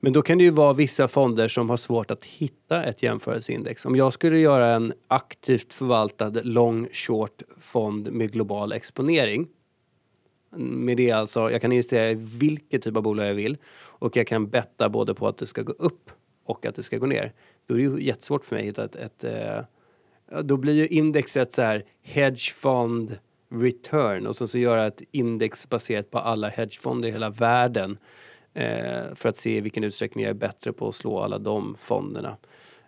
Men 0.00 0.12
då 0.12 0.22
kan 0.22 0.38
det 0.38 0.44
ju 0.44 0.50
vara 0.50 0.72
vissa 0.72 1.08
fonder 1.08 1.48
som 1.48 1.70
har 1.70 1.76
svårt 1.76 2.10
att 2.10 2.24
hitta 2.24 2.84
ett 2.84 3.02
jämförelseindex. 3.02 3.86
Om 3.86 3.96
jag 3.96 4.12
skulle 4.12 4.38
göra 4.38 4.74
en 4.74 4.92
aktivt 5.08 5.74
förvaltad 5.74 6.30
long 6.30 6.88
short 6.92 7.42
fond 7.60 8.12
med 8.12 8.32
global 8.32 8.72
exponering 8.72 9.48
med 10.56 10.96
det 10.96 11.10
alltså, 11.10 11.50
jag 11.50 11.60
kan 11.60 11.72
investera 11.72 12.10
i 12.10 12.14
vilket 12.14 12.82
typ 12.82 12.96
av 12.96 13.02
bolag 13.02 13.26
jag 13.26 13.34
vill 13.34 13.56
och 13.78 14.16
jag 14.16 14.26
kan 14.26 14.50
betta 14.50 14.88
både 14.88 15.14
på 15.14 15.28
att 15.28 15.38
det 15.38 15.46
ska 15.46 15.62
gå 15.62 15.72
upp 15.72 16.10
och 16.44 16.66
att 16.66 16.74
det 16.74 16.82
ska 16.82 16.98
gå 16.98 17.06
ner. 17.06 17.32
Då 17.66 17.74
är 17.74 17.78
det 17.78 17.84
ju 17.84 18.02
jättesvårt 18.02 18.44
för 18.44 18.56
mig 18.56 18.62
att 18.62 18.68
hitta 18.68 18.84
ett, 18.84 18.96
ett 18.96 19.24
eh, 19.24 20.42
då 20.42 20.56
blir 20.56 20.74
ju 20.74 20.86
indexet 20.86 21.52
så 21.52 21.62
här 21.62 21.84
hedgefond 22.02 23.18
return 23.50 24.26
och 24.26 24.36
sen 24.36 24.48
så 24.48 24.58
göra 24.58 24.86
ett 24.86 25.02
index 25.10 25.68
baserat 25.68 26.10
på 26.10 26.18
alla 26.18 26.48
hedgefonder 26.48 27.08
i 27.08 27.12
hela 27.12 27.30
världen 27.30 27.98
Eh, 28.54 29.14
för 29.14 29.28
att 29.28 29.36
se 29.36 29.56
i 29.56 29.60
vilken 29.60 29.84
utsträckning 29.84 30.24
jag 30.24 30.30
är 30.30 30.34
bättre 30.34 30.72
på 30.72 30.88
att 30.88 30.94
slå 30.94 31.20
alla 31.20 31.38
de 31.38 31.76
fonderna. 31.80 32.36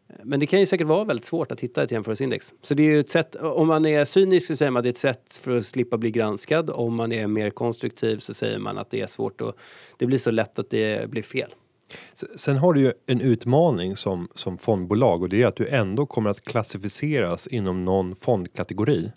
Eh, 0.08 0.14
men 0.22 0.40
det 0.40 0.46
kan 0.46 0.60
ju 0.60 0.66
säkert 0.66 0.86
vara 0.86 1.04
väldigt 1.04 1.26
svårt 1.26 1.52
att 1.52 1.60
hitta 1.60 1.82
ett 1.82 1.90
jämförelseindex. 1.90 2.54
Så 2.60 2.74
det 2.74 2.82
är 2.82 2.92
ju 2.92 3.00
ett 3.00 3.10
sätt, 3.10 3.36
om 3.36 3.68
man 3.68 3.86
är 3.86 4.04
cynisk 4.04 4.46
så 4.46 4.56
säger 4.56 4.70
man 4.70 4.80
att 4.80 4.84
det 4.84 4.88
är 4.88 4.90
ett 4.90 4.98
sätt 4.98 5.40
för 5.42 5.56
att 5.56 5.66
slippa 5.66 5.96
bli 5.98 6.10
granskad. 6.10 6.70
Om 6.70 6.94
man 6.94 7.12
är 7.12 7.26
mer 7.26 7.50
konstruktiv 7.50 8.18
så 8.18 8.34
säger 8.34 8.58
man 8.58 8.78
att 8.78 8.90
det 8.90 9.00
är 9.00 9.06
svårt 9.06 9.40
och 9.40 9.54
det 9.96 10.06
blir 10.06 10.18
så 10.18 10.30
lätt 10.30 10.58
att 10.58 10.70
det 10.70 11.10
blir 11.10 11.22
fel. 11.22 11.54
Sen 12.36 12.56
har 12.56 12.72
du 12.72 12.80
ju 12.80 12.92
en 13.06 13.20
utmaning 13.20 13.96
som, 13.96 14.28
som 14.34 14.58
fondbolag 14.58 15.22
och 15.22 15.28
det 15.28 15.42
är 15.42 15.46
att 15.46 15.56
du 15.56 15.68
ändå 15.68 16.06
kommer 16.06 16.30
att 16.30 16.44
klassificeras 16.44 17.46
inom 17.46 17.84
någon 17.84 18.16
fondkategori. 18.16 19.12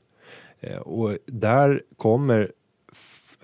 Eh, 0.60 0.78
och 0.78 1.18
där 1.26 1.82
kommer 1.98 2.52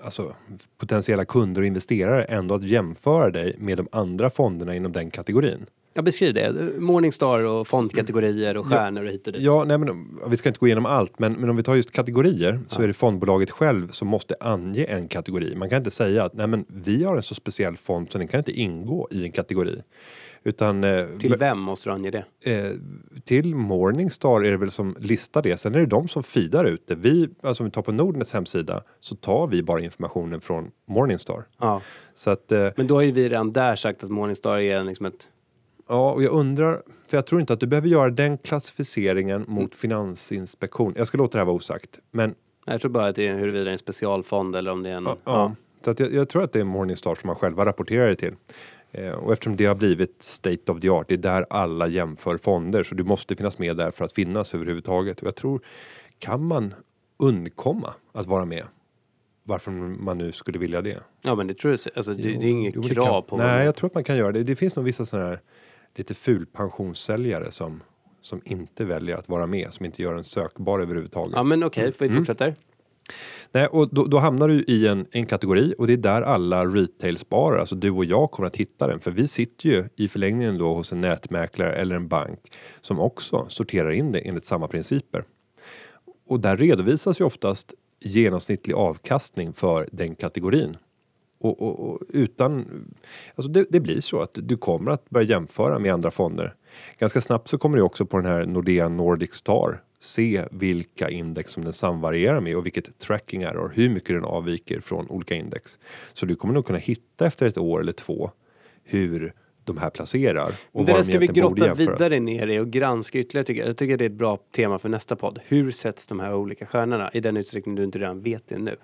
alltså, 0.03 0.35
potentiella 0.77 1.25
kunder 1.25 1.61
och 1.61 1.67
investerare 1.67 2.23
ändå 2.23 2.55
att 2.55 2.63
jämföra 2.63 3.29
dig 3.29 3.55
med 3.57 3.77
de 3.77 3.87
andra 3.91 4.29
fonderna 4.29 4.75
inom 4.75 4.91
den 4.91 5.11
kategorin. 5.11 5.65
Ja, 5.93 6.01
beskriv 6.01 6.33
det. 6.33 6.79
Morningstar 6.79 7.39
och 7.39 7.67
fondkategorier 7.67 8.57
och 8.57 8.65
stjärnor 8.65 9.03
och 9.05 9.11
hit 9.11 9.27
och 9.27 9.33
dit. 9.33 9.41
Ja, 9.41 9.63
nej, 9.63 9.77
men, 9.77 10.19
vi 10.27 10.37
ska 10.37 10.49
inte 10.49 10.59
gå 10.59 10.65
igenom 10.67 10.85
allt, 10.85 11.19
men, 11.19 11.33
men 11.33 11.49
om 11.49 11.55
vi 11.55 11.63
tar 11.63 11.75
just 11.75 11.91
kategorier 11.91 12.59
så 12.67 12.81
är 12.81 12.87
det 12.87 12.93
fondbolaget 12.93 13.51
själv 13.51 13.89
som 13.91 14.07
måste 14.07 14.35
ange 14.39 14.83
en 14.85 15.07
kategori. 15.07 15.55
Man 15.55 15.69
kan 15.69 15.77
inte 15.77 15.91
säga 15.91 16.23
att 16.23 16.33
nej, 16.33 16.47
men 16.47 16.65
vi 16.67 17.03
har 17.03 17.15
en 17.15 17.21
så 17.21 17.35
speciell 17.35 17.77
fond 17.77 18.11
så 18.11 18.17
den 18.17 18.27
kan 18.27 18.37
inte 18.37 18.51
ingå 18.51 19.07
i 19.11 19.23
en 19.23 19.31
kategori. 19.31 19.81
Utan, 20.43 20.83
eh, 20.83 21.05
Till 21.19 21.35
vem 21.35 21.59
måste 21.59 21.89
du 21.89 21.93
ange 21.93 22.11
det? 22.11 22.51
eh, 22.51 22.71
till 23.25 23.55
Morningstar 23.55 24.41
är 24.45 24.51
det 24.51 24.57
väl 24.57 24.71
som 24.71 24.95
listar 24.99 25.41
det. 25.41 25.57
Sen 25.57 25.75
är 25.75 25.79
det 25.79 25.85
de 25.85 26.07
som 26.07 26.23
feedar 26.23 26.65
ut 26.65 26.87
det. 26.87 26.95
Vi, 26.95 27.29
alltså 27.43 27.63
om 27.63 27.65
vi 27.65 27.71
tar 27.71 27.81
på 27.81 27.91
Nordnets 27.91 28.33
hemsida 28.33 28.83
så 28.99 29.15
tar 29.15 29.47
vi 29.47 29.63
bara 29.63 29.79
informationen 29.79 30.41
från 30.41 30.71
Morningstar. 30.87 31.43
Ja. 31.59 31.81
Så 32.15 32.29
att 32.29 32.51
eh, 32.51 32.67
Men 32.75 32.87
då 32.87 32.95
har 32.95 33.01
ju 33.01 33.11
vi 33.11 33.29
redan 33.29 33.53
där 33.53 33.75
sagt 33.75 34.03
att 34.03 34.09
Morningstar 34.09 34.57
är 34.59 34.83
liksom 34.83 35.05
ett... 35.05 35.27
Ja, 35.91 36.11
och 36.11 36.23
jag 36.23 36.31
undrar, 36.31 36.81
för 37.07 37.17
jag 37.17 37.25
tror 37.25 37.41
inte 37.41 37.53
att 37.53 37.59
du 37.59 37.67
behöver 37.67 37.87
göra 37.87 38.09
den 38.09 38.37
klassificeringen 38.37 39.45
mot 39.47 39.75
Finansinspektion. 39.75 40.93
Jag 40.97 41.07
ska 41.07 41.17
låta 41.17 41.31
det 41.31 41.37
här 41.37 41.45
vara 41.45 41.55
osagt, 41.55 41.99
men 42.11 42.35
Jag 42.65 42.81
tror 42.81 42.91
bara 42.91 43.07
att 43.07 43.15
det 43.15 43.27
är 43.27 43.35
huruvida 43.35 43.63
det 43.63 43.69
är 43.69 43.71
en 43.71 43.77
specialfond 43.77 44.55
eller 44.55 44.71
om 44.71 44.83
det 44.83 44.89
är 44.89 44.93
en... 44.93 45.03
ja, 45.03 45.17
ja. 45.23 45.55
så 45.81 45.91
att 45.91 45.99
jag, 45.99 46.13
jag 46.13 46.29
tror 46.29 46.43
att 46.43 46.53
det 46.53 46.59
är 46.59 46.63
Morningstar 46.63 47.15
som 47.15 47.27
man 47.27 47.35
själva 47.35 47.65
rapporterar 47.65 48.07
det 48.07 48.15
till. 48.15 48.35
Eh, 48.91 49.11
och 49.11 49.33
eftersom 49.33 49.55
det 49.55 49.65
har 49.65 49.75
blivit 49.75 50.23
state 50.23 50.71
of 50.71 50.79
the 50.79 50.89
art, 50.89 51.07
det 51.07 51.13
är 51.13 51.17
där 51.17 51.45
alla 51.49 51.87
jämför 51.87 52.37
fonder, 52.37 52.83
så 52.83 52.95
du 52.95 53.03
måste 53.03 53.35
finnas 53.35 53.59
med 53.59 53.77
där 53.77 53.91
för 53.91 54.05
att 54.05 54.13
finnas 54.13 54.55
överhuvudtaget. 54.55 55.21
Och 55.21 55.27
jag 55.27 55.35
tror, 55.35 55.61
kan 56.19 56.43
man 56.43 56.73
undkomma 57.17 57.93
att 58.11 58.25
vara 58.25 58.45
med? 58.45 58.63
Varför 59.43 59.71
man 59.71 60.17
nu 60.17 60.31
skulle 60.31 60.59
vilja 60.59 60.81
det? 60.81 60.99
Ja, 61.21 61.35
men 61.35 61.47
det 61.47 61.53
tror 61.53 61.71
jag. 61.73 61.79
Alltså, 61.95 62.13
det, 62.13 62.23
det 62.23 62.47
är 62.47 62.51
inget 62.51 62.75
Jo, 62.75 62.83
krav 62.83 63.21
på... 63.21 63.37
Nej, 63.37 63.65
jag 63.65 63.75
tror 63.75 63.87
att 63.87 63.93
man 63.93 64.03
kan 64.03 64.17
göra 64.17 64.31
det. 64.31 64.43
Det 64.43 64.55
finns 64.55 64.75
nog 64.75 64.85
vissa 64.85 65.05
sådana 65.05 65.29
här 65.29 65.39
lite 65.95 66.13
ful 66.13 66.45
pensionssäljare 66.45 67.51
som 67.51 67.83
som 68.21 68.41
inte 68.45 68.85
väljer 68.85 69.15
att 69.15 69.29
vara 69.29 69.47
med, 69.47 69.73
som 69.73 69.85
inte 69.85 70.01
gör 70.01 70.15
en 70.15 70.23
sökbar 70.23 70.79
överhuvudtaget. 70.79 71.33
Ja, 71.35 71.43
men 71.43 71.63
okej, 71.63 71.93
vi 71.99 72.05
Mm. 72.05 72.17
fortsätter. 72.17 72.55
Nej, 73.51 73.67
och 73.67 73.93
då, 73.93 74.05
då 74.05 74.17
hamnar 74.19 74.47
du 74.47 74.63
i 74.63 74.87
en, 74.87 75.05
en 75.11 75.25
kategori 75.25 75.73
och 75.77 75.87
det 75.87 75.93
är 75.93 75.97
där 75.97 76.21
alla 76.21 76.65
retailsparare, 76.65 77.59
alltså 77.59 77.75
du 77.75 77.89
och 77.91 78.05
jag 78.05 78.31
kommer 78.31 78.47
att 78.47 78.55
hitta 78.55 78.87
den. 78.87 78.99
För 78.99 79.11
vi 79.11 79.27
sitter 79.27 79.69
ju 79.69 79.85
i 79.95 80.07
förlängningen 80.07 80.57
då 80.57 80.73
hos 80.73 80.91
en 80.91 81.01
nätmäklare 81.01 81.73
eller 81.75 81.95
en 81.95 82.07
bank 82.07 82.39
som 82.81 82.99
också 82.99 83.45
sorterar 83.49 83.91
in 83.91 84.11
det 84.11 84.19
enligt 84.19 84.45
samma 84.45 84.67
principer. 84.67 85.23
Och 86.27 86.39
där 86.39 86.57
redovisas 86.57 87.21
ju 87.21 87.25
oftast 87.25 87.73
genomsnittlig 87.99 88.73
avkastning 88.73 89.53
för 89.53 89.89
den 89.91 90.15
kategorin. 90.15 90.77
Och, 91.41 91.61
och, 91.61 91.89
och 91.89 91.99
utan, 92.09 92.65
alltså 93.35 93.51
det, 93.51 93.65
det 93.69 93.79
blir 93.79 94.01
så 94.01 94.21
att 94.21 94.37
du 94.41 94.57
kommer 94.57 94.91
att 94.91 95.09
börja 95.09 95.27
jämföra 95.27 95.79
med 95.79 95.93
andra 95.93 96.11
fonder. 96.11 96.55
Ganska 96.97 97.21
snabbt 97.21 97.47
så 97.47 97.57
kommer 97.57 97.77
du 97.77 97.83
också 97.83 98.05
på 98.05 98.17
den 98.17 98.25
här 98.25 98.45
Nordea 98.45 98.89
Nordic 98.89 99.33
Star 99.33 99.81
se 99.99 100.45
vilka 100.51 101.09
index 101.09 101.51
som 101.51 101.63
den 101.63 101.73
samvarierar 101.73 102.39
med 102.39 102.57
och 102.57 102.65
vilket 102.65 102.99
tracking 102.99 103.43
är 103.43 103.57
och 103.57 103.71
hur 103.71 103.89
mycket 103.89 104.15
den 104.15 104.23
avviker 104.23 104.79
från 104.79 105.09
olika 105.09 105.35
index. 105.35 105.79
Så 106.13 106.25
du 106.25 106.35
kommer 106.35 106.53
nog 106.53 106.65
kunna 106.65 106.79
hitta 106.79 107.25
efter 107.25 107.45
ett 107.45 107.57
år 107.57 107.81
eller 107.81 107.91
två 107.91 108.31
hur 108.83 109.33
de 109.63 109.77
här 109.77 109.89
placerar. 109.89 110.51
Och 110.71 110.85
det 110.85 110.93
där 110.93 111.03
ska 111.03 111.19
vi 111.19 111.27
grotta 111.27 111.73
vidare 111.73 112.19
ner 112.19 112.47
i 112.47 112.59
och 112.59 112.69
granska 112.69 113.19
ytterligare. 113.19 113.45
Tycker 113.45 113.61
jag. 113.61 113.69
jag 113.69 113.77
tycker 113.77 113.97
det 113.97 114.05
är 114.05 114.09
ett 114.09 114.15
bra 114.15 114.37
tema 114.51 114.79
för 114.79 114.89
nästa 114.89 115.15
podd. 115.15 115.39
Hur 115.45 115.71
sätts 115.71 116.07
de 116.07 116.19
här 116.19 116.35
olika 116.35 116.65
stjärnorna 116.65 117.11
i 117.13 117.19
den 117.19 117.37
utsträckning 117.37 117.75
du 117.75 117.83
inte 117.83 117.99
redan 117.99 118.21
vet 118.21 118.47
det 118.47 118.57
nu? 118.57 118.75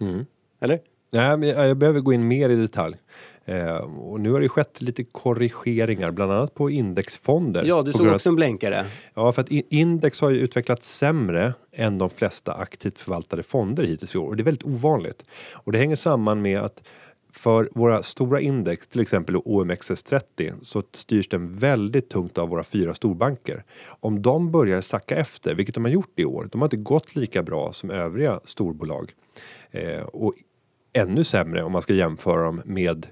Mm. 0.00 0.26
Eller? 0.60 0.80
Nej, 1.12 1.36
men 1.36 1.48
jag, 1.48 1.76
behöver 1.76 2.00
gå 2.00 2.12
in 2.12 2.28
mer 2.28 2.48
i 2.48 2.56
detalj. 2.56 2.96
Eh, 3.44 3.76
och 3.76 4.20
nu 4.20 4.32
har 4.32 4.40
det 4.40 4.48
skett 4.48 4.82
lite 4.82 5.04
korrigeringar, 5.04 6.10
bland 6.10 6.32
annat 6.32 6.54
på 6.54 6.70
indexfonder. 6.70 7.64
Ja, 7.64 7.82
du 7.82 7.92
såg 7.92 8.06
också 8.06 8.28
en 8.28 8.36
blänkare. 8.36 8.84
Ja, 9.14 9.32
för 9.32 9.42
att 9.42 9.50
index 9.50 10.20
har 10.20 10.30
ju 10.30 10.38
utvecklats 10.38 10.96
sämre 10.96 11.54
än 11.72 11.98
de 11.98 12.10
flesta 12.10 12.52
aktivt 12.52 13.00
förvaltade 13.00 13.42
fonder 13.42 13.84
hittills 13.84 14.14
i 14.14 14.18
år 14.18 14.28
och 14.28 14.36
det 14.36 14.42
är 14.42 14.44
väldigt 14.44 14.64
ovanligt. 14.64 15.24
Och 15.52 15.72
det 15.72 15.78
hänger 15.78 15.96
samman 15.96 16.42
med 16.42 16.58
att 16.58 16.82
för 17.32 17.68
våra 17.74 18.02
stora 18.02 18.40
index, 18.40 18.86
till 18.86 19.00
exempel 19.00 19.36
OMXS30, 19.36 20.52
så 20.62 20.82
styrs 20.92 21.28
den 21.28 21.56
väldigt 21.56 22.10
tungt 22.10 22.38
av 22.38 22.48
våra 22.48 22.62
fyra 22.62 22.94
storbanker. 22.94 23.64
Om 23.86 24.22
de 24.22 24.50
börjar 24.50 24.80
sacka 24.80 25.16
efter, 25.16 25.54
vilket 25.54 25.74
de 25.74 25.84
har 25.84 25.92
gjort 25.92 26.18
i 26.18 26.24
år, 26.24 26.48
de 26.52 26.60
har 26.60 26.66
inte 26.66 26.76
gått 26.76 27.16
lika 27.16 27.42
bra 27.42 27.72
som 27.72 27.90
övriga 27.90 28.40
storbolag. 28.44 29.12
Eh, 29.70 30.02
och 30.02 30.34
ännu 30.92 31.24
sämre 31.24 31.62
om 31.62 31.72
man 31.72 31.82
ska 31.82 31.94
jämföra 31.94 32.44
dem 32.44 32.62
med 32.64 33.06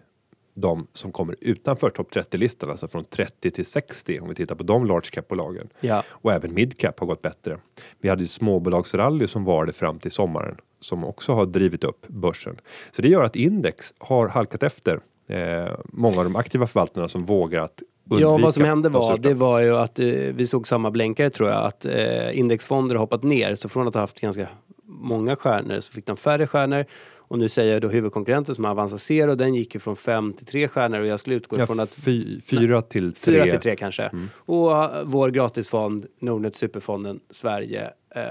de 0.54 0.86
som 0.92 1.12
kommer 1.12 1.36
utanför 1.40 1.90
topp 1.90 2.14
30-listan, 2.14 2.70
alltså 2.70 2.88
från 2.88 3.04
30 3.04 3.50
till 3.50 3.66
60 3.66 4.20
om 4.20 4.28
vi 4.28 4.34
tittar 4.34 4.54
på 4.54 4.62
de 4.62 4.86
large 4.86 5.10
cap-bolagen. 5.12 5.68
Ja. 5.80 6.02
Och 6.08 6.32
även 6.32 6.54
midcap 6.54 7.00
har 7.00 7.06
gått 7.06 7.22
bättre. 7.22 7.58
Vi 8.00 8.08
hade 8.08 8.22
ju 8.22 8.28
småbolagsrally 8.28 9.26
som 9.26 9.44
varade 9.44 9.72
fram 9.72 9.98
till 9.98 10.10
sommaren 10.10 10.56
som 10.80 11.04
också 11.04 11.32
har 11.32 11.46
drivit 11.46 11.84
upp 11.84 12.06
börsen. 12.08 12.56
Så 12.90 13.02
det 13.02 13.08
gör 13.08 13.24
att 13.24 13.36
index 13.36 13.94
har 13.98 14.28
halkat 14.28 14.62
efter 14.62 15.00
eh, 15.28 15.74
många 15.84 16.18
av 16.18 16.24
de 16.24 16.36
aktiva 16.36 16.66
förvaltarna 16.66 17.08
som 17.08 17.24
vågar 17.24 17.60
att 17.60 17.82
Ja, 18.18 18.38
vad 18.38 18.54
som 18.54 18.64
hände 18.64 18.88
de 18.88 18.92
var, 18.92 19.16
det 19.16 19.34
var 19.34 19.60
ju 19.60 19.76
att 19.76 19.98
eh, 19.98 20.06
vi 20.08 20.46
såg 20.46 20.68
samma 20.68 20.90
blänkare 20.90 21.30
tror 21.30 21.48
jag, 21.48 21.66
att 21.66 21.86
eh, 21.86 22.38
indexfonder 22.38 22.94
har 22.94 23.00
hoppat 23.00 23.22
ner. 23.22 23.54
Så 23.54 23.68
från 23.68 23.88
att 23.88 23.94
ha 23.94 24.00
haft 24.00 24.20
ganska 24.20 24.48
många 24.90 25.36
stjärnor 25.36 25.80
så 25.80 25.92
fick 25.92 26.06
de 26.06 26.16
färre 26.16 26.46
stjärnor. 26.46 26.84
Och 27.18 27.38
nu 27.38 27.48
säger 27.48 27.72
jag 27.72 27.82
då 27.82 27.88
huvudkonkurrenten 27.88 28.54
som 28.54 28.64
Avanza 28.64 28.98
Zero, 28.98 29.34
den 29.34 29.54
gick 29.54 29.74
ju 29.74 29.80
från 29.80 29.96
fem 29.96 30.32
till 30.32 30.46
tre 30.46 30.68
stjärnor 30.68 31.00
och 31.00 31.06
jag 31.06 31.20
skulle 31.20 31.36
utgå 31.36 31.58
ja, 31.58 31.66
från 31.66 31.80
att 31.80 31.94
fy, 31.94 32.40
fyra 32.40 32.82
till 32.82 33.12
tre. 33.12 33.32
Fyra 33.32 33.44
till 33.44 33.60
tre 33.60 33.76
kanske. 33.76 34.10
Och 34.36 34.70
uh, 34.70 35.02
vår 35.04 35.30
gratisfond, 35.30 36.06
Nordnet 36.18 36.56
Superfonden 36.56 37.20
Sverige, 37.30 37.90
eh, 38.14 38.22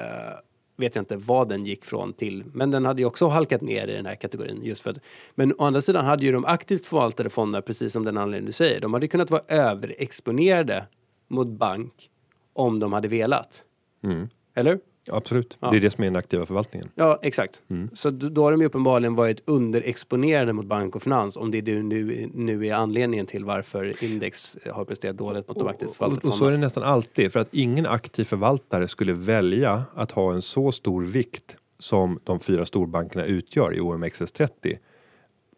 vet 0.77 0.95
jag 0.95 1.01
inte 1.01 1.15
vad 1.15 1.49
den 1.49 1.65
gick 1.65 1.85
från 1.85 2.13
till. 2.13 2.43
Men 2.53 2.71
den 2.71 2.85
hade 2.85 3.01
ju 3.01 3.05
också 3.05 3.27
halkat 3.27 3.61
ner 3.61 3.87
i 3.87 3.93
den 3.93 4.05
här 4.05 4.15
kategorin. 4.15 4.59
Just 4.63 4.81
för 4.81 4.89
att, 4.89 4.97
men 5.35 5.53
å 5.57 5.65
andra 5.65 5.81
sidan 5.81 6.05
hade 6.05 6.25
ju 6.25 6.31
de 6.31 6.45
aktivt 6.45 6.85
förvaltade 6.85 7.29
fonderna, 7.29 7.61
precis 7.61 7.93
som 7.93 8.03
den 8.03 8.17
anledning 8.17 8.45
du 8.45 8.51
säger, 8.51 8.81
de 8.81 8.93
hade 8.93 9.07
kunnat 9.07 9.31
vara 9.31 9.41
överexponerade 9.47 10.85
mot 11.27 11.47
bank 11.47 12.09
om 12.53 12.79
de 12.79 12.93
hade 12.93 13.07
velat. 13.07 13.63
Mm. 14.03 14.29
Eller? 14.55 14.79
Absolut, 15.11 15.57
Ja. 15.61 15.69
det 15.71 15.77
är 15.77 15.81
det 15.81 15.89
som 15.89 16.03
är 16.03 16.07
den 16.07 16.15
aktiva 16.15 16.45
förvaltningen. 16.45 16.89
Ja, 16.95 17.19
exakt. 17.21 17.61
Mm. 17.69 17.89
Så 17.93 18.09
då 18.09 18.43
har 18.43 18.51
de 18.51 18.61
ju 18.61 18.67
uppenbarligen 18.67 19.15
varit 19.15 19.41
underexponerade 19.45 20.53
mot 20.53 20.65
bank 20.65 20.95
och 20.95 21.03
finans 21.03 21.37
om 21.37 21.51
det 21.51 21.61
du 21.61 21.83
nu, 21.83 22.29
nu 22.33 22.67
är 22.67 22.73
anledningen 22.73 23.25
till 23.25 23.45
varför 23.45 24.03
index 24.03 24.57
har 24.71 24.85
presterat 24.85 25.17
dåligt 25.17 25.47
mot 25.47 25.59
de 25.59 25.67
aktivt 25.67 25.95
förvaltade 25.95 26.27
och 26.27 26.33
så 26.33 26.45
är 26.45 26.51
det 26.51 26.57
nästan 26.57 26.83
alltid, 26.83 27.31
för 27.31 27.39
att 27.39 27.53
ingen 27.53 27.85
aktiv 27.85 28.23
förvaltare 28.23 28.87
skulle 28.87 29.13
välja 29.13 29.83
att 29.95 30.11
ha 30.11 30.33
en 30.33 30.41
så 30.41 30.71
stor 30.71 31.03
vikt 31.03 31.55
som 31.79 32.19
de 32.23 32.39
fyra 32.39 32.65
storbankerna 32.65 33.25
utgör 33.25 33.75
i 33.75 33.79
OMXS30 33.79 34.77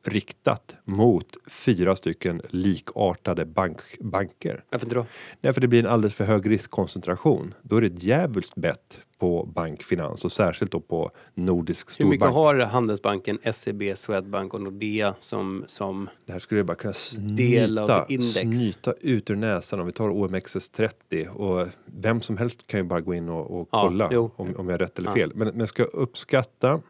riktat 0.03 0.75
mot 0.83 1.25
fyra 1.47 1.95
stycken 1.95 2.41
likartade 2.49 3.45
bank, 3.45 3.77
banker. 3.99 4.63
Varför 4.69 4.85
inte 4.85 4.95
då? 4.95 5.05
Därför 5.41 5.61
det 5.61 5.67
blir 5.67 5.79
en 5.79 5.91
alldeles 5.91 6.15
för 6.15 6.23
hög 6.25 6.49
riskkoncentration. 6.49 7.53
Då 7.61 7.75
är 7.77 7.81
det 7.81 7.87
ett 7.87 8.03
djävulskt 8.03 8.55
bett 8.55 9.01
på 9.19 9.45
bankfinans 9.55 10.25
och 10.25 10.31
särskilt 10.31 10.71
då 10.71 10.79
på 10.79 11.11
nordisk 11.33 11.99
Hur 11.99 12.05
mycket 12.05 12.19
storbank. 12.19 12.35
har 12.35 12.65
Handelsbanken, 12.65 13.39
SEB, 13.53 13.83
Swedbank 13.95 14.53
och 14.53 14.61
Nordea 14.61 15.15
som, 15.19 15.63
som 15.67 16.09
Det 16.25 16.31
här 16.33 16.39
skulle 16.39 16.59
jag 16.59 16.65
bara 16.67 16.75
kunna 16.77 16.93
snyta, 16.93 18.05
index. 18.09 18.39
snyta 18.39 18.93
ut 19.01 19.29
ur 19.29 19.35
näsan 19.35 19.79
om 19.79 19.85
vi 19.85 19.91
tar 19.91 20.09
OMXS30 20.09 21.27
och 21.27 21.67
vem 21.85 22.21
som 22.21 22.37
helst 22.37 22.67
kan 22.67 22.79
ju 22.79 22.83
bara 22.83 23.01
gå 23.01 23.13
in 23.13 23.29
och, 23.29 23.59
och 23.61 23.69
Ja, 23.71 23.81
kolla 23.81 24.09
jo. 24.11 24.31
om, 24.35 24.55
om 24.55 24.65
jag 24.69 24.73
har 24.73 24.79
rätt 24.79 24.99
eller 24.99 25.09
Ja. 25.09 25.13
fel. 25.15 25.31
Men, 25.35 25.47
men 25.47 25.67
ska 25.67 25.83
uppskatta 25.83 26.81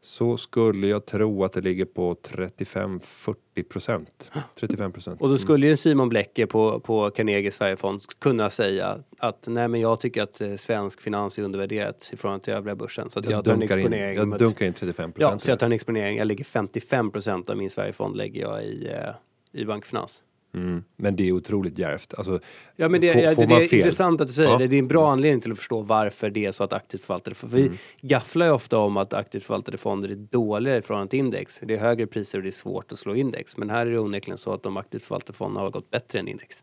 så 0.00 0.36
skulle 0.36 0.86
jag 0.86 1.06
tro 1.06 1.44
att 1.44 1.52
det 1.52 1.60
ligger 1.60 1.84
på 1.84 2.14
35-40 2.14 3.34
procent. 3.68 4.32
35 4.60 4.92
procent. 4.92 5.20
och 5.20 5.28
då 5.28 5.38
skulle 5.38 5.66
ju 5.66 5.76
Simon 5.76 6.08
Blecke 6.08 6.46
på, 6.46 6.80
på 6.80 7.10
Carnegie 7.10 7.50
Sverigefond 7.50 8.00
kunna 8.20 8.50
säga 8.50 8.98
att 9.18 9.44
nej 9.48 9.68
men 9.68 9.80
jag 9.80 10.00
tycker 10.00 10.22
att 10.22 10.40
eh, 10.40 10.54
svensk 10.56 11.00
finans 11.00 11.38
är 11.38 11.42
undervärderat 11.42 12.10
i 12.12 12.16
förhållande 12.16 12.44
till 12.44 12.54
övriga 12.54 12.76
börsen. 12.76 13.10
Så 13.10 13.18
att 13.18 13.24
jag, 13.24 13.32
jag, 13.32 13.44
tar 13.44 13.52
en 13.52 13.62
in, 13.62 13.62
exponering. 13.62 14.20
om 14.20 14.30
jag 14.30 14.38
dunkar 14.38 14.66
in 14.66 14.72
35 14.72 15.12
Ja, 15.16 15.26
procent. 15.26 15.42
så 15.42 15.50
jag 15.50 15.58
tar 15.58 15.66
en 15.66 15.72
exponering. 15.72 16.16
Jag 16.18 16.26
lägger 16.26 16.44
55 16.44 17.10
procent 17.10 17.50
av 17.50 17.56
min 17.56 17.70
Sverigefond 17.70 18.16
lägger 18.16 18.40
jag 18.40 18.64
i, 18.64 18.88
eh, 18.88 19.60
i 19.60 19.64
bankfinans. 19.64 20.22
Mm. 20.56 20.84
Men 20.96 21.16
det 21.16 21.28
är 21.28 21.32
otroligt 21.32 21.78
djärvt. 21.78 22.14
Alltså, 22.14 22.40
Ja 22.76 22.88
men 22.88 23.00
det, 23.00 23.12
får, 23.12 23.34
får 23.34 23.46
det, 23.46 23.54
är 23.54 23.68
fel? 23.68 23.78
intressant 23.78 24.20
att 24.20 24.26
du 24.26 24.32
säger 24.32 24.50
Ja. 24.50 24.58
det. 24.58 24.66
Det 24.66 24.76
är 24.76 24.78
en 24.78 24.88
bra 24.88 25.10
anledning 25.12 25.40
till 25.40 25.52
att 25.52 25.58
förstå 25.58 25.80
varför 25.80 26.30
det 26.30 26.46
är 26.46 26.52
så 26.52 26.64
att 26.64 26.72
aktivt 26.72 27.00
förvaltade... 27.04 27.34
För 27.36 27.48
vi 27.48 27.62
Mm. 27.66 27.76
gafflar 28.02 28.46
ju 28.46 28.52
ofta 28.52 28.78
om 28.78 28.96
att 28.96 29.14
aktivt 29.14 29.42
förvaltade 29.44 29.78
fonder 29.78 30.08
är 30.08 30.14
dåliga 30.14 30.76
i 30.76 30.82
förhållande 30.82 31.10
till 31.10 31.18
index. 31.18 31.60
Det 31.64 31.74
är 31.74 31.78
högre 31.80 32.06
priser 32.06 32.38
och 32.38 32.42
det 32.42 32.48
är 32.48 32.50
svårt 32.50 32.92
att 32.92 32.98
slå 32.98 33.14
index. 33.14 33.56
Men 33.56 33.70
här 33.70 33.86
är 33.86 33.90
det 33.90 33.98
onekligen 33.98 34.38
så 34.38 34.52
att 34.52 34.62
de 34.62 34.76
aktivt 34.76 35.02
förvaltade 35.02 35.36
fonderna 35.36 35.60
har 35.60 35.70
gått 35.70 35.90
bättre 35.90 36.18
än 36.18 36.28
index. 36.28 36.62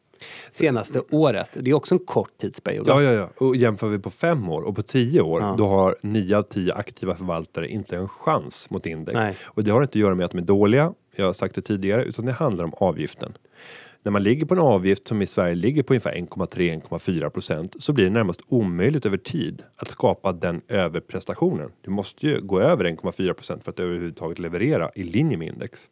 Senaste 0.52 1.02
året. 1.12 1.58
Det 1.62 1.70
är 1.70 1.74
också 1.74 1.96
en 1.96 2.00
kort 2.06 2.38
tidsperiod. 2.42 2.88
Ja, 2.88 3.02
ja, 3.04 3.12
ja. 3.12 3.30
Och 3.38 3.56
jämför 3.56 3.88
vi 3.90 4.00
på 4.00 4.10
fem 4.10 4.50
år 4.50 4.62
och 4.62 4.76
på 4.76 4.82
tio 4.82 5.22
år, 5.22 5.42
Ja. 5.42 5.56
då 5.58 5.68
har 5.68 5.96
nio 6.02 6.38
av 6.38 6.42
tio 6.44 6.74
aktiva 6.74 7.16
förvaltare 7.16 7.68
inte 7.68 7.96
en 7.98 8.08
chans 8.10 8.70
mot 8.70 8.86
index. 8.86 9.16
Nej. 9.16 9.36
Och 9.44 9.64
det 9.64 9.72
har 9.72 9.82
inte 9.82 9.92
att 9.92 9.96
göra 9.96 10.16
med 10.16 10.26
att 10.26 10.32
de 10.32 10.38
är 10.38 10.42
dåliga, 10.42 10.94
jag 11.16 11.26
har 11.26 11.34
sagt 11.34 11.56
det 11.56 11.62
tidigare, 11.62 12.04
utan 12.04 12.26
det 12.26 12.32
handlar 12.32 12.64
om 12.66 12.74
avgiften. 12.78 13.34
När 14.06 14.12
man 14.12 14.24
ligger 14.24 14.46
på 14.46 14.54
en 14.54 14.60
avgift 14.60 15.08
som 15.08 15.22
i 15.22 15.28
Sverige 15.28 15.56
ligger 15.56 15.84
på 15.84 15.94
ungefär 15.94 16.14
1,3-1,4 16.14 17.30
procent 17.30 17.76
så 17.80 17.94
blir 17.94 18.06
det 18.06 18.12
närmast 18.12 18.42
omöjligt 18.48 19.06
över 19.06 19.18
tid 19.18 19.64
att 19.76 19.90
skapa 19.90 20.34
den 20.34 20.62
överprestationen. 20.68 21.72
Du 21.82 21.92
måste 21.92 22.28
ju 22.28 22.42
gå 22.42 22.60
över 22.60 22.86
1,4 22.86 23.34
procent 23.34 23.64
för 23.64 23.72
att 23.72 23.80
överhuvudtaget 23.80 24.40
leverera 24.40 24.92
i 24.96 25.04
linje 25.04 25.38
med 25.38 25.48
index. 25.48 25.88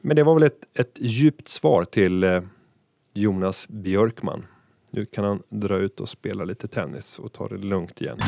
Men 0.00 0.16
det 0.16 0.22
var 0.22 0.34
väl 0.34 0.42
ett, 0.42 0.60
ett 0.74 0.98
djupt 1.00 1.48
svar 1.48 1.84
till 1.84 2.24
eh, 2.24 2.42
Jonas 3.14 3.68
Björkman. 3.68 4.44
Nu 4.90 5.04
kan 5.04 5.24
han 5.24 5.42
dra 5.48 5.76
ut 5.76 6.00
och 6.00 6.08
spela 6.08 6.44
lite 6.44 6.68
tennis 6.68 7.18
och 7.18 7.32
ta 7.32 7.48
det 7.48 7.56
lugnt 7.56 8.00
igen. 8.00 8.18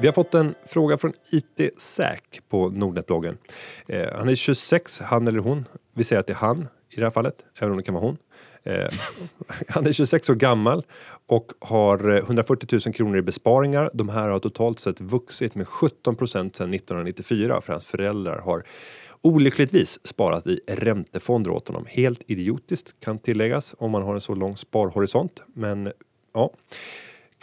Vi 0.00 0.06
har 0.06 0.12
fått 0.12 0.34
en 0.34 0.54
fråga 0.66 0.98
från 0.98 1.12
IT 1.30 1.80
Säk 1.80 2.40
på 2.48 2.68
Nordnetbloggen. 2.68 3.38
Eh, 3.86 4.08
han 4.16 4.28
är 4.28 4.34
26, 4.34 5.00
han 5.00 5.28
eller 5.28 5.38
hon. 5.38 5.64
Vi 5.92 6.04
säger 6.04 6.20
att 6.20 6.26
det 6.26 6.32
är 6.32 6.36
han 6.36 6.68
i 6.96 7.00
det 7.00 7.06
här 7.06 7.10
fallet, 7.10 7.46
även 7.58 7.70
om 7.70 7.76
det 7.76 7.82
kan 7.82 7.94
vara 7.94 8.04
hon. 8.04 8.16
Eh, 8.62 8.88
han 9.68 9.86
är 9.86 9.92
26 9.92 10.30
år 10.30 10.34
gammal 10.34 10.84
och 11.26 11.52
har 11.58 12.10
eh, 12.10 12.16
140 12.16 12.78
000 12.86 12.94
kronor 12.94 13.18
i 13.18 13.22
besparingar. 13.22 13.90
De 13.94 14.08
här 14.08 14.28
har 14.28 14.38
totalt 14.38 14.78
sett 14.78 15.00
vuxit 15.00 15.54
med 15.54 15.68
17 15.68 16.16
procent 16.16 16.56
sedan 16.56 16.74
1994 16.74 17.60
för 17.60 17.72
hans 17.72 17.86
föräldrar 17.86 18.38
har 18.38 18.64
olyckligtvis 19.20 20.06
sparat 20.06 20.46
i 20.46 20.60
räntefonder 20.66 21.50
åt 21.50 21.68
honom. 21.68 21.84
Helt 21.88 22.22
idiotiskt 22.26 23.00
kan 23.00 23.18
tilläggas 23.18 23.74
om 23.78 23.90
man 23.90 24.02
har 24.02 24.14
en 24.14 24.20
så 24.20 24.34
lång 24.34 24.56
sparhorisont. 24.56 25.42
Men 25.54 25.92
ja. 26.34 26.50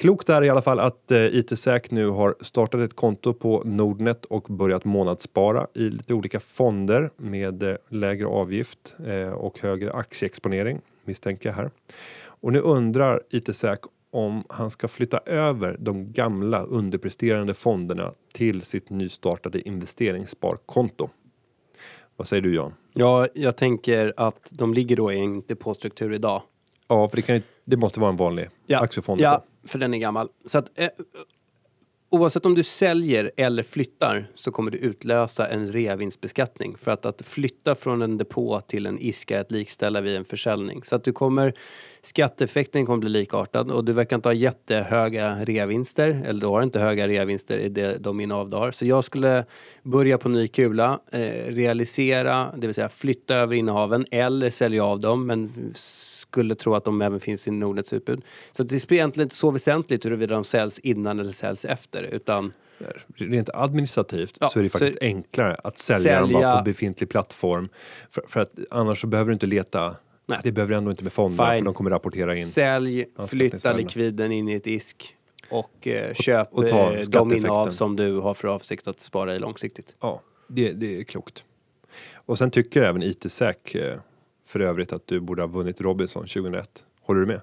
Klokt 0.02 0.30
är 0.30 0.43
i 0.43 0.49
alla 0.49 0.62
fall 0.62 0.80
att 0.80 1.12
eh, 1.12 1.26
IT-säk 1.26 1.91
nu 1.91 2.08
har 2.08 2.36
startat 2.41 2.82
ett 2.82 2.95
konto 2.95 3.34
på 3.34 3.62
Nordnet 3.66 4.26
och 4.26 4.43
börjat 4.43 4.86
månadsspara 4.86 5.68
i 5.74 5.89
lite 5.89 6.14
olika 6.14 6.39
fonder 6.39 7.10
med 7.18 7.64
eh, 7.64 7.76
lägre 7.89 8.28
avgift 8.28 8.95
eh, 9.08 9.30
och 9.30 9.60
högre 9.60 9.93
aktieexponering 9.93 10.80
misstänker 11.06 11.49
jag 11.49 11.56
här. 11.56 11.72
Och 12.24 12.52
nu 12.52 12.60
undrar 12.60 13.22
IT-säk 13.30 13.80
om 14.12 14.43
han 14.49 14.70
ska 14.70 14.88
flytta 14.88 15.18
över 15.26 15.76
de 15.80 16.12
gamla 16.14 16.64
underpresterande 16.64 17.54
fonderna 17.54 18.14
till 18.34 18.62
sitt 18.62 18.89
nystartade 18.89 19.68
investeringssparkonto. 19.68 21.10
Vad 22.16 22.28
säger 22.28 22.41
du 22.41 22.56
Jan? 22.56 22.74
Ja, 22.93 23.28
jag 23.34 23.56
tänker 23.58 24.14
att 24.18 24.49
de 24.52 24.74
ligger 24.74 24.95
då 24.95 25.12
i 25.12 25.20
en 25.20 25.41
depåstruktur 25.41 26.14
idag. 26.14 26.41
Ja, 26.88 27.08
för 27.10 27.16
det, 27.16 27.22
kan 27.22 27.36
ju, 27.36 27.41
det 27.66 27.78
måste 27.78 27.99
vara 27.99 28.10
en 28.12 28.18
vanlig 28.18 28.49
Ja, 28.66 28.80
aktiefond. 28.80 29.22
ja 29.22 29.43
för 29.68 29.80
den 29.80 29.93
är 29.93 29.97
gammal. 29.97 30.30
Så 30.45 30.57
att, 30.57 30.80
eh, 30.80 30.89
oavsett 32.12 32.45
om 32.45 32.55
du 32.55 32.64
säljer 32.64 33.32
eller 33.38 33.64
flyttar 33.64 34.28
så 34.36 34.51
kommer 34.51 34.72
du 34.72 34.78
utlösa 34.78 35.47
en 35.47 35.68
reavinstbeskattning. 35.68 36.78
För 36.78 36.91
att, 36.91 37.05
att 37.05 37.22
flytta 37.22 37.76
från 37.76 38.01
en 38.01 38.18
depå 38.18 38.62
till 38.62 38.86
en 38.86 38.99
ISK 38.99 39.32
är 39.32 39.39
att 39.39 39.51
likställa 39.51 40.01
vid 40.01 40.16
en 40.16 40.26
försäljning. 40.26 40.84
Så 40.84 40.95
att 40.95 41.03
du 41.03 41.12
kommer, 41.12 41.53
skatteeffekten 42.01 42.86
kommer 42.86 42.97
bli 42.97 43.09
likartad 43.09 43.72
och 43.72 43.86
du 43.86 43.93
verkar 43.93 44.16
inte 44.16 44.30
ha 44.30 44.34
jättehöga 44.34 45.45
reavinster. 45.45 46.24
Eller 46.26 46.41
du 46.41 46.47
har 46.47 46.62
inte 46.64 46.80
höga 46.80 47.07
reavinster 47.07 47.57
i 47.57 47.70
det, 47.70 47.97
de 47.97 48.20
innehav 48.20 48.49
du 48.49 48.57
har. 48.57 48.72
Så 48.72 48.86
jag 48.86 49.03
skulle 49.03 49.45
börja 49.84 50.18
på 50.18 50.30
ny 50.30 50.47
kula, 50.47 50.99
eh, 51.12 51.53
realisera, 51.53 52.53
det 52.57 52.68
vill 52.68 52.74
säga 52.74 52.89
flytta 52.89 53.36
över 53.36 53.55
innehaven 53.55 54.05
eller 54.12 54.49
sälja 54.49 54.86
av 54.86 54.99
dem. 54.99 55.26
Men 55.26 55.74
skulle 56.32 56.55
tro 56.55 56.75
att 56.75 56.86
de 56.86 57.01
även 57.01 57.19
finns 57.19 57.47
i 57.47 57.51
Nordnets 57.51 57.93
utbud. 57.93 58.21
Så 58.51 58.63
det 58.63 58.79
spelar 58.79 58.97
egentligen 58.97 59.25
inte 59.25 59.36
så 59.36 59.51
väsentligt 59.51 60.05
huruvida 60.05 60.34
de 60.34 60.43
säljs 60.43 60.79
innan 60.79 61.19
eller 61.19 61.32
säljs 61.32 61.65
efter 61.65 62.03
utan 62.03 62.51
Rent 63.15 63.49
administrativt 63.53 64.38
Ja, 64.41 64.47
så 64.47 64.59
är 64.59 64.63
det 64.63 64.69
faktiskt 64.69 65.01
enklare 65.01 65.55
att 65.63 65.77
sälja, 65.77 66.19
dem 66.19 66.29
Sälja- 66.29 66.41
bara 66.41 66.57
på 66.57 66.63
befintlig 66.63 67.09
plattform. 67.09 67.69
För, 68.11 68.23
för 68.27 68.39
att 68.39 68.51
annars 68.69 69.01
så 69.01 69.07
behöver 69.07 69.29
du 69.29 69.34
inte 69.34 69.45
leta. 69.45 69.95
Nej. 70.25 70.39
Det 70.43 70.51
behöver 70.51 70.75
ändå 70.75 70.91
inte 70.91 71.03
med 71.03 71.13
fonderna 71.13 71.51
Fine. 71.51 71.57
för 71.59 71.65
de 71.65 71.73
kommer 71.73 71.89
rapportera 71.89 72.36
in. 72.36 72.45
sälj, 72.45 73.05
flytta 73.27 73.73
likviden 73.73 74.32
in 74.32 74.49
i 74.49 74.53
ett 74.53 74.67
ISK 74.67 75.15
och 75.49 75.88
eh, 75.88 76.13
köp 76.13 76.53
och 76.53 76.69
ta 76.69 76.93
eh, 76.93 77.05
de 77.09 77.34
innehav 77.34 77.69
som 77.69 77.95
du 77.95 78.17
har 78.19 78.34
för 78.34 78.47
avsikt 78.47 78.88
att 78.88 79.01
spara 79.01 79.36
i 79.36 79.39
långsiktigt. 79.39 79.95
Ja, 80.01 80.21
det, 80.47 80.71
det 80.71 80.99
är 80.99 81.03
klokt. 81.03 81.43
Och 82.13 82.38
sen 82.38 82.51
tycker 82.51 82.82
även 82.82 83.03
IT-säk 83.03 83.75
eh, 83.75 83.97
för 84.52 84.60
övrigt 84.60 84.93
att 84.93 85.08
du 85.08 85.20
borde 85.20 85.41
ha 85.41 85.47
vunnit 85.47 85.82
Robinson 85.82 86.22
2001. 86.28 86.84
Håller 87.02 87.20
du 87.22 87.26
med? 87.28 87.41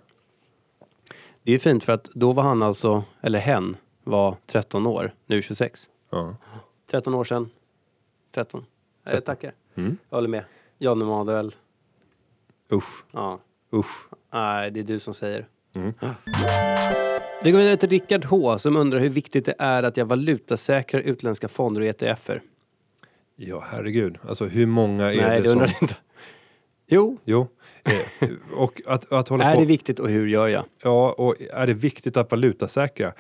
Det 1.43 1.51
är 1.51 1.53
ju 1.53 1.59
fint 1.59 1.85
för 1.85 1.93
att 1.93 2.05
då 2.15 2.33
var 2.33 2.43
han 2.43 2.63
alltså, 2.63 3.05
eller 3.21 3.39
hen, 3.39 3.77
var 4.05 4.37
13 4.47 4.87
år, 4.87 5.15
nu 5.27 5.43
26. 5.43 5.89
Ja. 6.11 6.37
13 6.91 7.15
år 7.15 7.25
sedan. 7.25 7.51
13. 8.35 8.65
Jag 9.05 9.13
13. 9.13 9.25
tackar. 9.35 9.53
Mm. 9.75 9.97
Jag 10.11 10.17
håller 10.17 10.29
med. 10.29 10.45
Jan 10.79 11.03
Emanuel. 11.03 11.55
Usch, 12.73 13.05
Ja. 13.13 13.39
usch. 13.75 14.07
Nej, 14.33 14.71
det 14.71 14.81
är 14.81 14.85
du 14.85 15.01
som 15.01 15.15
säger. 15.15 15.47
Mm. 15.75 15.93
Vi 17.43 17.51
går 17.51 17.59
vidare 17.59 17.77
till 17.77 17.89
Rickard 17.89 18.25
H 18.25 18.59
som 18.59 18.77
undrar 18.77 18.99
hur 19.01 19.09
viktigt 19.09 19.45
det 19.45 19.55
är 19.59 19.83
att 19.83 19.97
jag 19.97 20.05
valutasäkrar 20.07 21.01
utländska 21.01 21.49
fonder 21.49 21.81
och 21.81 21.87
ETFer. 21.87 22.43
Ja, 23.37 23.65
herregud. 23.71 24.19
Alltså 24.29 24.47
hur 24.47 24.67
många 24.67 25.13
är 25.13 25.17
Nej, 25.17 25.37
det 25.37 25.41
det 25.41 25.49
som... 25.49 25.53
undrar 25.53 25.67
jag 25.69 25.83
inte. 25.83 25.97
Jo, 26.91 27.19
Jo. 27.25 27.47
Eh, 27.85 28.29
och 28.53 28.81
att, 28.87 29.13
att 29.13 29.29
hålla 29.29 29.45
är 29.45 29.55
på... 29.55 29.61
det 29.61 29.67
viktigt 29.67 29.99
och 29.99 30.09
hur 30.09 30.27
gör 30.27 30.49
jag? 30.49 30.65
Ja, 30.83 31.13
och 31.13 31.35
är 31.51 31.67
det 31.67 31.75
viktigt 31.75 32.17
att 32.17 32.31
valutasäkra? 32.31 33.13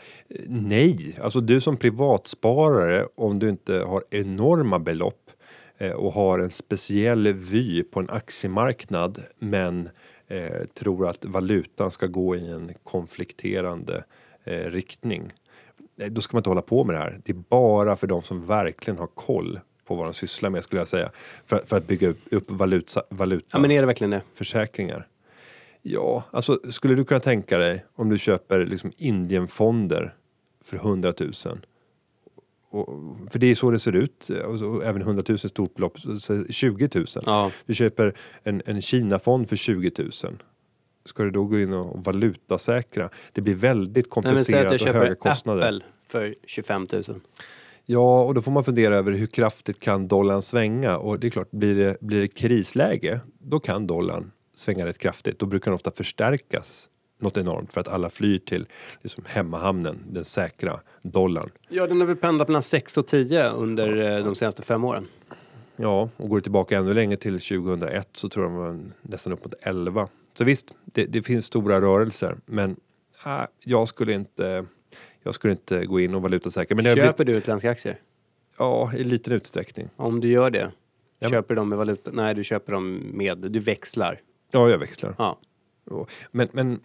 Nej, 0.47 1.19
alltså 1.23 1.41
du 1.41 1.61
som 1.61 1.77
privatsparare, 1.77 3.07
om 3.15 3.39
du 3.39 3.49
inte 3.49 3.75
har 3.75 4.05
enorma 4.11 4.79
belopp 4.79 5.31
eh, 5.79 5.93
och 5.93 6.13
har 6.13 6.39
en 6.39 6.51
speciell 6.51 7.33
vy 7.33 7.83
på 7.83 8.01
en 8.01 8.11
aktiemarknad, 8.11 9.23
men 9.39 9.89
eh, 10.29 10.65
tror 10.75 11.09
att 11.09 11.25
valutan 11.25 11.91
ska 11.91 12.07
gå 12.07 12.37
i 12.37 12.51
en 12.51 12.73
konflikterande 12.83 14.05
eh, 14.45 14.71
riktning. 14.71 15.31
Då 16.11 16.21
ska 16.21 16.37
man 16.37 16.41
inte 16.41 16.51
hålla 16.51 16.63
på 16.63 16.85
med 16.85 16.95
det 16.95 16.99
här. 16.99 17.21
Det 17.25 17.33
är 17.33 17.43
bara 17.49 17.97
för 17.97 18.07
de 18.07 18.23
som 18.23 18.47
verkligen 18.47 18.99
har 18.99 19.07
koll 19.07 19.61
på 19.89 19.95
vad 19.95 20.07
de 20.07 20.15
sysslar 20.15 20.51
med 20.51 20.63
skulle 20.63 20.81
jag 20.81 20.89
säga. 20.89 21.11
För, 21.47 21.63
för 21.67 21.77
att 21.77 21.87
bygga 21.87 22.09
upp, 22.31 22.51
valuta, 22.51 23.03
valuta 23.11 23.47
Ja, 23.53 23.59
men 23.59 23.71
är 23.71 23.81
det 23.81 23.87
verkligen 23.87 24.11
det? 24.11 24.23
försäkringar. 24.35 25.07
Ja, 25.83 26.25
alltså 26.31 26.61
skulle 26.71 26.95
du 26.95 27.05
kunna 27.05 27.21
tänka 27.21 27.59
dig 27.59 27.85
om 27.95 28.09
du 28.09 28.19
köper 28.19 28.67
liksom 28.67 28.93
Indienfonder 28.97 30.15
för 30.65 30.77
100 30.77 31.13
000? 31.21 31.33
Och, 32.71 32.89
för 33.31 33.39
det 33.39 33.47
är 33.47 33.55
så 33.55 33.71
det 33.71 33.79
ser 33.79 33.97
ut, 33.97 34.31
och 34.45 34.85
även 34.85 35.03
100 35.03 35.23
000 35.29 35.39
stort 35.39 35.75
belopp, 35.75 36.01
så- 36.01 36.17
så 36.21 36.45
20 36.51 36.89
000. 36.95 37.07
Ja. 37.27 37.51
Du 37.67 37.75
köper 37.75 38.15
en, 38.43 38.63
en 38.67 38.83
Kina-fond 38.83 39.49
för 39.49 39.57
20 39.57 39.91
000. 39.99 40.11
Ska 41.05 41.23
du 41.23 41.31
då 41.31 41.45
gå 41.45 41.59
in 41.61 41.73
och 41.73 42.05
valutasäkra? 42.05 43.11
Det 43.33 43.41
blir 43.41 43.55
väldigt 43.55 44.17
Nej, 44.17 44.33
men 44.35 44.45
säg 44.45 44.59
att 44.59 44.69
komplicerat 44.69 44.81
jag 44.87 44.89
och 44.95 44.95
höga 45.01 45.07
köper 45.15 45.31
kostnader. 45.31 45.63
Apple 45.63 45.81
för 46.09 46.35
25 46.47 46.87
000. 46.93 47.03
Ja, 47.91 48.23
och 48.23 48.35
då 48.35 48.43
får 48.43 48.53
man 48.53 48.65
fundera 48.65 48.95
över 48.95 49.13
hur 49.13 49.27
kraftigt 49.27 49.81
kan 49.81 50.09
dollarn 50.09 50.43
svänga? 50.43 50.97
Och 50.97 51.21
det 51.21 51.27
är 51.27 51.31
klart, 51.31 51.51
blir 51.51 51.75
det, 51.75 52.01
blir 52.01 52.21
det 52.21 52.29
krisläge, 52.29 53.21
då 53.39 53.61
kan 53.61 53.87
dollarn 53.87 54.31
svänga 54.55 54.87
rätt 54.87 54.99
kraftigt. 54.99 55.39
Då 55.39 55.47
brukar 55.47 55.71
den 55.71 55.75
ofta 55.75 55.91
förstärkas 55.91 56.89
något 57.21 57.37
enormt 57.37 57.73
för 57.73 57.81
att 57.81 57.89
alla 57.89 58.11
flyr 58.11 58.39
till 58.39 58.67
liksom, 59.03 59.25
hemmahamnen, 59.27 59.99
den 60.11 60.25
säkra 60.25 60.81
dollarn. 61.03 61.51
Ja, 61.69 61.87
den 61.87 62.01
har 62.01 62.07
väl 62.07 62.17
pendlat 62.17 62.49
mellan 62.49 62.63
6 62.63 62.99
och 62.99 63.07
10 63.07 63.51
under 63.51 64.19
eh, 64.19 64.25
de 64.25 64.35
senaste 64.35 64.63
fem 64.63 64.85
åren. 64.85 65.07
Ja, 65.77 66.09
och 66.17 66.29
går 66.29 66.41
tillbaka 66.41 66.79
ännu 66.79 66.95
längre 66.95 67.17
till 67.17 67.41
2001 67.41 68.09
så 68.13 68.29
tror 68.29 68.45
jag 68.45 68.53
de 68.53 68.59
var 68.59 68.81
nästan 69.03 69.33
upp 69.33 69.45
mot 69.45 69.55
11. 69.61 70.09
Så 70.35 70.45
visst, 70.45 70.75
det, 70.85 71.05
det 71.05 71.23
finns 71.23 71.47
stora 71.47 71.81
rörelser, 71.81 72.37
men 72.47 72.77
äh, 73.27 73.41
jag 73.65 73.89
skulle 73.89 74.13
inte 74.13 74.67
jag 75.29 75.35
skulle 75.35 75.53
inte 75.53 75.87
gå 75.87 76.01
in 76.01 76.15
och 76.15 76.23
valutasäkra. 76.23 76.75
Men 76.77 76.85
Köper 76.85 77.03
blivit, 77.03 77.27
du 77.27 77.33
utländska 77.39 77.71
aktier? 77.71 77.99
ja, 78.59 78.91
i 78.97 79.05
liten 79.05 79.33
utsträckning. 79.33 79.89
Om 79.97 80.21
du 80.21 80.29
gör 80.29 80.51
det, 80.51 80.73
Ja. 81.19 81.29
köper 81.29 81.55
du 81.55 81.59
dem 81.59 81.69
med 81.69 81.79
valuta? 81.79 82.11
Nej, 82.15 82.35
du 82.35 82.45
köper 82.45 82.73
dem 82.73 82.97
med, 83.15 83.39
du 83.39 83.59
växlar. 83.61 84.21
Ja, 84.51 84.71
jag 84.71 84.79
växlar. 84.79 85.15
Ja. 85.19 85.39
Men, 86.31 86.49
men 86.53 86.81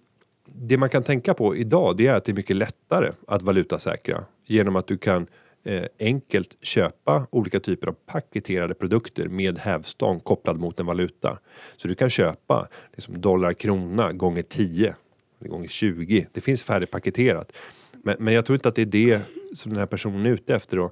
det 0.45 0.77
man 0.77 0.89
kan 0.89 1.03
tänka 1.03 1.33
på 1.33 1.55
idag 1.55 1.97
det 1.97 2.07
är 2.07 2.13
att 2.13 2.25
det 2.25 2.31
är 2.31 2.35
mycket 2.35 2.55
lättare 2.55 3.11
att 3.27 3.41
valutasäkra 3.41 4.23
genom 4.45 4.75
att 4.75 4.87
du 4.87 4.97
kan 4.97 5.27
eh, 5.63 5.83
enkelt 5.99 6.57
köpa 6.61 7.27
olika 7.31 7.59
typer 7.59 7.87
av 7.87 7.95
paketerade 8.05 8.73
produkter 8.73 9.27
med 9.29 9.57
hävstång 9.59 10.19
kopplad 10.19 10.59
mot 10.59 10.79
en 10.79 10.85
valuta. 10.85 11.39
Så 11.77 11.87
du 11.87 11.95
kan 11.95 12.09
köpa 12.09 12.67
liksom 12.93 13.21
dollar 13.21 13.53
krona 13.53 14.11
gånger 14.13 14.43
10 14.43 14.95
eller 15.39 15.49
gånger 15.49 15.67
20. 15.67 16.27
Det 16.31 16.41
finns 16.41 16.63
färdigpaketerat. 16.63 17.51
Men, 18.03 18.15
men 18.19 18.33
jag 18.33 18.45
tror 18.45 18.55
inte 18.55 18.69
att 18.69 18.75
det 18.75 18.81
är 18.81 18.85
det 18.85 19.21
som 19.53 19.71
den 19.71 19.79
här 19.79 19.85
personen 19.85 20.25
är 20.25 20.29
ute 20.29 20.55
efter. 20.55 20.77
Då, 20.77 20.91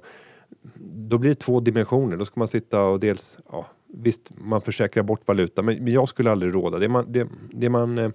då 1.08 1.18
blir 1.18 1.30
det 1.30 1.40
två 1.40 1.60
dimensioner. 1.60 2.16
Då 2.16 2.24
ska 2.24 2.40
man 2.40 2.48
sitta 2.48 2.82
och 2.82 3.00
dels, 3.00 3.38
ja, 3.52 3.66
visst 3.86 4.32
man 4.38 4.60
försäkrar 4.60 5.02
bort 5.02 5.28
valuta 5.28 5.62
men, 5.62 5.84
men 5.84 5.92
jag 5.92 6.08
skulle 6.08 6.30
aldrig 6.30 6.54
råda. 6.54 6.78
Det 6.78 6.88
man, 6.88 7.12
det, 7.12 7.28
det 7.52 7.68
man 7.68 7.98
eh, 7.98 8.10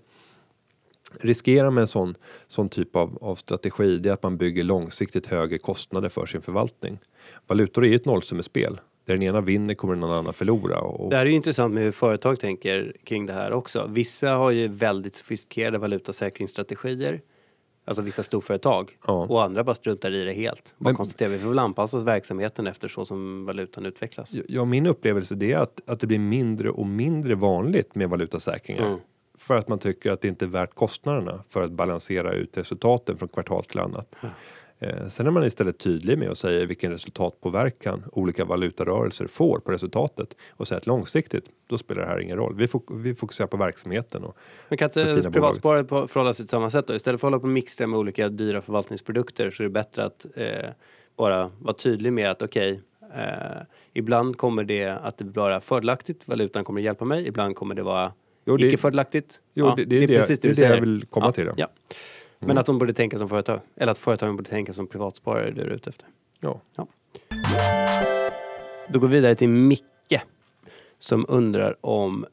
riskerar 1.20 1.72
med 1.72 1.82
en 1.82 1.88
sån, 1.88 2.16
sån 2.48 2.70
typ 2.70 2.96
av, 2.96 3.18
av 3.22 3.36
strategi 3.36 3.98
det 3.98 4.10
är 4.10 4.14
att 4.14 4.24
man 4.24 4.38
bygger 4.38 4.64
långsiktigt 4.64 5.26
högre 5.26 5.58
kostnader 5.58 6.10
för 6.10 6.26
sin 6.26 6.42
förvaltning. 6.42 7.00
Valutor 7.48 7.86
är 7.86 7.90
ju 7.90 7.96
ett 7.96 8.06
nollsummespel. 8.06 8.80
Där 9.06 9.14
den 9.14 9.24
ena 9.24 9.42
vinner 9.42 9.74
kommer 9.74 9.96
någon 9.96 10.12
annan 10.12 10.34
förlora. 10.34 10.80
Och, 10.80 11.10
Det 11.10 11.16
här 11.16 11.26
är 11.26 11.30
ju 11.30 11.36
intressant 11.36 11.74
med 11.74 11.84
hur 11.84 11.92
företag 11.92 12.40
tänker 12.40 12.94
kring 13.04 13.26
det 13.26 13.34
här 13.34 13.52
också. 13.54 13.90
Vissa 13.90 14.30
har 14.30 14.52
ju 14.52 14.68
väldigt 14.68 15.16
sofistikerade 15.16 15.78
valutasäkringsstrategier. 15.78 17.22
Alltså 17.88 18.02
vissa 18.02 18.24
storföretag. 18.24 18.98
Ja. 19.08 19.14
Och 19.14 19.44
andra 19.44 19.64
bara 19.64 19.76
struntar 19.76 20.12
i 20.12 20.26
det 20.26 20.34
helt. 20.34 20.76
Bara 20.78 20.90
Men- 20.90 20.96
konstaterar 20.96 21.30
vi 21.30 21.40
får 21.40 21.50
väl 21.50 21.60
anpassa 21.60 22.00
verksamheten 22.00 22.68
efter 22.68 22.88
så 22.88 23.06
som 23.06 23.46
valutan 23.46 23.86
utvecklas. 23.86 24.36
Ja, 24.48 24.66
min 24.66 24.86
upplevelse 24.86 25.36
det 25.36 25.52
är 25.52 25.58
att, 25.58 25.82
att 25.86 26.00
det 26.00 26.08
blir 26.08 26.20
mindre 26.20 26.70
och 26.70 26.88
mindre 26.88 27.36
vanligt 27.36 27.96
med 27.96 28.10
valutasäkringar. 28.10 28.88
Mm. 28.88 29.00
För 29.38 29.58
att 29.58 29.68
man 29.68 29.80
tycker 29.80 30.12
att 30.12 30.22
det 30.22 30.28
inte 30.28 30.46
är 30.46 30.50
värt 30.50 30.76
kostnaderna 30.76 31.44
för 31.48 31.62
att 31.62 31.72
balansera 31.72 32.34
ut 32.34 32.58
resultaten 32.58 33.18
från 33.18 33.30
kvartal 33.30 33.64
till 33.64 33.80
annat. 33.80 34.16
Eh, 34.24 34.30
sen 35.10 35.28
är 35.28 35.32
man 35.32 35.44
istället 35.46 35.78
tydlig 35.80 36.18
med 36.18 36.30
att 36.30 36.38
säga 36.38 36.66
vilken 36.66 36.92
resultatpåverkan 36.92 38.04
olika 38.12 38.46
valutarörelser 38.46 39.28
får 39.28 39.60
på 39.60 39.72
resultatet 39.72 40.36
och 40.50 40.68
säga 40.68 40.78
att 40.78 40.88
långsiktigt, 40.88 41.46
då 41.68 41.78
spelar 41.78 42.02
det 42.02 42.08
här 42.08 42.20
ingen 42.20 42.38
roll. 42.38 42.56
Vi, 42.56 42.66
fok- 42.66 43.02
vi 43.02 43.16
fokuserar 43.16 43.48
på 43.48 43.58
verksamheten. 43.58 44.24
Och, 44.24 44.38
Men 44.70 44.78
kan 44.78 44.86
inte 44.86 45.32
privatsparare 45.32 45.84
på- 45.84 46.08
förhålla 46.08 46.34
sig 46.34 46.46
till 46.46 46.50
samma 46.50 46.70
sätt 46.70 46.88
då? 46.88 46.96
Istället 46.96 47.22
för 47.22 47.28
att 47.28 47.32
hålla 47.32 47.40
på 47.40 47.44
och 47.44 47.50
mixtra 47.50 47.88
med 47.88 48.00
olika 48.00 48.30
dyra 48.30 48.62
förvaltningsprodukter 48.62 49.52
så 49.52 49.64
är 49.64 49.66
det 49.66 49.72
bättre 49.72 50.06
att 50.06 50.26
eh, 50.36 50.70
bara 51.18 51.52
vara 51.60 51.74
tydlig 51.76 52.14
med 52.14 52.32
att 52.32 52.42
okej, 52.42 52.82
eh, 53.16 53.62
ibland 53.94 54.38
kommer 54.38 54.64
det 54.64 54.86
att 54.88 55.18
det 55.18 55.26
vara 55.26 55.60
fördelaktigt, 55.62 56.28
valutan 56.28 56.64
kommer 56.64 56.82
att 56.82 56.86
hjälpa 56.86 57.06
mig, 57.06 57.28
ibland 57.28 57.56
kommer 57.56 57.76
det 57.76 57.84
vara 57.84 58.14
Jo, 58.46 58.58
det- 58.58 58.68
icke 58.68 58.78
fördelaktigt. 58.78 59.42
Jo, 59.54 59.74
det, 59.78 59.86
det, 59.86 59.96
är 59.96 60.00
det, 60.08 60.42
det, 60.42 60.46
är 60.46 60.56
det 60.56 60.62
jag 60.76 60.82
vill 60.82 61.06
komma 61.10 61.26
ja, 61.26 61.32
till. 61.32 61.50
Ja. 61.58 61.68
Men 62.40 62.58
att 62.58 62.66
de 62.66 62.78
borde 62.80 62.94
tänka 62.94 63.18
som 63.18 63.30
företag, 63.30 63.60
eller 63.76 63.92
att 63.92 63.98
företagen 63.98 64.36
borde 64.36 64.50
tänka 64.50 64.74
som 64.74 64.88
privatsparare, 64.88 65.52
det 65.52 65.62
är 65.62 65.66
du 65.66 65.76
ute 65.76 65.90
efter. 65.90 66.08
Ja. 66.40 66.62
Då 68.88 69.00
går 69.00 69.08
vi 69.08 69.16
vidare 69.16 69.36
till 69.36 69.50
Micke 69.50 70.22
som 71.00 71.26
undrar 71.30 71.86
om 71.86 72.26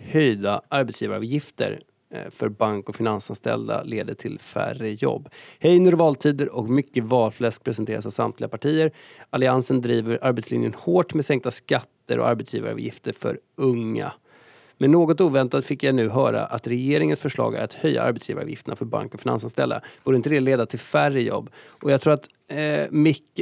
höjda 0.00 0.62
arbetsgivaravgifter 0.68 1.82
eh, 2.10 2.30
för 2.30 2.48
bank 2.48 2.88
och 2.88 2.96
finansanställda 2.96 3.82
leder 3.82 4.14
till 4.14 4.38
färre 4.38 4.90
jobb. 4.90 5.28
Hej, 5.58 5.78
nu 5.78 5.86
är 5.86 5.90
det 5.90 5.96
valtider 5.96 6.48
och 6.48 6.68
mycket 6.68 7.04
valfläsk 7.04 7.64
presenteras 7.64 8.06
av 8.06 8.10
samtliga 8.10 8.48
partier. 8.48 8.92
Alliansen 9.30 9.80
driver 9.80 10.18
arbetslinjen 10.22 10.74
hårt 10.74 11.14
med 11.14 11.24
sänkta 11.24 11.50
skatter 11.50 12.18
och 12.18 12.28
arbetsgivaravgifter 12.28 13.12
för 13.12 13.40
unga. 13.56 14.12
Men 14.78 14.90
något 14.90 15.20
oväntat 15.20 15.64
fick 15.64 15.82
jag 15.82 15.94
nu 15.94 16.08
höra 16.08 16.44
att 16.46 16.66
regeringens 16.66 17.20
förslag 17.20 17.54
är 17.54 17.62
att 17.64 17.74
höja 17.74 18.02
arbetsgivaravgifterna 18.02 18.76
för 18.76 18.84
bank 18.84 19.14
och 19.14 19.20
finansanställda. 19.20 19.80
Borde 20.04 20.16
inte 20.16 20.30
det 20.30 20.40
leda 20.40 20.66
till 20.66 20.78
färre 20.78 21.22
jobb? 21.22 21.50
Och 21.82 21.90
jag 21.90 22.00
tror 22.00 22.12
att 22.12 22.28
eh, 22.48 22.86
Micke, 22.90 23.40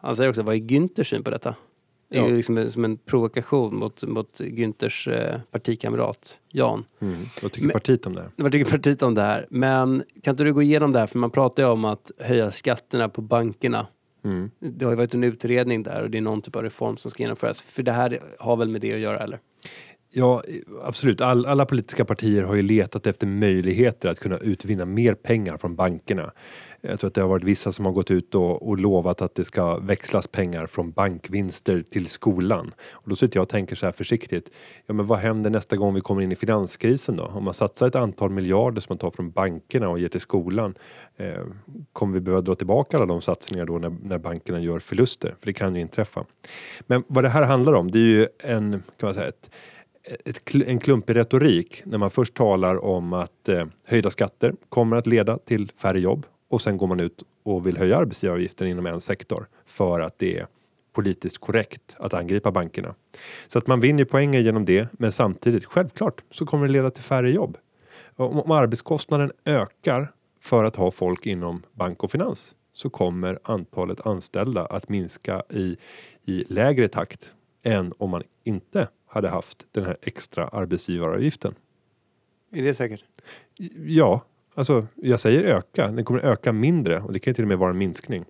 han 0.00 0.16
säger 0.16 0.30
också, 0.30 0.42
vad 0.42 0.54
är 0.54 0.58
Günthers 0.60 1.02
syn 1.04 1.22
på 1.24 1.30
detta? 1.30 1.54
Det 2.10 2.18
är 2.18 2.22
Ja. 2.22 2.28
ju 2.28 2.36
liksom 2.36 2.58
en- 2.58 2.70
som 2.70 2.84
en 2.84 2.96
provokation 2.96 3.76
mot, 3.76 4.02
mot 4.02 4.40
Günthers 4.40 5.08
eh, 5.12 5.40
partikamrat 5.50 6.38
Jan. 6.48 6.84
Mm. 7.00 7.26
Vad 7.42 7.52
tycker 7.52 7.66
Men- 7.66 7.72
partiet 7.72 8.06
om 8.06 8.14
det 8.14 8.20
här? 8.20 8.30
Vad 8.36 8.52
tycker 8.52 8.70
partiet 8.70 9.02
om 9.02 9.14
det 9.14 9.22
här? 9.22 9.46
Men 9.50 10.02
kan 10.22 10.32
inte 10.32 10.44
du 10.44 10.52
gå 10.52 10.62
igenom 10.62 10.92
det 10.92 10.98
här? 10.98 11.06
För 11.06 11.18
man 11.18 11.30
pratar 11.30 11.62
ju 11.62 11.68
om 11.68 11.84
att 11.84 12.10
höja 12.18 12.50
skatterna 12.50 13.08
på 13.08 13.20
bankerna. 13.20 13.86
Mm. 14.24 14.50
Det 14.58 14.84
har 14.84 14.92
ju 14.92 14.96
varit 14.96 15.14
en 15.14 15.24
utredning 15.24 15.82
där 15.82 16.02
och 16.02 16.10
det 16.10 16.18
är 16.18 16.22
någon 16.22 16.42
typ 16.42 16.56
av 16.56 16.62
reform 16.62 16.96
som 16.96 17.10
ska 17.10 17.22
genomföras. 17.22 17.62
För 17.62 17.82
det 17.82 17.92
här 17.92 18.20
har 18.38 18.56
väl 18.56 18.68
med 18.68 18.80
det 18.80 18.94
att 18.94 19.00
göra 19.00 19.18
eller? 19.18 19.38
Ja, 20.10 20.42
absolut. 20.84 21.20
All, 21.20 21.46
alla 21.46 21.66
politiska 21.66 22.04
partier 22.04 22.42
har 22.42 22.54
ju 22.54 22.62
letat 22.62 23.06
efter 23.06 23.26
möjligheter 23.26 24.08
att 24.08 24.18
kunna 24.18 24.38
utvinna 24.38 24.84
mer 24.84 25.14
pengar 25.14 25.56
från 25.56 25.76
bankerna. 25.76 26.32
Jag 26.80 27.00
tror 27.00 27.08
att 27.08 27.14
det 27.14 27.20
har 27.20 27.28
varit 27.28 27.44
vissa 27.44 27.72
som 27.72 27.84
har 27.84 27.92
gått 27.92 28.10
ut 28.10 28.34
och, 28.34 28.68
och 28.68 28.78
lovat 28.78 29.22
att 29.22 29.34
det 29.34 29.44
ska 29.44 29.78
växlas 29.78 30.26
pengar 30.26 30.66
från 30.66 30.90
bankvinster 30.90 31.84
till 31.90 32.06
skolan. 32.06 32.74
Och 32.90 33.10
då 33.10 33.16
sitter 33.16 33.36
jag 33.36 33.42
och 33.42 33.48
tänker 33.48 33.76
så 33.76 33.86
här 33.86 33.92
försiktigt. 33.92 34.50
Ja, 34.86 34.94
men 34.94 35.06
vad 35.06 35.18
händer 35.18 35.50
nästa 35.50 35.76
gång 35.76 35.94
vi 35.94 36.00
kommer 36.00 36.22
in 36.22 36.32
i 36.32 36.36
finanskrisen 36.36 37.16
då? 37.16 37.24
Om 37.24 37.44
man 37.44 37.54
satsar 37.54 37.86
ett 37.86 37.96
antal 37.96 38.30
miljarder 38.30 38.80
som 38.80 38.92
man 38.92 38.98
tar 38.98 39.10
från 39.10 39.30
bankerna 39.30 39.88
och 39.88 39.98
ger 39.98 40.08
till 40.08 40.20
skolan. 40.20 40.74
Eh, 41.16 41.44
kommer 41.92 42.14
vi 42.14 42.20
behöva 42.20 42.40
dra 42.40 42.54
tillbaka 42.54 42.96
alla 42.96 43.06
de 43.06 43.20
satsningar 43.20 43.66
då 43.66 43.78
när, 43.78 43.96
när 44.02 44.18
bankerna 44.18 44.60
gör 44.60 44.78
förluster? 44.78 45.34
För 45.40 45.46
det 45.46 45.52
kan 45.52 45.74
ju 45.74 45.80
inträffa. 45.80 46.24
Men 46.86 47.04
vad 47.06 47.24
det 47.24 47.28
här 47.28 47.42
handlar 47.42 47.72
om, 47.72 47.90
det 47.90 47.98
är 47.98 48.02
ju 48.02 48.26
en, 48.38 48.70
kan 48.70 49.06
man 49.06 49.14
säga, 49.14 49.28
ett, 49.28 49.50
ett, 50.24 50.54
en 50.54 50.78
klumpig 50.78 51.16
retorik 51.16 51.82
när 51.84 51.98
man 51.98 52.10
först 52.10 52.34
talar 52.34 52.84
om 52.84 53.12
att 53.12 53.48
eh, 53.48 53.66
höjda 53.84 54.10
skatter 54.10 54.54
kommer 54.68 54.96
att 54.96 55.06
leda 55.06 55.38
till 55.38 55.70
färre 55.70 56.00
jobb 56.00 56.26
och 56.48 56.60
sen 56.60 56.76
går 56.76 56.86
man 56.86 57.00
ut 57.00 57.22
och 57.42 57.66
vill 57.66 57.76
höja 57.76 57.96
arbetsgivaravgiften 57.96 58.68
inom 58.68 58.86
en 58.86 59.00
sektor 59.00 59.48
för 59.66 60.00
att 60.00 60.18
det 60.18 60.38
är 60.38 60.46
politiskt 60.92 61.38
korrekt 61.38 61.96
att 61.98 62.14
angripa 62.14 62.50
bankerna. 62.50 62.94
Så 63.48 63.58
att 63.58 63.66
man 63.66 63.80
vinner 63.80 64.04
poänger 64.04 64.40
genom 64.40 64.64
det, 64.64 64.88
men 64.92 65.12
samtidigt 65.12 65.64
självklart 65.64 66.22
så 66.30 66.46
kommer 66.46 66.66
det 66.66 66.72
leda 66.72 66.90
till 66.90 67.02
färre 67.02 67.30
jobb. 67.30 67.56
Om, 68.16 68.40
om 68.40 68.50
arbetskostnaden 68.50 69.32
ökar 69.44 70.12
för 70.40 70.64
att 70.64 70.76
ha 70.76 70.90
folk 70.90 71.26
inom 71.26 71.62
bank 71.72 72.04
och 72.04 72.10
finans 72.10 72.54
så 72.72 72.90
kommer 72.90 73.38
antalet 73.42 74.06
anställda 74.06 74.66
att 74.66 74.88
minska 74.88 75.42
i, 75.50 75.76
i 76.24 76.44
lägre 76.48 76.88
takt 76.88 77.32
än 77.62 77.92
om 77.98 78.10
man 78.10 78.22
inte 78.44 78.88
hade 79.08 79.28
haft 79.28 79.66
den 79.72 79.84
här 79.84 79.96
extra 80.02 80.48
arbetsgivaravgiften. 80.48 81.54
Är 82.52 82.62
det 82.62 82.74
säkert? 82.74 83.04
Ja, 83.86 84.24
alltså 84.54 84.86
jag 84.94 85.20
säger 85.20 85.44
öka. 85.44 85.88
Den 85.88 86.04
kommer 86.04 86.20
öka 86.20 86.52
mindre 86.52 87.00
och 87.00 87.12
det 87.12 87.18
kan 87.18 87.30
ju 87.30 87.34
till 87.34 87.44
och 87.44 87.48
med 87.48 87.58
vara 87.58 87.70
en 87.70 87.78
minskning. 87.78 88.24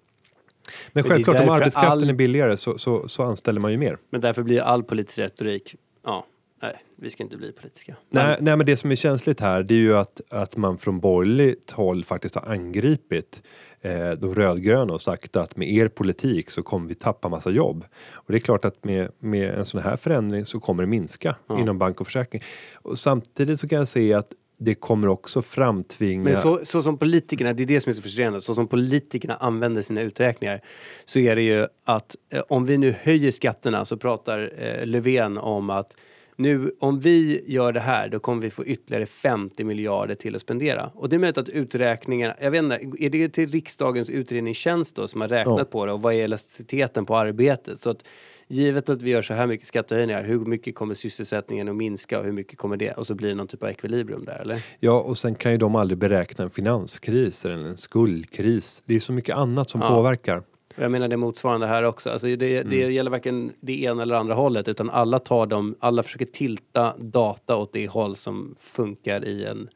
Men 0.92 1.04
självklart, 1.04 1.42
om 1.42 1.48
arbetskraften 1.48 1.92
all- 1.92 2.08
är 2.10 2.14
billigare 2.14 2.56
så, 2.56 2.78
så, 2.78 3.08
så 3.08 3.22
anställer 3.22 3.60
man 3.60 3.72
ju 3.72 3.78
mer. 3.78 3.98
Men 4.10 4.20
därför 4.20 4.42
blir 4.42 4.60
all 4.60 4.82
politisk 4.82 5.18
retorik, 5.18 5.74
ja, 6.04 6.26
nej, 6.62 6.84
vi 6.96 7.10
ska 7.10 7.22
inte 7.22 7.36
bli 7.36 7.52
politiska. 7.52 7.96
Nej, 8.10 8.36
nej, 8.40 8.56
men 8.56 8.66
det 8.66 8.76
som 8.76 8.90
är 8.90 8.96
känsligt 8.96 9.40
här 9.40 9.62
det 9.62 9.74
är 9.74 9.78
ju 9.78 9.96
att, 9.96 10.20
att 10.28 10.56
man 10.56 10.78
från 10.78 11.00
borgerligt 11.00 11.70
håll 11.70 12.04
faktiskt 12.04 12.34
har 12.34 12.52
angripit 12.52 13.42
eh, 13.80 14.10
de 14.10 14.34
rödgröna 14.34 14.94
och 14.94 15.00
sagt 15.00 15.36
att 15.36 15.56
med 15.56 15.72
er 15.72 15.88
politik 15.88 16.50
så 16.50 16.62
kommer 16.62 16.88
vi 16.88 16.94
tappa 16.94 17.28
massa 17.28 17.50
jobb. 17.50 17.84
Och 18.12 18.32
det 18.32 18.38
är 18.38 18.40
klart 18.40 18.64
att 18.64 18.84
med, 18.84 19.10
med 19.18 19.54
en 19.54 19.64
sån 19.64 19.80
här 19.82 19.96
förändring 19.96 20.44
så 20.44 20.60
kommer 20.60 20.82
det 20.82 20.86
minska 20.86 21.36
Ja. 21.46 21.60
inom 21.60 21.78
bank 21.78 22.00
och 22.00 22.06
försäkring. 22.06 22.42
Och 22.74 22.98
samtidigt 22.98 23.60
så 23.60 23.68
kan 23.68 23.78
jag 23.78 23.88
se 23.88 24.14
att 24.14 24.32
det 24.60 24.74
kommer 24.74 25.08
också 25.08 25.42
framtvinga... 25.42 26.24
Men 26.24 26.36
så, 26.36 26.60
så 26.62 26.82
som 26.82 26.98
politikerna, 26.98 27.52
det 27.52 27.62
är 27.62 27.66
det 27.66 27.80
som 27.80 27.90
är 27.90 27.94
så 27.94 28.02
frustrerande, 28.02 28.40
så 28.40 28.54
som 28.54 28.68
politikerna 28.68 29.34
använder 29.34 29.82
sina 29.82 30.00
uträkningar 30.00 30.60
så 31.04 31.18
är 31.18 31.36
det 31.36 31.42
ju 31.42 31.66
att 31.84 32.16
eh, 32.30 32.42
om 32.48 32.64
vi 32.64 32.78
nu 32.78 32.94
höjer 33.02 33.30
skatterna 33.30 33.84
så 33.84 33.96
pratar 33.96 34.52
eh, 34.58 34.86
Löfven 34.86 35.38
om 35.38 35.70
att 35.70 35.96
nu 36.38 36.72
om 36.80 37.00
vi 37.00 37.44
gör 37.46 37.72
det 37.72 37.80
här 37.80 38.08
då 38.08 38.18
kommer 38.18 38.42
vi 38.42 38.50
få 38.50 38.64
ytterligare 38.64 39.06
50 39.06 39.64
miljarder 39.64 40.14
till 40.14 40.34
att 40.34 40.40
spendera. 40.42 40.90
Och 40.94 41.08
det 41.08 41.16
är 41.16 41.20
möjligt 41.20 41.38
att 41.38 41.48
uträkningarna, 41.48 42.34
jag 42.40 42.50
vet 42.50 42.62
inte, 42.62 42.74
är 43.04 43.10
det 43.10 43.28
till 43.28 43.50
riksdagens 43.50 44.10
utredningstjänst 44.10 44.96
då 44.96 45.08
som 45.08 45.20
har 45.20 45.28
räknat 45.28 45.58
Ja. 45.58 45.64
på 45.64 45.86
det 45.86 45.92
och 45.92 46.02
vad 46.02 46.14
är 46.14 46.24
elasticiteten 46.24 47.06
på 47.06 47.16
arbetet? 47.16 47.80
Så 47.80 47.90
att 47.90 48.04
givet 48.48 48.88
att 48.88 49.02
vi 49.02 49.10
gör 49.10 49.22
så 49.22 49.34
här 49.34 49.46
mycket 49.46 49.66
skattehöjningar, 49.66 50.24
hur 50.24 50.38
mycket 50.44 50.74
kommer 50.74 50.94
sysselsättningen 50.94 51.68
att 51.68 51.76
minska 51.76 52.18
och 52.18 52.24
hur 52.24 52.32
mycket 52.32 52.58
kommer 52.58 52.76
det? 52.76 52.92
Och 52.92 53.06
så 53.06 53.14
blir 53.14 53.28
det 53.28 53.34
någon 53.34 53.46
typ 53.46 53.62
av 53.62 53.68
ekvilibrium 53.68 54.24
där 54.24 54.38
eller? 54.40 54.62
Ja, 54.80 55.00
och 55.00 55.18
sen 55.18 55.34
kan 55.34 55.52
ju 55.52 55.58
de 55.58 55.74
aldrig 55.74 55.98
beräkna 55.98 56.44
en 56.44 56.50
finanskris 56.50 57.44
eller 57.44 57.54
en 57.54 57.76
skuldkris. 57.76 58.82
Det 58.86 58.94
är 58.94 59.00
så 59.00 59.12
mycket 59.12 59.36
annat 59.36 59.70
som 59.70 59.80
Ja. 59.80 59.88
påverkar. 59.88 60.42
Och 60.78 60.84
Jag 60.84 60.90
menar 60.90 61.08
det 61.08 61.16
motsvarande 61.16 61.66
här 61.66 61.82
också. 61.82 62.10
Alltså 62.10 62.26
det, 62.26 62.36
det 62.36 62.60
Mm. 62.76 62.92
gäller 62.94 63.10
varken 63.10 63.52
det 63.60 63.82
ena 63.82 64.02
eller 64.02 64.14
andra 64.14 64.34
hållet 64.34 64.68
utan 64.68 64.90
alla 64.90 65.18
tar 65.18 65.46
dem, 65.46 65.74
alla 65.80 66.02
försöker 66.02 66.24
tilta 66.26 66.94
data 66.98 67.56
åt 67.56 67.72
det 67.72 67.86
håll 67.88 68.16
som 68.16 68.54
funkar 68.58 69.24
i 69.24 69.44
en 69.44 69.68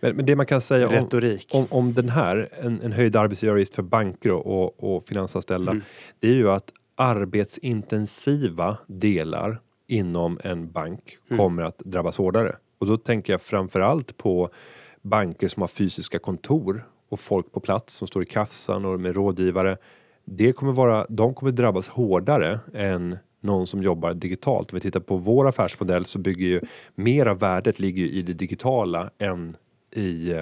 Men, 0.00 0.16
men 0.16 0.26
det 0.26 0.36
man 0.36 0.46
kan 0.46 0.60
säga 0.60 0.86
om, 0.88 0.92
retorik. 0.94 1.50
om, 1.54 1.66
om 1.70 1.94
den 1.94 2.08
här, 2.08 2.48
en, 2.62 2.80
en 2.82 2.92
höjd 2.92 3.16
arbetsgivaravgift 3.16 3.74
för 3.74 3.82
banker 3.82 4.30
och, 4.32 4.46
och, 4.64 4.96
och 4.96 5.04
finansanställda, 5.08 5.70
Mm. 5.72 5.82
det 6.20 6.28
är 6.28 6.34
ju 6.34 6.50
att 6.50 6.72
arbetsintensiva 6.96 8.76
delar 8.86 9.60
inom 9.86 10.40
en 10.44 10.70
bank 10.70 11.16
Mm. 11.30 11.38
kommer 11.38 11.62
att 11.62 11.78
drabbas 11.78 12.16
hårdare. 12.18 12.56
Och 12.78 12.86
då 12.86 12.96
tänker 12.96 13.32
jag 13.32 13.42
framförallt 13.42 14.16
på 14.16 14.50
banker 15.02 15.48
som 15.48 15.60
har 15.62 15.68
fysiska 15.68 16.18
kontor 16.18 16.82
och 17.08 17.20
folk 17.20 17.52
på 17.52 17.60
plats 17.60 17.94
som 17.94 18.08
står 18.08 18.22
i 18.22 18.26
kassan 18.26 18.84
och 18.84 19.00
med 19.00 19.14
rådgivare. 19.16 19.76
Det 20.30 20.52
kommer 20.52 20.72
vara, 20.72 21.06
de 21.08 21.34
kommer 21.34 21.52
drabbas 21.52 21.88
hårdare 21.88 22.60
än 22.74 23.18
någon 23.40 23.66
som 23.66 23.82
jobbar 23.82 24.14
digitalt. 24.14 24.72
Om 24.72 24.76
vi 24.76 24.80
tittar 24.80 25.00
på 25.00 25.16
vår 25.16 25.48
affärsmodell 25.48 26.04
så 26.04 26.18
bygger 26.18 26.46
ju 26.46 26.60
mer 26.94 27.26
av 27.26 27.38
värdet 27.38 27.80
ligger 27.80 28.02
ju 28.02 28.10
i 28.10 28.22
det 28.22 28.32
digitala 28.32 29.10
än 29.18 29.56
i, 29.94 30.34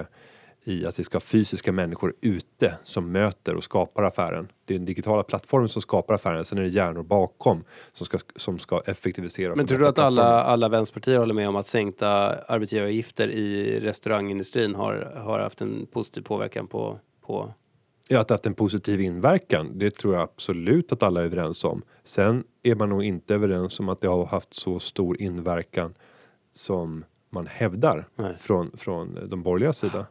i 0.65 0.87
att 0.87 0.99
vi 0.99 1.05
ska 1.05 1.17
ha 1.17 1.21
fysiska 1.21 1.73
människor 1.73 2.15
ute 2.21 2.75
som 2.83 3.13
möter 3.13 3.55
och 3.55 3.65
skapar 3.65 4.03
affären. 4.03 4.49
Det 4.65 4.75
är 4.75 4.79
den 4.79 4.87
digitala 4.87 5.23
plattformen 5.23 5.69
som 5.69 5.83
skapar 5.83 6.15
affären, 6.15 6.45
sen 6.45 6.59
är 6.59 6.63
det 6.63 6.69
hjärnor 6.69 7.03
bakom 7.03 7.65
som 7.93 8.07
ska, 8.07 8.19
som 8.37 8.59
ska 8.59 8.83
effektivisera. 8.87 9.55
Men 9.55 9.67
tror 9.67 9.79
du 9.79 9.89
att 9.89 9.99
alla, 9.99 10.43
alla 10.43 10.69
vänsterpartier 10.69 11.19
håller 11.19 11.35
med 11.35 11.49
om 11.49 11.57
att 11.57 11.67
sänkta 11.67 12.09
arbetsgivaravgifter 12.39 13.29
i 13.29 13.81
restaurangindustrin 13.81 14.75
har, 14.75 15.13
har 15.17 15.41
haft 15.41 15.61
en 15.61 15.87
positiv 15.93 16.23
påverkan 16.23 16.67
på, 16.67 16.99
på 17.27 17.55
Ja, 18.09 18.21
att 18.21 18.29
det 18.29 18.35
haft 18.35 18.47
en 18.47 18.55
positiv 18.55 19.01
inverkan, 19.01 19.79
det 19.79 19.91
tror 19.91 20.15
jag 20.15 20.23
absolut 20.23 20.93
att 20.93 21.03
alla 21.03 21.21
är 21.21 21.25
överens 21.25 21.65
om. 21.65 21.83
Sen 22.05 22.45
är 22.63 22.75
man 22.75 22.89
nog 22.89 23.05
inte 23.05 23.35
överens 23.35 23.81
om 23.81 23.89
att 23.89 24.01
det 24.01 24.09
har 24.09 24.27
haft 24.27 24.55
så 24.55 24.79
stor 24.79 25.21
inverkan 25.21 25.95
som 26.53 27.05
man 27.31 27.47
hävdar 27.47 28.09
Nej. 28.17 28.35
från, 28.35 28.71
från 28.77 29.19
de 29.29 29.43
borgerliga 29.43 29.73
sida. 29.73 30.07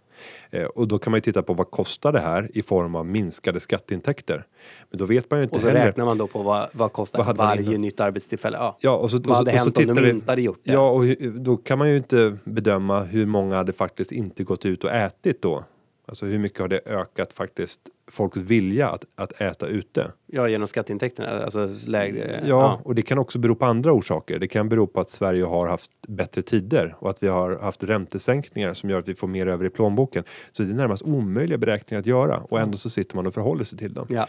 Eh, 0.52 0.64
och 0.64 0.88
då 0.88 1.00
kan 1.00 1.12
man 1.12 1.18
ju 1.18 1.22
titta 1.22 1.43
på 1.43 1.54
vad 1.54 1.72
kostar 1.72 2.12
det 2.12 2.20
här 2.20 2.50
i 2.54 2.62
form 2.62 2.96
av 2.96 3.06
minskade 3.06 3.60
skatteintäkter. 3.60 4.46
Men 4.89 4.98
då 4.98 5.06
vet 5.06 5.32
man 5.32 5.39
ju 5.39 5.43
inte 5.43 5.56
Och 5.56 5.62
så 5.62 5.68
heller. 5.68 5.86
räknar 5.86 6.06
man 6.06 6.18
då 6.18 6.28
på 6.28 6.43
vad, 6.43 6.70
vad 6.72 6.93
kostar 6.93 7.24
Vad 7.24 7.38
varje 7.38 7.78
nytt 7.78 8.00
arbetstillfälle. 8.00 8.58
Ja. 8.58 8.78
Ja, 8.80 8.96
och 8.96 9.12
så, 9.12 9.18
Vad 9.18 9.28
och 9.30 9.36
så, 9.36 9.38
hade 9.38 9.52
och 9.52 9.58
hänt 9.58 9.78
om 9.78 9.96
de 9.96 10.10
inte 10.10 10.32
hade 10.32 10.41
gjort 10.41 10.60
det? 10.64 10.72
Ja, 10.72 10.89
och 10.89 11.06
då 11.34 11.58
kan 11.58 11.78
man 11.78 11.89
ju 11.89 11.98
inte 11.98 12.38
bedöma 12.43 13.04
hur 13.04 13.26
många 13.26 13.56
hade 13.56 13.74
faktiskt 13.74 14.12
inte 14.12 14.43
gått 14.43 14.66
ut 14.66 14.84
och 14.84 14.91
ätit 14.91 15.41
då. 15.41 15.64
Alltså 16.08 16.26
hur 16.26 16.39
mycket 16.39 16.60
har 16.60 16.68
det 16.68 16.82
ökat 16.86 17.34
faktiskt 17.34 17.82
folks 18.08 18.38
vilja 18.38 18.89
att, 18.89 19.06
att 19.16 19.41
äta 19.41 19.68
ute? 19.68 20.12
Ja, 20.26 20.47
genom 20.47 20.68
skatteintäkterna, 20.68 21.43
alltså 21.43 21.70
lägre. 21.88 22.43
Ja, 22.47 22.82
och 22.84 22.95
det 22.95 23.01
kan 23.01 23.20
också 23.20 23.39
bero 23.39 23.56
på 23.56 23.66
andra 23.66 23.91
orsaker. 23.91 24.39
Det 24.39 24.47
kan 24.47 24.70
bero 24.70 24.88
på 24.88 24.99
att 24.99 25.10
Sverige 25.10 25.43
har 25.43 25.68
haft 25.68 25.91
bättre 26.08 26.41
tider 26.41 26.95
och 26.99 27.10
att 27.10 27.24
vi 27.24 27.28
har 27.28 27.60
haft 27.60 27.84
räntesänkningar 27.84 28.74
som 28.74 28.89
gör 28.89 28.99
att 28.99 29.08
vi 29.08 29.16
får 29.16 29.28
mer 29.28 29.47
över 29.47 29.66
i 29.66 29.70
plånboken. 29.70 30.24
Så 30.51 30.64
det 30.64 30.70
är 30.70 30.74
närmast 30.74 31.03
omöjliga 31.03 31.58
beräkningar 31.58 31.99
att 31.99 32.06
göra 32.06 32.38
och 32.38 32.60
ändå 32.60 32.78
så 32.78 32.89
sitter 32.89 33.16
man 33.16 33.28
och 33.28 33.34
förhåller 33.34 33.64
sig 33.64 33.78
till 33.80 33.93
dem. 33.93 34.08
ja. 34.10 34.28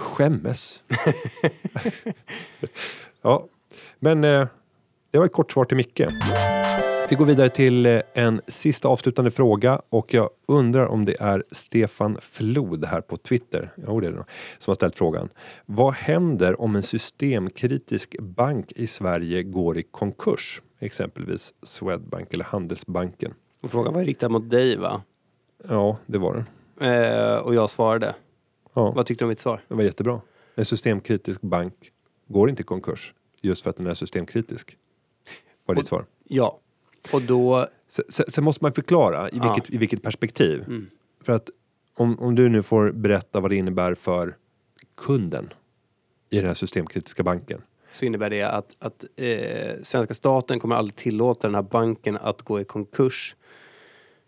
Skämmes! 0.00 0.82
ja, 3.22 3.46
men 3.98 4.24
eh, 4.24 4.46
det 5.10 5.18
var 5.18 5.26
ett 5.26 5.32
kort 5.32 5.52
svar 5.52 5.64
till 5.64 5.76
Micke. 5.76 6.00
Vi 7.10 7.16
går 7.16 7.24
vidare 7.24 7.48
till 7.48 7.86
eh, 7.86 8.00
en 8.14 8.40
sista 8.46 8.88
avslutande 8.88 9.30
fråga 9.30 9.82
och 9.88 10.14
jag 10.14 10.30
undrar 10.48 10.86
om 10.86 11.04
det 11.04 11.20
är 11.20 11.44
Stefan 11.50 12.18
Flod 12.20 12.84
här 12.84 13.00
på 13.00 13.16
Twitter, 13.16 13.72
jo 13.86 14.00
det 14.00 14.06
är 14.06 14.12
det 14.12 14.24
som 14.58 14.70
har 14.70 14.74
ställt 14.74 14.96
frågan. 14.96 15.28
Vad 15.66 15.94
händer 15.94 16.60
om 16.60 16.76
en 16.76 16.82
systemkritisk 16.82 18.16
bank 18.20 18.72
i 18.72 18.86
Sverige 18.86 19.42
går 19.42 19.78
i 19.78 19.82
konkurs? 19.82 20.62
Exempelvis 20.78 21.54
Swedbank 21.62 22.34
eller 22.34 22.44
Handelsbanken. 22.44 23.34
Och 23.62 23.70
frågan 23.70 23.94
var 23.94 24.04
riktad 24.04 24.28
mot 24.28 24.50
dig 24.50 24.76
va? 24.76 25.02
Ja, 25.68 25.98
det 26.06 26.18
var 26.18 26.34
den. 26.34 26.90
Eh, 26.92 27.36
och 27.36 27.54
jag 27.54 27.70
svarade. 27.70 28.14
Ja, 28.74 28.90
Vad 28.90 29.06
tyckte 29.06 29.24
du 29.24 29.26
om 29.26 29.28
mitt 29.28 29.38
svar? 29.38 29.60
det 29.68 29.74
var 29.74 29.82
jättebra. 29.82 30.20
En 30.54 30.64
systemkritisk 30.64 31.40
bank 31.40 31.74
går 32.28 32.50
inte 32.50 32.62
i 32.62 32.64
konkurs 32.64 33.14
just 33.40 33.62
för 33.62 33.70
att 33.70 33.76
den 33.76 33.86
är 33.86 33.94
systemkritisk. 33.94 34.76
Var 35.66 35.74
ditt 35.74 35.86
svar. 35.86 36.04
Ja. 36.24 36.60
Och 37.12 37.22
då... 37.22 37.68
Sen, 37.88 38.04
sen, 38.28 38.44
måste 38.44 38.64
man 38.64 38.72
förklara 38.72 39.30
i 39.30 39.36
Ja. 39.36 39.52
vilket, 39.52 39.74
i 39.74 39.76
vilket 39.76 40.02
perspektiv. 40.02 40.64
Mm. 40.66 40.86
För 41.24 41.32
att 41.32 41.50
om, 41.94 42.18
om 42.18 42.34
du 42.34 42.48
nu 42.48 42.62
får 42.62 42.90
berätta 42.92 43.40
vad 43.40 43.50
det 43.50 43.56
innebär 43.56 43.94
för 43.94 44.36
kunden 44.96 45.52
i 46.30 46.36
den 46.36 46.46
här 46.46 46.54
systemkritiska 46.54 47.22
banken. 47.22 47.62
så 47.92 48.04
innebär 48.04 48.30
det 48.30 48.42
att, 48.42 48.76
att 48.78 49.04
eh, 49.16 49.74
svenska 49.82 50.14
staten 50.14 50.60
kommer 50.60 50.76
aldrig 50.76 50.96
tillåta 50.96 51.48
den 51.48 51.54
här 51.54 51.62
banken 51.62 52.16
att 52.16 52.42
gå 52.42 52.60
i 52.60 52.64
konkurs. 52.64 53.36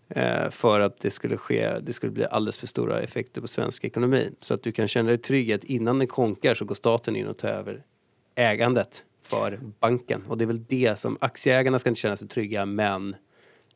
Eh, 0.09 0.51
för 0.51 0.81
att 0.81 1.01
det 1.01 1.11
skulle 1.11 1.37
ske, 1.37 1.79
det 1.79 1.93
skulle 1.93 2.13
bli 2.13 2.25
alldeles 2.25 2.59
för 2.59 2.67
stora 2.67 3.01
effekter 3.01 3.41
på 3.41 3.49
svensk 3.49 3.85
ekonomi. 3.85 4.31
Så 4.41 4.55
att 4.55 4.63
du 4.63 4.73
kan 4.73 4.89
känna 4.89 5.09
dig 5.09 5.19
trygg 5.19 5.53
att 5.53 5.65
innan 5.65 5.99
den 5.99 6.09
konkar 6.09 6.55
så 6.55 6.65
går 6.65 6.75
staten 6.75 7.17
in 7.17 7.27
och 7.27 7.37
tar 7.37 7.49
över 7.49 7.83
ägandet 8.35 9.05
för 9.23 9.61
banken. 9.81 10.23
Och 10.29 10.39
det 10.39 10.45
är 10.45 10.47
väl 10.47 10.65
det 10.65 10.99
som 10.99 11.19
aktieägarna 11.21 11.79
ska 11.79 11.89
inte 11.89 12.01
känna 12.01 12.17
sig 12.17 12.29
trygga 12.29 12.67
men 12.67 13.17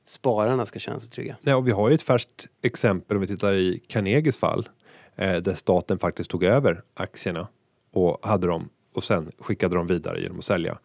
spararna 0.04 0.66
ska 0.66 0.78
känna 0.78 0.98
sig 0.98 1.10
trygga. 1.10 1.36
Ja, 1.42 1.56
och 1.56 1.68
vi 1.68 1.72
har 1.72 1.88
ju 1.88 1.94
ett 1.94 2.02
färskt 2.02 2.46
exempel 2.62 3.16
om 3.16 3.20
vi 3.20 3.26
tittar 3.26 3.54
i 3.54 3.82
Carnegies 3.88 4.36
fall. 4.36 4.68
Eh, 5.16 5.36
där 5.36 5.54
staten 5.54 5.98
faktiskt 5.98 6.30
tog 6.30 6.44
över 6.44 6.82
aktierna 6.94 7.48
och 7.92 8.18
hade 8.22 8.46
dem 8.46 8.68
och 8.94 9.04
sen 9.04 9.32
skickade 9.38 9.76
dem 9.76 9.86
vidare 9.86 10.20
genom 10.20 10.38
att 10.38 10.44
sälja. 10.44 10.78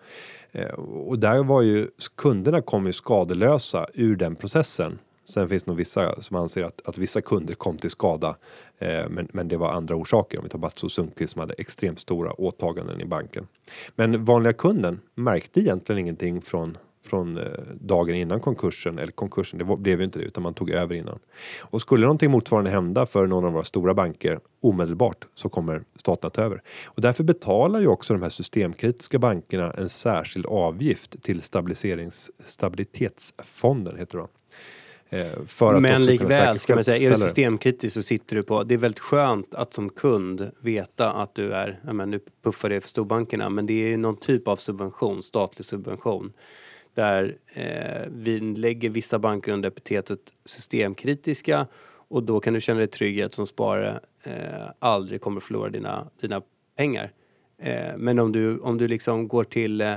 Eh, 0.52 0.70
och 0.70 1.20
där 1.20 1.44
var 1.44 1.62
ju 1.62 1.90
kunderna 2.16 2.62
kom 2.62 2.86
ju 2.86 2.94
skadelösa 2.94 3.88
ur 3.94 4.16
den 4.16 4.36
processen. 4.36 5.00
Sen 5.30 5.50
finns 5.50 5.64
det 5.64 5.72
nog 5.72 5.78
vissa 5.78 6.22
som 6.22 6.38
anser 6.38 6.64
att, 6.64 6.82
att 6.86 6.98
vissa 6.98 7.22
kunder 7.22 7.54
kom 7.54 7.78
till 7.78 7.90
skada. 7.90 8.36
Eh, 8.78 9.10
men, 9.10 9.28
men 9.34 9.48
det 9.48 9.58
var 9.58 9.72
andra 9.72 9.96
orsaker. 9.96 10.38
Om 10.38 10.44
vi 10.44 10.50
tar 10.50 10.60
Mats 10.60 10.84
och 10.84 10.92
Sundqvist 10.92 11.34
som 11.34 11.40
hade 11.40 11.54
extremt 11.54 12.00
stora 12.00 12.42
åtaganden 12.42 13.02
i 13.02 13.06
banken. 13.06 13.48
Men 13.96 14.26
vanliga 14.26 14.54
kunden 14.54 15.00
märkte 15.16 15.60
egentligen 15.60 16.00
ingenting 16.00 16.42
från 16.42 16.78
från 17.08 17.38
eh, 17.38 17.44
dagen 17.82 18.16
innan 18.16 18.40
konkursen, 18.40 19.00
eller 19.00 19.12
konkursen, 19.12 19.60
det 19.60 19.78
blev 19.78 20.00
ju 20.00 20.06
inte 20.06 20.20
det 20.20 20.26
utan 20.26 20.44
man 20.44 20.54
tog 20.54 20.70
över 20.70 20.96
innan. 20.96 21.20
Och 21.60 21.82
skulle 21.82 22.02
någonting 22.02 22.32
motsvarande 22.32 22.70
hända 22.70 23.06
för 23.06 23.28
någon 23.28 23.46
av 23.46 23.54
våra 23.54 23.64
stora 23.64 23.94
banker 23.94 24.40
omedelbart 24.62 25.26
så 25.34 25.50
kommer 25.50 25.84
staten 25.96 26.28
att 26.28 26.34
ta 26.34 26.42
över. 26.42 26.62
Och 26.86 27.02
därför 27.02 27.24
betalar 27.24 27.80
ju 27.80 27.88
också 27.88 28.14
de 28.14 28.24
här 28.24 28.30
systemkritiska 28.30 29.20
bankerna 29.20 29.72
en 29.72 29.90
särskild 29.90 30.46
avgift 30.46 31.24
till 31.24 31.42
stabiliserings, 31.42 32.32
stabilitetsfonden 32.46 33.98
heter 33.98 34.18
det 34.18 34.22
va? 34.22 34.30
Eh, 34.30 34.34
för 34.38 34.97
att 34.97 34.97
men 35.10 35.42
också 35.42 35.68
kunna 35.68 35.98
likväl 35.98 36.60
ska 36.60 36.76
man 36.76 36.84
säga, 36.84 37.06
är 37.06 37.10
du 37.10 37.16
systemkritisk 37.16 37.94
så 37.94 38.02
sitter 38.02 38.36
du 38.36 38.44
på, 38.44 38.64
det 38.64 38.74
är 38.74 38.78
väldigt 38.78 39.00
skönt 39.00 39.56
att 39.56 39.74
som 39.74 39.90
kund 39.90 40.52
veta 40.62 41.12
att 41.12 41.36
du 41.36 41.54
är, 41.54 41.80
ja 41.86 41.94
men 41.94 42.12
nu 42.12 42.20
puffar 42.44 42.70
det 42.70 42.82
för 42.82 42.90
storbankerna, 42.90 43.50
men 43.50 43.66
det 43.66 43.74
är 43.74 43.90
ju 43.90 43.98
någon 43.98 44.18
typ 44.18 44.48
av 44.48 44.56
subvention, 44.56 45.24
statlig 45.24 45.66
subvention. 45.66 46.34
Där 46.94 47.38
eh, 47.54 48.08
vi 48.12 48.40
lägger 48.40 48.90
vissa 48.90 49.20
banker 49.20 49.52
under 49.52 49.70
epitetet 49.70 50.20
systemkritiska 50.46 51.68
och 52.10 52.24
då 52.24 52.40
kan 52.40 52.54
du 52.54 52.62
känna 52.62 52.80
dig 52.80 52.88
trygg 52.88 53.22
att 53.22 53.34
som 53.34 53.46
sparare 53.46 54.00
eh, 54.24 54.34
aldrig 54.80 55.22
kommer 55.22 55.42
förlora 55.42 55.70
dina, 55.70 56.08
dina 56.22 56.42
pengar. 56.78 57.12
Eh, 57.58 57.98
men 57.98 58.20
om 58.20 58.32
du, 58.32 58.60
om 58.60 58.78
du 58.78 58.88
liksom 58.88 59.28
går 59.28 59.44
till 59.44 59.82
eh, 59.82 59.96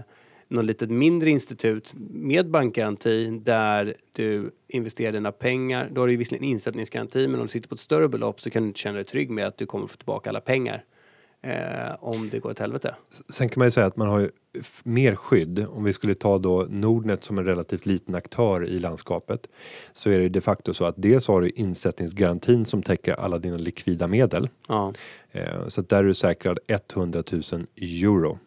något 0.50 0.64
litet 0.64 0.90
mindre 0.90 1.30
institut 1.30 1.94
med 2.10 2.50
bankgaranti 2.50 3.40
där 3.42 3.96
du 4.12 4.50
investerar 4.68 5.12
dina 5.12 5.32
pengar. 5.32 5.90
Då 5.92 6.00
har 6.00 6.06
du 6.06 6.12
ju 6.12 6.18
visserligen 6.18 6.44
insättningsgaranti 6.44 7.28
men 7.28 7.40
om 7.40 7.46
du 7.46 7.52
sitter 7.52 7.68
på 7.68 7.74
ett 7.74 7.80
större 7.80 8.08
belopp 8.08 8.40
så 8.40 8.50
kan 8.50 8.62
du 8.62 8.68
inte 8.68 8.80
känna 8.80 8.94
dig 8.94 9.04
trygg 9.04 9.30
med 9.30 9.46
att 9.46 9.58
du 9.58 9.66
kommer 9.66 9.86
få 9.86 9.96
tillbaka 9.96 10.30
alla 10.30 10.40
pengar. 10.40 10.84
Eh, 11.42 11.94
om 12.00 12.30
det 12.30 12.38
går 12.38 12.50
åt 12.50 12.58
helvete. 12.58 12.94
Sen 13.28 13.48
kan 13.48 13.60
man 13.60 13.66
ju 13.66 13.70
säga 13.70 13.86
att 13.86 13.96
man 13.96 14.08
har 14.08 14.20
ju 14.20 14.30
mer 14.82 15.14
skydd. 15.14 15.66
Om 15.70 15.84
vi 15.84 15.92
skulle 15.92 16.14
ta 16.14 16.38
då 16.38 16.66
Nordnet 16.70 17.24
som 17.24 17.38
en 17.38 17.44
relativt 17.44 17.86
liten 17.86 18.14
aktör 18.14 18.64
i 18.66 18.78
landskapet 18.78 19.48
så 19.92 20.10
är 20.10 20.16
det 20.16 20.22
ju 20.22 20.28
de 20.28 20.40
facto 20.40 20.74
så 20.74 20.84
att 20.84 20.94
dels 20.98 21.28
har 21.28 21.40
du 21.40 21.50
insättningsgarantin 21.50 22.64
som 22.64 22.82
täcker 22.82 23.12
alla 23.12 23.38
dina 23.38 23.56
likvida 23.56 24.06
medel. 24.06 24.48
Ja, 24.68 24.92
Eh, 25.32 25.68
så 25.68 25.80
att 25.80 25.88
där 25.88 25.98
är 25.98 26.04
du 26.04 26.14
säkrad 26.14 26.58
100 26.68 27.22
000 27.32 27.42
euro 27.76 28.38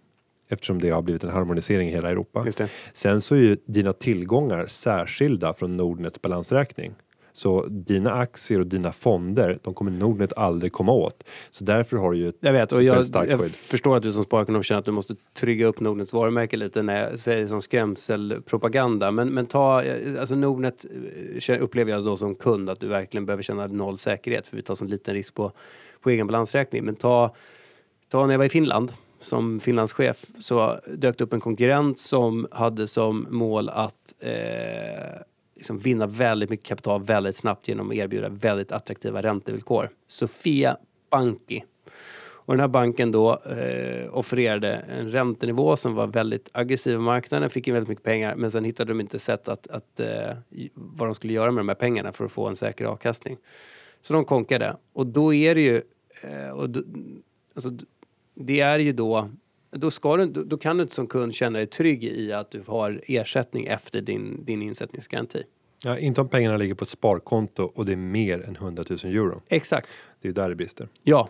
eftersom 0.53 0.79
det 0.79 0.89
har 0.89 1.01
blivit 1.01 1.23
en 1.23 1.29
harmonisering 1.29 1.87
i 1.87 1.91
hela 1.91 2.09
Europa. 2.11 2.45
Sen 2.93 3.21
så 3.21 3.35
är 3.35 3.39
ju 3.39 3.57
dina 3.65 3.93
tillgångar 3.93 4.67
särskilda 4.67 5.53
från 5.53 5.77
Nordnets 5.77 6.21
balansräkning. 6.21 6.93
Så 7.35 7.65
dina 7.65 8.13
aktier 8.13 8.59
och 8.59 8.67
dina 8.67 8.91
fonder, 8.91 9.59
de 9.63 9.73
kommer 9.73 9.91
Nordnet 9.91 10.33
aldrig 10.33 10.73
komma 10.73 10.91
åt. 10.91 11.23
Så 11.49 11.63
därför 11.63 11.97
har 11.97 12.11
du 12.11 12.17
ju 12.17 12.29
ett 12.29 12.35
Jag 12.39 12.53
vet 12.53 12.71
och 12.71 12.83
jag, 12.83 13.05
jag 13.13 13.51
förstår 13.51 13.97
att 13.97 14.03
du 14.03 14.11
som 14.11 14.23
sparekonom 14.23 14.63
känner 14.63 14.79
att 14.79 14.85
du 14.85 14.91
måste 14.91 15.15
trygga 15.33 15.65
upp 15.65 15.79
Nordnets 15.79 16.13
varumärke 16.13 16.57
lite 16.57 16.81
när 16.81 17.09
jag 17.09 17.19
säger 17.19 17.47
som 17.47 17.61
skrämselpropaganda. 17.61 19.11
Men, 19.11 19.29
men 19.29 19.45
ta, 19.45 19.83
eh, 19.83 20.19
alltså 20.19 20.35
Nordnet 20.35 20.85
eh, 21.47 21.63
upplever 21.63 21.91
jag 21.91 22.05
då 22.05 22.17
som 22.17 22.35
kund 22.35 22.69
att 22.69 22.79
du 22.79 22.87
verkligen 22.87 23.25
behöver 23.25 23.43
känna 23.43 23.67
noll 23.67 23.97
säkerhet 23.97 24.47
för 24.47 24.57
vi 24.57 24.63
tar 24.63 24.75
sån 24.75 24.87
liten 24.87 25.13
risk 25.13 25.33
på, 25.33 25.51
på 26.01 26.09
egen 26.09 26.27
balansräkning. 26.27 26.85
Men 26.85 26.95
ta, 26.95 27.35
ta 28.09 28.25
när 28.25 28.33
jag 28.33 28.37
var 28.37 28.45
i 28.45 28.49
Finland 28.49 28.91
som 29.23 29.59
finlandschef 29.59 30.25
så 30.39 30.79
dök 30.97 31.17
det 31.17 31.23
upp 31.23 31.33
en 31.33 31.39
konkurrent 31.39 31.99
som 31.99 32.47
hade 32.51 32.87
som 32.87 33.27
mål 33.29 33.69
att 33.69 34.15
eh, 34.19 35.21
liksom 35.55 35.77
vinna 35.77 36.07
väldigt 36.07 36.49
mycket 36.49 36.65
kapital 36.65 37.03
väldigt 37.03 37.35
snabbt 37.35 37.67
genom 37.67 37.89
att 37.89 37.95
erbjuda 37.95 38.29
väldigt 38.29 38.71
attraktiva 38.71 39.21
räntevillkor. 39.21 39.89
Sofia 40.07 40.77
Banki. 41.11 41.63
Och 42.45 42.53
den 42.53 42.59
här 42.59 42.67
banken 42.67 43.11
då 43.11 43.31
eh, 43.31 44.17
offererade 44.17 44.73
en 44.73 45.09
räntenivå 45.09 45.75
som 45.75 45.95
var 45.95 46.07
väldigt 46.07 46.49
aggressiv 46.53 46.93
i 46.93 46.97
marknaden, 46.97 47.49
fick 47.49 47.67
in 47.67 47.73
väldigt 47.73 47.89
mycket 47.89 48.03
pengar 48.03 48.35
men 48.35 48.51
sen 48.51 48.63
hittade 48.63 48.91
de 48.91 49.01
inte 49.01 49.19
sätt 49.19 49.47
att, 49.47 49.67
att 49.67 49.99
eh, 49.99 50.37
vad 50.73 51.07
de 51.07 51.15
skulle 51.15 51.33
göra 51.33 51.51
med 51.51 51.59
de 51.59 51.67
här 51.67 51.75
pengarna 51.75 52.11
för 52.11 52.25
att 52.25 52.31
få 52.31 52.47
en 52.47 52.55
säker 52.55 52.85
avkastning. 52.85 53.37
Så 54.01 54.13
de 54.13 54.25
konkade. 54.25 54.77
Och 54.93 55.07
då 55.07 55.33
är 55.33 55.55
det 55.55 55.61
ju, 55.61 55.81
eh, 56.23 56.49
och 56.49 56.69
då, 56.69 56.83
alltså, 57.55 57.71
det 58.33 58.59
är 58.59 58.79
ju 58.79 58.91
då, 58.91 59.29
då, 59.71 59.91
ska 59.91 60.17
du, 60.17 60.25
då, 60.25 60.57
kan 60.57 60.77
du 60.77 60.83
inte 60.83 60.95
som 60.95 61.07
kund 61.07 61.35
känna 61.35 61.57
dig 61.57 61.67
trygg 61.67 62.03
i 62.03 62.31
att 62.31 62.51
du 62.51 62.63
har 62.67 63.01
ersättning 63.07 63.65
efter 63.65 64.01
din, 64.01 64.45
din 64.45 64.61
insättningsgaranti. 64.61 65.43
Ja, 65.83 65.97
inte 65.97 66.21
om 66.21 66.29
pengarna 66.29 66.57
ligger 66.57 66.73
på 66.73 66.83
ett 66.83 66.89
sparkonto 66.89 67.63
och 67.63 67.85
det 67.85 67.91
är 67.91 67.97
mer 67.97 68.41
än 68.41 68.55
100 68.55 68.83
000 68.89 68.99
euro. 69.03 69.41
Exakt. 69.47 69.89
Det 70.21 70.27
är 70.27 70.29
ju 70.29 70.33
där 70.33 70.49
det 70.49 70.55
brister. 70.55 70.87
Ja, 71.03 71.29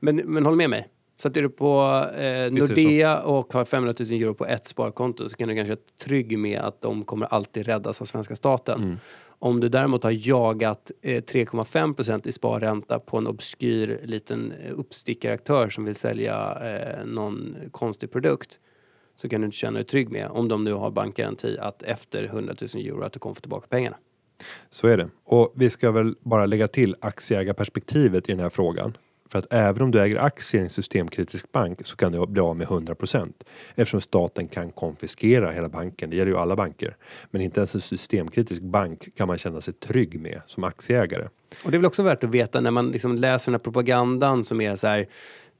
men, 0.00 0.16
men 0.16 0.44
håll 0.44 0.56
med 0.56 0.70
mig. 0.70 0.88
Så 1.16 1.28
att 1.28 1.36
är 1.36 1.42
du 1.42 1.48
på 1.48 2.04
eh, 2.16 2.52
Nordea 2.52 3.20
och 3.20 3.52
har 3.52 3.64
500 3.64 3.94
000 4.00 4.20
euro 4.20 4.34
på 4.34 4.46
ett 4.46 4.66
sparkonto 4.66 5.28
så 5.28 5.36
kan 5.36 5.48
du 5.48 5.54
kanske 5.54 5.74
vara 5.74 5.82
trygg 6.04 6.38
med 6.38 6.60
att 6.60 6.82
de 6.82 7.04
kommer 7.04 7.26
alltid 7.26 7.66
räddas 7.66 8.00
av 8.00 8.04
svenska 8.04 8.36
staten. 8.36 8.82
Mm. 8.82 8.96
Om 9.44 9.60
du 9.60 9.68
däremot 9.68 10.02
har 10.02 10.28
jagat 10.28 10.90
eh, 11.02 11.22
3,5% 11.22 12.28
i 12.28 12.32
sparränta 12.32 12.98
på 12.98 13.18
en 13.18 13.26
obskyr 13.26 14.00
liten 14.04 14.52
eh, 14.52 14.72
uppstickaraktör 14.78 15.68
som 15.68 15.84
vill 15.84 15.94
sälja 15.94 16.58
eh, 16.62 17.06
någon 17.06 17.56
konstig 17.70 18.12
produkt 18.12 18.60
så 19.14 19.28
kan 19.28 19.40
du 19.40 19.44
inte 19.44 19.56
känna 19.56 19.78
dig 19.78 19.84
trygg 19.84 20.10
med, 20.10 20.28
om 20.30 20.48
de 20.48 20.64
nu 20.64 20.72
har 20.72 20.90
bankgaranti, 20.90 21.58
att 21.60 21.82
efter 21.82 22.24
100 22.24 22.54
000 22.74 22.86
euro 22.86 23.02
att 23.02 23.12
du 23.12 23.18
kommer 23.18 23.34
få 23.34 23.40
tillbaka 23.40 23.66
pengarna. 23.66 23.96
Så 24.70 24.86
är 24.86 24.96
det. 24.96 25.08
Och 25.24 25.52
vi 25.56 25.70
ska 25.70 25.90
väl 25.90 26.14
bara 26.20 26.46
lägga 26.46 26.68
till 26.68 26.96
aktieägarperspektivet 27.00 28.28
i 28.28 28.32
den 28.32 28.40
här 28.40 28.50
frågan. 28.50 28.96
För 29.30 29.38
att 29.38 29.46
även 29.50 29.82
om 29.82 29.90
du 29.90 30.02
äger 30.02 30.18
aktier 30.18 30.60
i 30.60 30.64
en 30.64 30.70
systemkritisk 30.70 31.52
bank 31.52 31.86
så 31.86 31.96
kan 31.96 32.12
du 32.12 32.26
bli 32.26 32.40
av 32.40 32.56
med 32.56 32.66
100% 32.66 33.32
eftersom 33.74 34.00
staten 34.00 34.48
kan 34.48 34.70
konfiskera 34.70 35.50
hela 35.50 35.68
banken. 35.68 36.10
Det 36.10 36.16
gäller 36.16 36.32
ju 36.32 36.38
alla 36.38 36.56
banker. 36.56 36.96
Men 37.30 37.42
inte 37.42 37.60
ens 37.60 37.74
en 37.74 37.80
systemkritisk 37.80 38.62
bank 38.62 39.16
kan 39.16 39.28
man 39.28 39.38
känna 39.38 39.60
sig 39.60 39.74
trygg 39.74 40.20
med 40.20 40.40
som 40.46 40.64
aktieägare. 40.64 41.28
Och 41.64 41.70
det 41.70 41.76
är 41.76 41.78
väl 41.78 41.86
också 41.86 42.02
värt 42.02 42.24
att 42.24 42.30
veta 42.30 42.60
när 42.60 42.70
man 42.70 42.90
liksom 42.90 43.16
läser 43.16 43.52
den 43.52 43.54
här 43.54 43.64
propagandan 43.64 44.44
som 44.44 44.60
är 44.60 44.76
så 44.76 44.86
här 44.86 45.08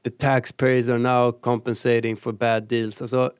The 0.03 0.11
taxpayers 0.11 0.89
are 0.89 0.97
now 0.97 1.31
compensating 1.31 2.15
for 2.15 2.31
bad 2.31 2.63
deals. 2.63 3.01
Alltså, 3.01 3.31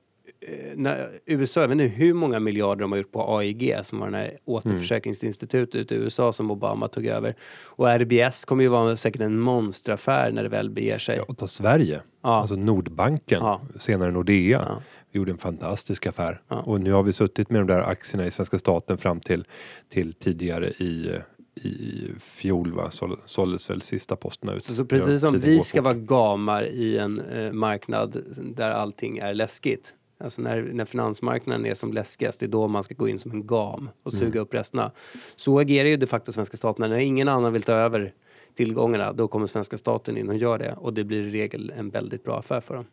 när 0.75 1.09
USA, 1.25 1.61
jag 1.61 1.67
vet 1.67 1.81
inte 1.81 1.95
hur 1.95 2.13
många 2.13 2.39
miljarder 2.39 2.81
de 2.81 2.91
har 2.91 2.97
gjort 2.97 3.11
på 3.11 3.37
AIG 3.37 3.75
som 3.83 3.99
var 3.99 4.05
den 4.05 4.15
här 4.15 4.37
återförsäkringsinstitutet 4.45 5.91
i 5.91 5.95
USA 5.95 6.31
som 6.31 6.51
Obama 6.51 6.87
tog 6.87 7.05
över. 7.05 7.35
Och 7.65 7.87
RBS 7.87 8.45
kommer 8.45 8.63
ju 8.63 8.69
vara 8.69 8.95
säkert 8.95 9.21
en 9.21 9.39
monsteraffär 9.39 10.31
när 10.31 10.43
det 10.43 10.49
väl 10.49 10.69
beger 10.69 10.97
sig. 10.97 11.17
Ja, 11.17 11.23
och 11.27 11.37
ta 11.37 11.47
Sverige, 11.47 12.01
ja. 12.21 12.35
alltså 12.35 12.55
Nordbanken, 12.55 13.39
ja. 13.41 13.61
senare 13.79 14.11
Nordea. 14.11 14.65
Ja. 14.69 14.81
Vi 15.11 15.17
gjorde 15.17 15.31
en 15.31 15.37
fantastisk 15.37 16.05
affär. 16.05 16.41
Och 16.47 16.81
nu 16.81 16.91
har 16.91 17.03
vi 17.03 17.13
suttit 17.13 17.49
med 17.49 17.61
de 17.61 17.67
där 17.67 17.81
aktierna 17.81 18.25
i 18.25 18.31
svenska 18.31 18.59
staten 18.59 18.97
fram 18.97 19.19
till, 19.19 19.45
till 19.89 20.13
tidigare 20.13 20.69
i 20.69 21.19
i 21.55 22.09
fjol 22.19 22.73
va, 22.73 22.89
såldes 23.25 23.69
väl 23.69 23.81
sista 23.81 24.15
posterna 24.15 24.53
ut. 24.53 24.65
Så, 24.65 24.73
så 24.73 24.85
precis 24.85 25.21
som 25.21 25.39
vi 25.39 25.59
ska 25.59 25.81
vara 25.81 25.93
gamar 25.93 26.63
i 26.63 26.97
en 26.97 27.19
eh, 27.19 27.51
marknad 27.51 28.23
där 28.55 28.71
allting 28.71 29.17
är 29.17 29.33
läskigt 29.33 29.93
Alltså 30.17 30.41
när, 30.41 30.61
när 30.61 30.85
finansmarknaden 30.85 31.65
är 31.65 31.73
som 31.73 31.93
läskigast, 31.93 32.39
det 32.39 32.45
är 32.45 32.47
då 32.47 32.67
man 32.67 32.83
ska 32.83 32.93
gå 32.93 33.07
in 33.07 33.19
som 33.19 33.31
en 33.31 33.47
gam 33.47 33.89
och 34.03 34.13
suga 34.13 34.31
mm. 34.31 34.41
upp 34.41 34.53
resterna. 34.53 34.91
Så 35.35 35.59
agerar 35.59 35.89
ju 35.89 35.97
de 35.97 36.07
facto 36.07 36.31
svenska 36.31 36.57
staten. 36.57 36.89
När 36.89 36.97
ingen 36.97 37.27
annan 37.27 37.53
vill 37.53 37.63
ta 37.63 37.73
över 37.73 38.13
tillgångarna, 38.55 39.13
då 39.13 39.27
kommer 39.27 39.47
svenska 39.47 39.77
staten 39.77 40.17
in 40.17 40.29
och 40.29 40.35
gör 40.35 40.57
det. 40.57 40.73
Och 40.73 40.93
det 40.93 41.03
blir 41.03 41.27
i 41.27 41.29
regel 41.29 41.73
en 41.77 41.89
väldigt 41.89 42.23
bra 42.23 42.39
affär 42.39 42.61
för 42.61 42.75
dem. 42.75 42.85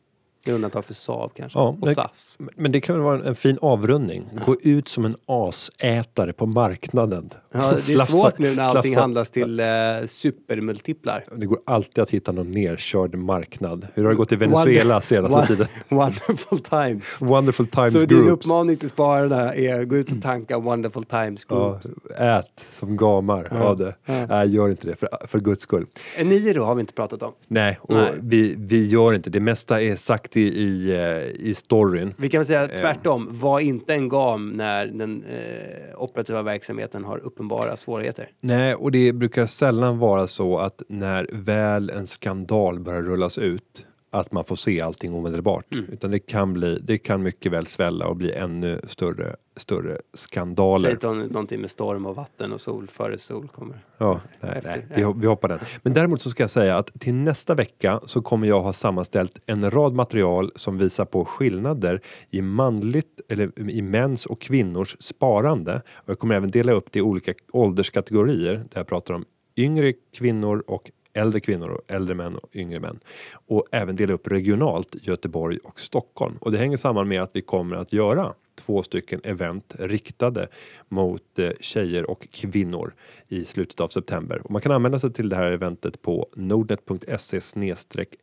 Med 0.45 0.55
undantag 0.55 0.85
för 0.85 0.95
Saab 0.95 1.31
kanske. 1.35 1.59
Ja, 1.59 1.77
och 1.81 1.89
det, 1.89 1.95
SAS. 1.95 2.39
Men 2.57 2.73
det 2.73 2.81
kan 2.81 2.95
väl 2.95 3.03
vara 3.03 3.23
en 3.25 3.35
fin 3.35 3.59
avrundning. 3.63 4.25
Gå 4.47 4.57
ut 4.63 4.89
som 4.89 5.05
en 5.05 5.17
asätare 5.27 6.33
på 6.33 6.47
marknaden. 6.47 7.31
Ja, 7.53 7.59
det 7.61 7.67
är 7.67 7.79
slafsa, 7.79 8.13
svårt 8.13 8.39
nu 8.39 8.55
när 8.55 8.63
allting 8.63 8.83
slafsa. 8.83 9.01
handlas 9.01 9.31
till 9.31 9.61
eh, 9.61 9.67
supermultiplar. 10.07 11.25
Det 11.37 11.47
går 11.47 11.59
alltid 11.67 12.03
att 12.03 12.11
hitta 12.11 12.33
någon 12.33 12.51
nerkörd 12.51 13.15
marknad. 13.15 13.87
Hur 13.95 14.03
har 14.03 14.11
det 14.11 14.17
gått 14.17 14.33
i 14.33 14.37
Venezuela 14.37 14.95
Wonder, 14.95 15.01
senaste 15.01 15.47
tiden? 15.47 15.67
Wonderful 15.89 16.59
times. 16.59 17.05
Wonderful 17.21 17.67
times 17.67 17.93
Så 17.93 17.99
groups. 17.99 18.15
din 18.15 18.29
uppmaning 18.29 18.77
till 18.77 18.91
spararna 18.91 19.55
är 19.55 19.85
gå 19.85 19.97
ut 19.97 20.13
och 20.13 20.23
tanka 20.23 20.59
Wonderful 20.59 21.05
times 21.05 21.45
groups. 21.45 21.87
Ja, 22.19 22.39
ät 22.39 22.67
som 22.73 22.97
gamar 22.97 23.49
ja. 23.51 23.65
av 23.65 23.77
det. 23.77 23.95
Ja. 24.05 24.27
Nej, 24.27 24.55
gör 24.55 24.69
inte 24.69 24.87
det 24.87 24.97
för, 24.97 25.09
för 25.27 25.41
guds 25.41 25.63
skull. 25.63 25.87
Eniro 26.17 26.65
har 26.65 26.75
vi 26.75 26.81
inte 26.81 26.93
pratat 26.95 27.23
om. 27.23 27.33
Nej, 27.49 27.79
och 27.83 27.95
Nej. 27.95 28.13
Vi, 28.21 28.55
vi 28.59 28.87
gör 28.87 29.13
inte 29.13 29.31
det. 29.31 29.41
mesta 29.41 29.83
är 29.83 29.97
sagt 29.97 30.32
i, 30.37 30.41
i, 30.41 30.95
eh, 30.95 31.47
i 31.49 31.55
storyn. 31.55 32.15
Vi 32.19 32.29
kan 32.29 32.39
väl 32.39 32.47
säga 32.47 32.65
eh. 32.65 32.77
tvärtom, 32.77 33.29
var 33.31 33.61
inte 33.61 33.95
en 33.95 34.09
gam 34.09 34.51
när 34.51 34.87
den 34.87 35.25
eh, 35.25 36.03
operativa 36.03 36.43
verksamheten 36.43 37.05
har 37.05 37.19
uppenbara 37.19 37.77
svårigheter. 37.77 38.29
Nej, 38.41 38.75
och 38.75 38.93
det 38.93 39.13
brukar 39.13 39.47
sällan 39.47 39.99
vara 39.99 40.27
så 40.27 40.59
att 40.59 40.83
när 40.89 41.27
väl 41.33 41.91
en 41.91 42.07
skandal 42.07 42.81
börjar 42.81 43.03
rullas 43.03 43.39
ut 43.39 43.87
att 44.13 44.33
man 44.33 44.45
får 44.45 44.57
se 44.57 44.81
allting 44.81 45.15
omedelbart. 45.15 45.75
Mm. 45.75 45.87
Utan 45.93 46.11
det 46.11 46.19
kan, 46.19 46.53
bli, 46.53 46.79
det 46.83 46.99
kan 46.99 47.23
mycket 47.23 47.53
väl 47.53 47.67
svälla 47.67 48.07
och 48.07 48.17
bli 48.17 48.33
ännu 48.33 48.81
större, 48.87 49.37
större 49.57 49.99
skandaler. 50.15 50.99
Säg 51.01 51.15
någonting 51.15 51.61
med 51.61 51.71
storm 51.71 52.07
och 52.07 52.17
vatten 52.17 52.53
och 52.53 52.61
sol 52.61 52.89
före 52.89 53.19
sol 53.19 53.49
kommer. 53.49 53.85
Ja, 53.99 54.21
nej, 54.41 54.61
nej, 54.65 54.87
vi, 54.95 55.13
vi 55.17 55.27
hoppar 55.27 55.49
den. 55.49 55.59
Men 55.83 55.95
däremot 55.95 56.23
så 56.23 56.31
ska 56.31 56.43
jag 56.43 56.51
säga 56.51 56.77
att 56.77 57.01
till 57.01 57.15
nästa 57.15 57.55
vecka 57.55 58.01
så 58.05 58.23
kommer 58.23 58.47
jag 58.47 58.63
ha 58.63 58.73
sammanställt 58.73 59.39
en 59.47 59.71
rad 59.71 59.95
material 59.95 60.53
som 60.55 60.79
visar 60.79 61.05
på 61.05 61.25
skillnader 61.25 62.01
i 62.31 62.43
manligt 62.43 63.21
eller 63.29 63.71
i 63.71 63.83
mäns 63.83 64.27
och 64.27 64.41
kvinnors 64.41 64.97
sparande. 65.01 65.83
Och 65.95 66.09
jag 66.09 66.19
kommer 66.19 66.35
även 66.35 66.51
dela 66.51 66.73
upp 66.73 66.93
det 66.93 66.99
i 66.99 67.03
olika 67.03 67.35
ålderskategorier 67.53 68.55
där 68.55 68.81
jag 68.81 68.87
pratar 68.87 69.15
om 69.15 69.25
yngre 69.57 69.93
kvinnor 70.17 70.65
och 70.67 70.91
äldre 71.13 71.41
kvinnor 71.41 71.71
och 71.71 71.81
äldre 71.87 72.15
män 72.15 72.37
och 72.37 72.57
yngre 72.57 72.81
män. 72.81 73.01
Och 73.33 73.65
även 73.73 73.97
dela 73.97 74.13
upp 74.13 74.27
regionalt 74.27 74.97
Göteborg 75.01 75.59
och 75.65 75.81
Stockholm. 75.81 76.37
Och 76.41 76.53
det 76.53 76.59
hänger 76.59 76.77
samman 76.77 77.09
med 77.09 77.23
att 77.23 77.31
vi 77.33 77.43
kommer 77.43 77.77
att 77.77 77.93
göra 77.93 78.35
två 78.55 78.83
stycken 78.83 79.21
event 79.25 79.77
riktade 79.79 80.49
mot 80.89 81.39
eh, 81.39 81.51
tjejer 81.61 82.11
och 82.11 82.29
kvinnor 82.31 82.95
i 83.29 83.45
slutet 83.45 83.81
av 83.81 83.89
september. 83.89 84.43
Och 84.45 84.51
man 84.51 84.63
kan 84.63 84.73
använda 84.73 84.99
sig 84.99 85.13
till 85.13 85.29
det 85.29 85.37
här 85.37 85.51
eventet 85.51 86.03
på 86.03 86.29
nordnet.se 86.35 87.41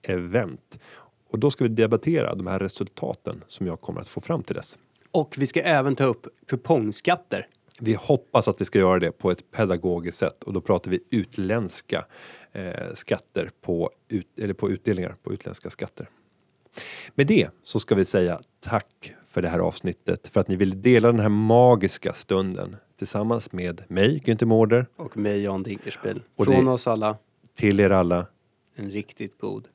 event. 0.02 0.80
Och 1.30 1.40
då 1.40 1.52
ska 1.52 1.64
vi 1.64 1.70
debattera 1.70 2.36
de 2.36 2.48
här 2.48 2.60
resultaten 2.60 3.44
som 3.48 3.68
jag 3.68 3.82
kommer 3.82 4.02
att 4.02 4.08
få 4.08 4.22
fram 4.22 4.44
till 4.44 4.56
dess. 4.56 4.78
Och 5.12 5.36
vi 5.38 5.48
ska 5.48 5.62
även 5.62 5.96
ta 5.96 6.04
upp 6.04 6.28
kupongskatter. 6.48 7.48
Vi 7.80 7.94
hoppas 7.94 8.48
att 8.48 8.62
vi 8.62 8.66
ska 8.66 8.80
göra 8.80 9.00
det 9.00 9.12
på 9.12 9.32
ett 9.32 9.52
pedagogiskt 9.52 10.18
sätt 10.18 10.44
och 10.44 10.54
då 10.54 10.62
pratar 10.62 10.92
vi 10.92 11.00
utländska 11.10 12.06
eh, 12.52 12.94
skatter 12.94 13.50
på, 13.62 13.92
ut, 14.08 14.28
eller 14.40 14.54
på 14.54 14.70
utdelningar 14.70 15.16
på 15.24 15.34
utländska 15.34 15.70
skatter. 15.70 16.10
Med 17.16 17.28
det 17.28 17.50
så 17.64 17.80
ska 17.80 17.96
vi 17.96 18.06
säga 18.06 18.42
tack 18.60 19.14
för 19.26 19.42
det 19.42 19.50
här 19.50 19.60
avsnittet, 19.60 20.28
för 20.28 20.42
att 20.42 20.48
ni 20.48 20.56
vill 20.56 20.82
dela 20.82 21.12
den 21.12 21.20
här 21.20 21.30
magiska 21.30 22.14
stunden 22.14 22.76
tillsammans 22.98 23.52
med 23.52 23.84
mig, 23.88 24.22
Günther 24.26 24.46
Mårder. 24.46 24.86
Och 24.96 25.18
mig, 25.18 25.42
Jan 25.42 25.64
Dinkelspiel. 25.64 26.22
Från 26.44 26.66
det, 26.66 26.72
oss 26.72 26.88
alla. 26.88 27.18
Till 27.56 27.80
er 27.80 27.90
alla. 27.90 28.26
En 28.76 28.90
riktigt 28.90 29.40
god 29.40 29.68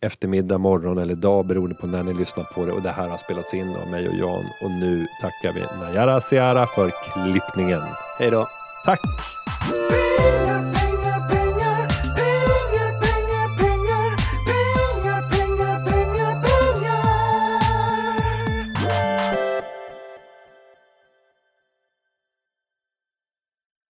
eftermiddag, 0.00 0.58
morgon 0.58 0.98
eller 0.98 1.14
dag 1.14 1.46
beroende 1.46 1.74
på 1.74 1.86
när 1.86 2.02
ni 2.02 2.14
lyssnar 2.14 2.44
på 2.44 2.64
det 2.64 2.72
och 2.72 2.82
det 2.82 2.90
här 2.90 3.08
har 3.08 3.16
spelats 3.16 3.54
in 3.54 3.76
av 3.76 3.90
mig 3.90 4.08
och 4.08 4.14
Jan 4.14 4.44
och 4.62 4.70
nu 4.70 5.06
tackar 5.20 5.52
vi 5.52 5.60
Najara 5.80 6.20
Seara 6.20 6.66
för 6.66 6.92
klippningen. 7.12 7.82
Hej 8.18 8.30
då. 8.30 8.48
Tack! 8.84 9.00